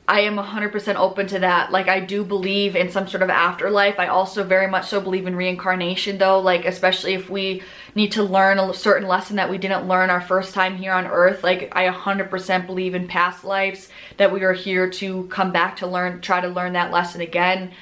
I 0.07 0.21
am 0.21 0.38
100% 0.38 0.95
open 0.95 1.28
to 1.28 1.39
that. 1.39 1.74
Like 1.74 1.89
I 1.89 1.99
do 1.99 2.24
believe 2.24 2.78
in 2.78 2.89
some 2.89 3.09
sort 3.09 3.24
of 3.24 3.30
afterlife. 3.30 3.99
I 3.99 4.07
also 4.07 4.45
very 4.45 4.67
much 4.67 4.88
so 4.88 5.01
believe 5.01 5.28
in 5.28 5.36
reincarnation 5.36 6.17
though, 6.17 6.39
like 6.39 6.63
especially 6.63 7.13
if 7.13 7.30
we 7.30 7.61
need 7.93 8.13
to 8.13 8.24
learn 8.24 8.57
a 8.57 8.74
certain 8.74 9.05
lesson 9.09 9.36
that 9.36 9.49
we 9.49 9.57
didn't 9.57 9.89
learn 9.89 10.09
our 10.09 10.21
first 10.21 10.53
time 10.53 10.78
here 10.78 10.93
on 10.93 11.07
earth. 11.07 11.43
Like 11.43 11.74
I 11.76 11.89
100% 11.89 12.65
believe 12.65 12.95
in 12.95 13.05
past 13.05 13.43
lives 13.43 13.89
that 14.15 14.32
we 14.32 14.43
are 14.43 14.53
here 14.53 14.89
to 14.91 15.26
come 15.26 15.51
back 15.51 15.76
to 15.78 15.88
learn, 15.88 16.21
try 16.21 16.39
to 16.39 16.47
learn 16.47 16.71
that 16.71 16.91
lesson 16.91 17.19
again 17.19 17.74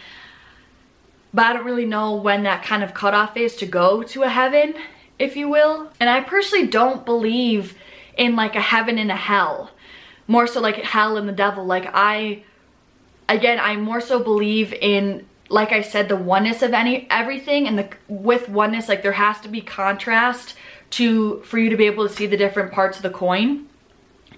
but 1.33 1.45
I 1.45 1.53
don't 1.53 1.65
really 1.65 1.85
know 1.85 2.15
when 2.15 2.43
that 2.43 2.63
kind 2.63 2.83
of 2.83 2.93
cutoff 2.93 3.37
is 3.37 3.55
to 3.57 3.65
go 3.65 4.03
to 4.03 4.23
a 4.23 4.29
heaven, 4.29 4.73
if 5.17 5.35
you 5.35 5.49
will. 5.49 5.91
And 5.99 6.09
I 6.09 6.21
personally 6.21 6.67
don't 6.67 7.05
believe 7.05 7.77
in 8.17 8.35
like 8.35 8.55
a 8.55 8.61
heaven 8.61 8.97
and 8.97 9.11
a 9.11 9.15
hell. 9.15 9.71
More 10.27 10.47
so 10.47 10.59
like 10.59 10.75
hell 10.75 11.17
and 11.17 11.27
the 11.27 11.33
devil. 11.33 11.65
Like 11.65 11.89
I, 11.93 12.43
again, 13.29 13.59
I 13.59 13.77
more 13.77 14.01
so 14.01 14.21
believe 14.21 14.73
in, 14.73 15.25
like 15.49 15.71
I 15.71 15.81
said, 15.81 16.09
the 16.09 16.17
oneness 16.17 16.61
of 16.61 16.73
any 16.73 17.07
everything. 17.09 17.67
And 17.67 17.79
the 17.79 17.89
with 18.07 18.49
oneness, 18.49 18.89
like 18.89 19.03
there 19.03 19.11
has 19.13 19.39
to 19.41 19.49
be 19.49 19.61
contrast 19.61 20.55
to, 20.91 21.41
for 21.43 21.57
you 21.57 21.69
to 21.69 21.77
be 21.77 21.85
able 21.85 22.07
to 22.07 22.13
see 22.13 22.27
the 22.27 22.37
different 22.37 22.73
parts 22.73 22.97
of 22.97 23.03
the 23.03 23.09
coin. 23.09 23.67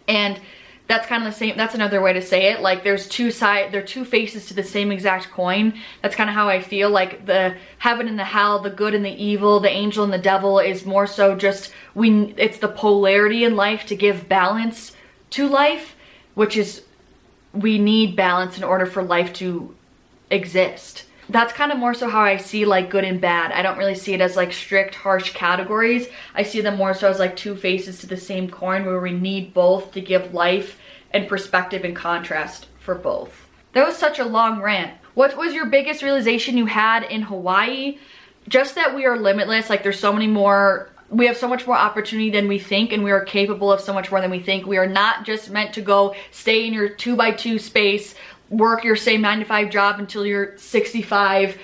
And 0.07 0.39
that's 0.87 1.07
kind 1.07 1.25
of 1.25 1.31
the 1.31 1.37
same 1.37 1.55
that's 1.55 1.75
another 1.75 2.01
way 2.01 2.13
to 2.13 2.21
say 2.21 2.51
it 2.51 2.61
like 2.61 2.83
there's 2.83 3.07
two 3.07 3.31
side 3.31 3.71
there 3.71 3.81
are 3.81 3.85
two 3.85 4.03
faces 4.03 4.45
to 4.47 4.53
the 4.53 4.63
same 4.63 4.91
exact 4.91 5.31
coin. 5.31 5.73
That's 6.01 6.15
kind 6.15 6.29
of 6.29 6.35
how 6.35 6.49
i 6.49 6.61
feel 6.61 6.89
like 6.89 7.25
the 7.25 7.55
heaven 7.77 8.07
and 8.07 8.19
the 8.19 8.25
hell 8.25 8.59
the 8.59 8.69
good 8.69 8.93
and 8.93 9.05
the 9.05 9.23
evil 9.23 9.59
the 9.59 9.69
angel 9.69 10.03
and 10.03 10.13
the 10.13 10.17
devil 10.17 10.59
is 10.59 10.85
more 10.85 11.07
so 11.07 11.35
just 11.35 11.71
we 11.95 12.33
it's 12.37 12.57
the 12.57 12.67
polarity 12.67 13.43
in 13.43 13.55
life 13.55 13.85
to 13.87 13.95
give 13.95 14.27
balance 14.27 14.91
to 15.31 15.47
life 15.47 15.95
which 16.35 16.57
is 16.57 16.83
we 17.53 17.77
need 17.77 18.15
balance 18.15 18.57
in 18.57 18.63
order 18.63 18.85
for 18.85 19.03
life 19.03 19.31
to 19.33 19.75
exist 20.29 21.05
that's 21.33 21.51
kind 21.51 21.71
of 21.71 21.79
more 21.79 21.95
so 21.95 22.07
how 22.07 22.21
I 22.21 22.37
see 22.37 22.63
like 22.63 22.91
good 22.91 23.03
and 23.03 23.19
bad. 23.19 23.51
I 23.51 23.63
don't 23.63 23.77
really 23.77 23.95
see 23.95 24.13
it 24.13 24.21
as 24.21 24.35
like 24.35 24.53
strict, 24.53 24.93
harsh 24.93 25.33
categories. 25.33 26.07
I 26.35 26.43
see 26.43 26.61
them 26.61 26.77
more 26.77 26.93
so 26.93 27.09
as 27.09 27.17
like 27.19 27.35
two 27.35 27.55
faces 27.55 27.99
to 27.99 28.07
the 28.07 28.17
same 28.17 28.49
coin 28.49 28.85
where 28.85 28.99
we 28.99 29.11
need 29.11 29.53
both 29.53 29.91
to 29.93 30.01
give 30.01 30.33
life 30.33 30.79
and 31.11 31.27
perspective 31.27 31.83
and 31.83 31.95
contrast 31.95 32.67
for 32.79 32.93
both. 32.95 33.49
That 33.73 33.85
was 33.85 33.97
such 33.97 34.19
a 34.19 34.25
long 34.25 34.61
rant. 34.61 34.93
What 35.15 35.35
was 35.35 35.53
your 35.53 35.65
biggest 35.65 36.03
realization 36.03 36.55
you 36.55 36.67
had 36.67 37.03
in 37.03 37.23
Hawaii? 37.23 37.97
Just 38.47 38.75
that 38.75 38.95
we 38.95 39.05
are 39.05 39.17
limitless. 39.17 39.69
Like 39.69 39.81
there's 39.81 39.99
so 39.99 40.13
many 40.13 40.27
more 40.27 40.93
we 41.13 41.27
have 41.27 41.37
so 41.37 41.47
much 41.47 41.67
more 41.67 41.77
opportunity 41.77 42.31
than 42.31 42.47
we 42.47 42.57
think 42.57 42.91
and 42.91 43.03
we 43.03 43.11
are 43.11 43.23
capable 43.23 43.71
of 43.71 43.79
so 43.79 43.93
much 43.93 44.09
more 44.09 44.19
than 44.19 44.31
we 44.31 44.39
think. 44.39 44.65
We 44.65 44.77
are 44.77 44.87
not 44.87 45.25
just 45.25 45.49
meant 45.49 45.73
to 45.75 45.81
go 45.81 46.15
stay 46.31 46.65
in 46.65 46.73
your 46.73 46.89
two 46.89 47.15
by 47.15 47.31
two 47.31 47.59
space, 47.59 48.15
work 48.57 48.83
your 48.83 48.95
same 48.95 49.21
nine 49.21 49.39
to 49.39 49.45
five 49.45 49.69
job 49.69 49.99
until 49.99 50.25
you're 50.25 50.57
65, 50.57 51.57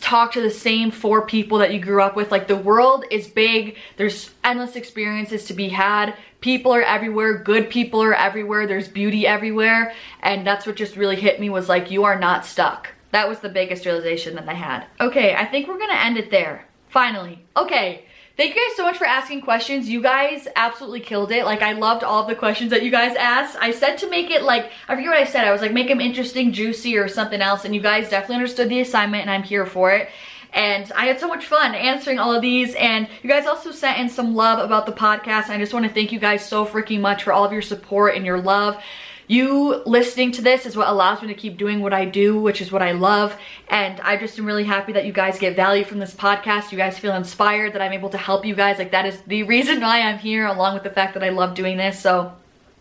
talk 0.00 0.32
to 0.32 0.40
the 0.40 0.50
same 0.50 0.90
four 0.90 1.26
people 1.26 1.58
that 1.58 1.72
you 1.72 1.80
grew 1.80 2.02
up 2.02 2.16
with. 2.16 2.30
Like 2.30 2.48
the 2.48 2.56
world 2.56 3.04
is 3.10 3.26
big. 3.26 3.76
There's 3.96 4.30
endless 4.42 4.76
experiences 4.76 5.44
to 5.46 5.54
be 5.54 5.68
had. 5.68 6.16
People 6.40 6.72
are 6.72 6.82
everywhere. 6.82 7.38
Good 7.38 7.70
people 7.70 8.02
are 8.02 8.14
everywhere. 8.14 8.66
There's 8.66 8.88
beauty 8.88 9.26
everywhere. 9.26 9.94
And 10.20 10.46
that's 10.46 10.66
what 10.66 10.76
just 10.76 10.96
really 10.96 11.16
hit 11.16 11.40
me 11.40 11.50
was 11.50 11.68
like, 11.68 11.90
you 11.90 12.04
are 12.04 12.18
not 12.18 12.44
stuck. 12.44 12.88
That 13.12 13.28
was 13.28 13.40
the 13.40 13.48
biggest 13.48 13.86
realization 13.86 14.34
that 14.36 14.48
I 14.48 14.54
had. 14.54 14.86
Okay, 15.00 15.34
I 15.34 15.44
think 15.44 15.68
we're 15.68 15.78
gonna 15.78 15.94
end 15.94 16.18
it 16.18 16.30
there. 16.30 16.66
Finally. 16.88 17.44
Okay, 17.56 18.04
Thank 18.36 18.54
you 18.54 18.68
guys 18.68 18.76
so 18.76 18.82
much 18.82 18.98
for 18.98 19.06
asking 19.06 19.40
questions. 19.40 19.88
You 19.88 20.02
guys 20.02 20.46
absolutely 20.56 21.00
killed 21.00 21.32
it. 21.32 21.46
Like, 21.46 21.62
I 21.62 21.72
loved 21.72 22.04
all 22.04 22.20
of 22.20 22.28
the 22.28 22.34
questions 22.34 22.70
that 22.70 22.82
you 22.82 22.90
guys 22.90 23.16
asked. 23.16 23.56
I 23.58 23.70
said 23.70 23.96
to 23.98 24.10
make 24.10 24.30
it, 24.30 24.42
like, 24.42 24.70
I 24.88 24.94
forget 24.94 25.08
what 25.08 25.18
I 25.18 25.24
said. 25.24 25.46
I 25.46 25.52
was 25.52 25.62
like, 25.62 25.72
make 25.72 25.88
them 25.88 26.02
interesting, 26.02 26.52
juicy, 26.52 26.98
or 26.98 27.08
something 27.08 27.40
else. 27.40 27.64
And 27.64 27.74
you 27.74 27.80
guys 27.80 28.10
definitely 28.10 28.36
understood 28.36 28.68
the 28.68 28.80
assignment, 28.80 29.22
and 29.22 29.30
I'm 29.30 29.42
here 29.42 29.64
for 29.64 29.92
it. 29.92 30.10
And 30.52 30.92
I 30.92 31.06
had 31.06 31.18
so 31.18 31.28
much 31.28 31.46
fun 31.46 31.74
answering 31.74 32.18
all 32.18 32.34
of 32.34 32.42
these. 32.42 32.74
And 32.74 33.08
you 33.22 33.30
guys 33.30 33.46
also 33.46 33.70
sent 33.70 33.98
in 33.98 34.10
some 34.10 34.34
love 34.34 34.58
about 34.58 34.84
the 34.84 34.92
podcast. 34.92 35.48
I 35.48 35.56
just 35.56 35.72
want 35.72 35.86
to 35.86 35.92
thank 35.92 36.12
you 36.12 36.18
guys 36.18 36.46
so 36.46 36.66
freaking 36.66 37.00
much 37.00 37.24
for 37.24 37.32
all 37.32 37.44
of 37.46 37.52
your 37.52 37.62
support 37.62 38.16
and 38.16 38.26
your 38.26 38.40
love. 38.40 38.82
You 39.28 39.82
listening 39.86 40.30
to 40.32 40.42
this 40.42 40.66
is 40.66 40.76
what 40.76 40.88
allows 40.88 41.20
me 41.20 41.28
to 41.28 41.34
keep 41.34 41.58
doing 41.58 41.80
what 41.80 41.92
I 41.92 42.04
do, 42.04 42.40
which 42.40 42.60
is 42.60 42.70
what 42.70 42.82
I 42.82 42.92
love. 42.92 43.36
And 43.68 44.00
I 44.00 44.16
just 44.16 44.38
am 44.38 44.46
really 44.46 44.64
happy 44.64 44.92
that 44.92 45.04
you 45.04 45.12
guys 45.12 45.38
get 45.38 45.56
value 45.56 45.84
from 45.84 45.98
this 45.98 46.14
podcast. 46.14 46.70
You 46.70 46.78
guys 46.78 46.98
feel 46.98 47.14
inspired 47.14 47.72
that 47.72 47.82
I'm 47.82 47.92
able 47.92 48.10
to 48.10 48.18
help 48.18 48.44
you 48.44 48.54
guys. 48.54 48.78
Like 48.78 48.92
that 48.92 49.04
is 49.04 49.20
the 49.22 49.42
reason 49.42 49.80
why 49.80 50.02
I'm 50.02 50.18
here 50.18 50.46
along 50.46 50.74
with 50.74 50.84
the 50.84 50.90
fact 50.90 51.14
that 51.14 51.24
I 51.24 51.30
love 51.30 51.54
doing 51.54 51.76
this. 51.76 51.98
So 51.98 52.32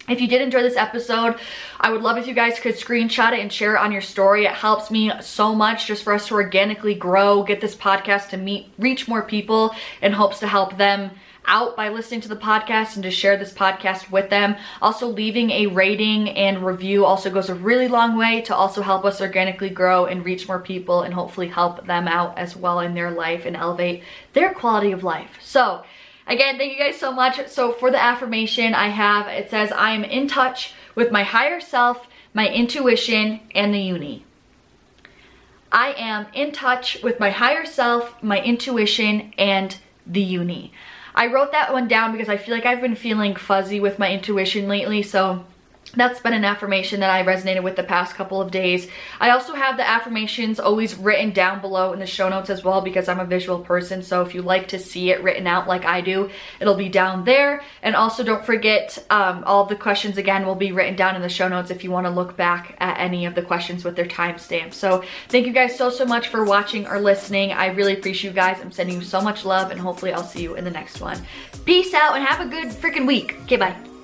if 0.07 0.21
you 0.21 0.27
did 0.27 0.43
enjoy 0.43 0.61
this 0.61 0.77
episode, 0.77 1.39
I 1.79 1.91
would 1.91 2.03
love 2.03 2.17
if 2.17 2.27
you 2.27 2.35
guys 2.35 2.59
could 2.59 2.75
screenshot 2.75 3.33
it 3.33 3.39
and 3.39 3.51
share 3.51 3.75
it 3.75 3.79
on 3.79 3.91
your 3.91 4.01
story. 4.01 4.45
It 4.45 4.51
helps 4.51 4.91
me 4.91 5.11
so 5.21 5.55
much 5.55 5.87
just 5.87 6.03
for 6.03 6.13
us 6.13 6.27
to 6.27 6.35
organically 6.35 6.93
grow, 6.93 7.41
get 7.41 7.59
this 7.59 7.75
podcast 7.75 8.29
to 8.29 8.37
meet, 8.37 8.71
reach 8.77 9.07
more 9.07 9.23
people 9.23 9.73
in 10.03 10.11
hopes 10.11 10.39
to 10.39 10.47
help 10.47 10.77
them 10.77 11.09
out 11.47 11.75
by 11.75 11.89
listening 11.89 12.21
to 12.21 12.27
the 12.27 12.35
podcast 12.35 12.95
and 12.95 13.03
to 13.03 13.11
share 13.11 13.37
this 13.37 13.53
podcast 13.53 14.11
with 14.11 14.29
them. 14.29 14.55
Also 14.81 15.07
leaving 15.07 15.49
a 15.51 15.67
rating 15.67 16.29
and 16.29 16.65
review 16.65 17.05
also 17.05 17.29
goes 17.29 17.49
a 17.49 17.55
really 17.55 17.87
long 17.87 18.17
way 18.17 18.41
to 18.41 18.55
also 18.55 18.81
help 18.81 19.05
us 19.05 19.21
organically 19.21 19.69
grow 19.69 20.05
and 20.05 20.25
reach 20.25 20.47
more 20.47 20.59
people 20.59 21.01
and 21.01 21.13
hopefully 21.13 21.47
help 21.47 21.85
them 21.85 22.07
out 22.07 22.37
as 22.37 22.55
well 22.55 22.79
in 22.79 22.93
their 22.93 23.11
life 23.11 23.45
and 23.45 23.55
elevate 23.55 24.03
their 24.33 24.53
quality 24.53 24.91
of 24.91 25.03
life. 25.03 25.37
So 25.41 25.83
again, 26.27 26.57
thank 26.57 26.73
you 26.73 26.79
guys 26.79 26.97
so 26.97 27.11
much. 27.11 27.47
So 27.47 27.71
for 27.71 27.91
the 27.91 28.01
affirmation 28.01 28.73
I 28.73 28.89
have, 28.89 29.27
it 29.27 29.49
says, 29.49 29.71
I 29.71 29.91
am 29.91 30.03
in 30.03 30.27
touch 30.27 30.73
with 30.95 31.11
my 31.11 31.23
higher 31.23 31.59
self, 31.59 32.07
my 32.33 32.47
intuition, 32.49 33.41
and 33.53 33.73
the 33.73 33.79
uni. 33.79 34.25
I 35.71 35.93
am 35.97 36.27
in 36.33 36.51
touch 36.53 37.03
with 37.03 37.19
my 37.19 37.31
higher 37.31 37.65
self, 37.65 38.21
my 38.23 38.39
intuition, 38.41 39.33
and 39.37 39.77
the 40.07 40.21
uni. 40.21 40.71
I 41.15 41.27
wrote 41.27 41.53
that 41.53 41.71
one 41.71 41.87
down 41.87 42.11
because 42.11 42.27
I 42.27 42.35
feel 42.35 42.53
like 42.53 42.65
I've 42.65 42.81
been 42.81 42.95
feeling 42.95 43.35
fuzzy 43.35 43.79
with 43.79 43.97
my 43.97 44.11
intuition 44.11 44.67
lately, 44.67 45.01
so 45.01 45.45
that's 45.95 46.19
been 46.19 46.33
an 46.33 46.45
affirmation 46.45 46.99
that 46.99 47.09
I 47.09 47.23
resonated 47.23 47.63
with 47.63 47.75
the 47.75 47.83
past 47.83 48.15
couple 48.15 48.41
of 48.41 48.51
days. 48.51 48.87
I 49.19 49.31
also 49.31 49.53
have 49.53 49.77
the 49.77 49.87
affirmations 49.87 50.59
always 50.59 50.95
written 50.95 51.31
down 51.31 51.61
below 51.61 51.93
in 51.93 51.99
the 51.99 52.05
show 52.05 52.29
notes 52.29 52.49
as 52.49 52.63
well 52.63 52.81
because 52.81 53.07
I'm 53.07 53.19
a 53.19 53.25
visual 53.25 53.59
person. 53.59 54.03
So 54.03 54.21
if 54.21 54.35
you 54.35 54.41
like 54.41 54.67
to 54.69 54.79
see 54.79 55.11
it 55.11 55.23
written 55.23 55.47
out 55.47 55.67
like 55.67 55.85
I 55.85 56.01
do, 56.01 56.29
it'll 56.59 56.75
be 56.75 56.89
down 56.89 57.25
there. 57.25 57.61
And 57.81 57.95
also 57.95 58.23
don't 58.23 58.45
forget, 58.45 59.03
um, 59.09 59.43
all 59.45 59.65
the 59.65 59.75
questions 59.75 60.17
again 60.17 60.45
will 60.45 60.55
be 60.55 60.71
written 60.71 60.95
down 60.95 61.15
in 61.15 61.21
the 61.21 61.29
show 61.29 61.47
notes 61.47 61.71
if 61.71 61.83
you 61.83 61.91
want 61.91 62.05
to 62.05 62.11
look 62.11 62.35
back 62.35 62.75
at 62.79 62.99
any 62.99 63.25
of 63.25 63.35
the 63.35 63.41
questions 63.41 63.83
with 63.83 63.95
their 63.95 64.05
timestamps. 64.05 64.73
So 64.73 65.03
thank 65.29 65.45
you 65.45 65.53
guys 65.53 65.77
so, 65.77 65.89
so 65.89 66.05
much 66.05 66.27
for 66.27 66.43
watching 66.43 66.87
or 66.87 66.99
listening. 66.99 67.51
I 67.51 67.67
really 67.67 67.93
appreciate 67.93 68.29
you 68.29 68.35
guys. 68.35 68.59
I'm 68.61 68.71
sending 68.71 68.97
you 68.97 69.03
so 69.03 69.21
much 69.21 69.45
love 69.45 69.71
and 69.71 69.79
hopefully 69.79 70.13
I'll 70.13 70.23
see 70.23 70.43
you 70.43 70.55
in 70.55 70.63
the 70.63 70.71
next 70.71 71.01
one. 71.01 71.21
Peace 71.65 71.93
out 71.93 72.15
and 72.15 72.25
have 72.25 72.45
a 72.45 72.49
good 72.49 72.69
freaking 72.69 73.07
week. 73.07 73.37
Okay, 73.43 73.57
bye. 73.57 73.94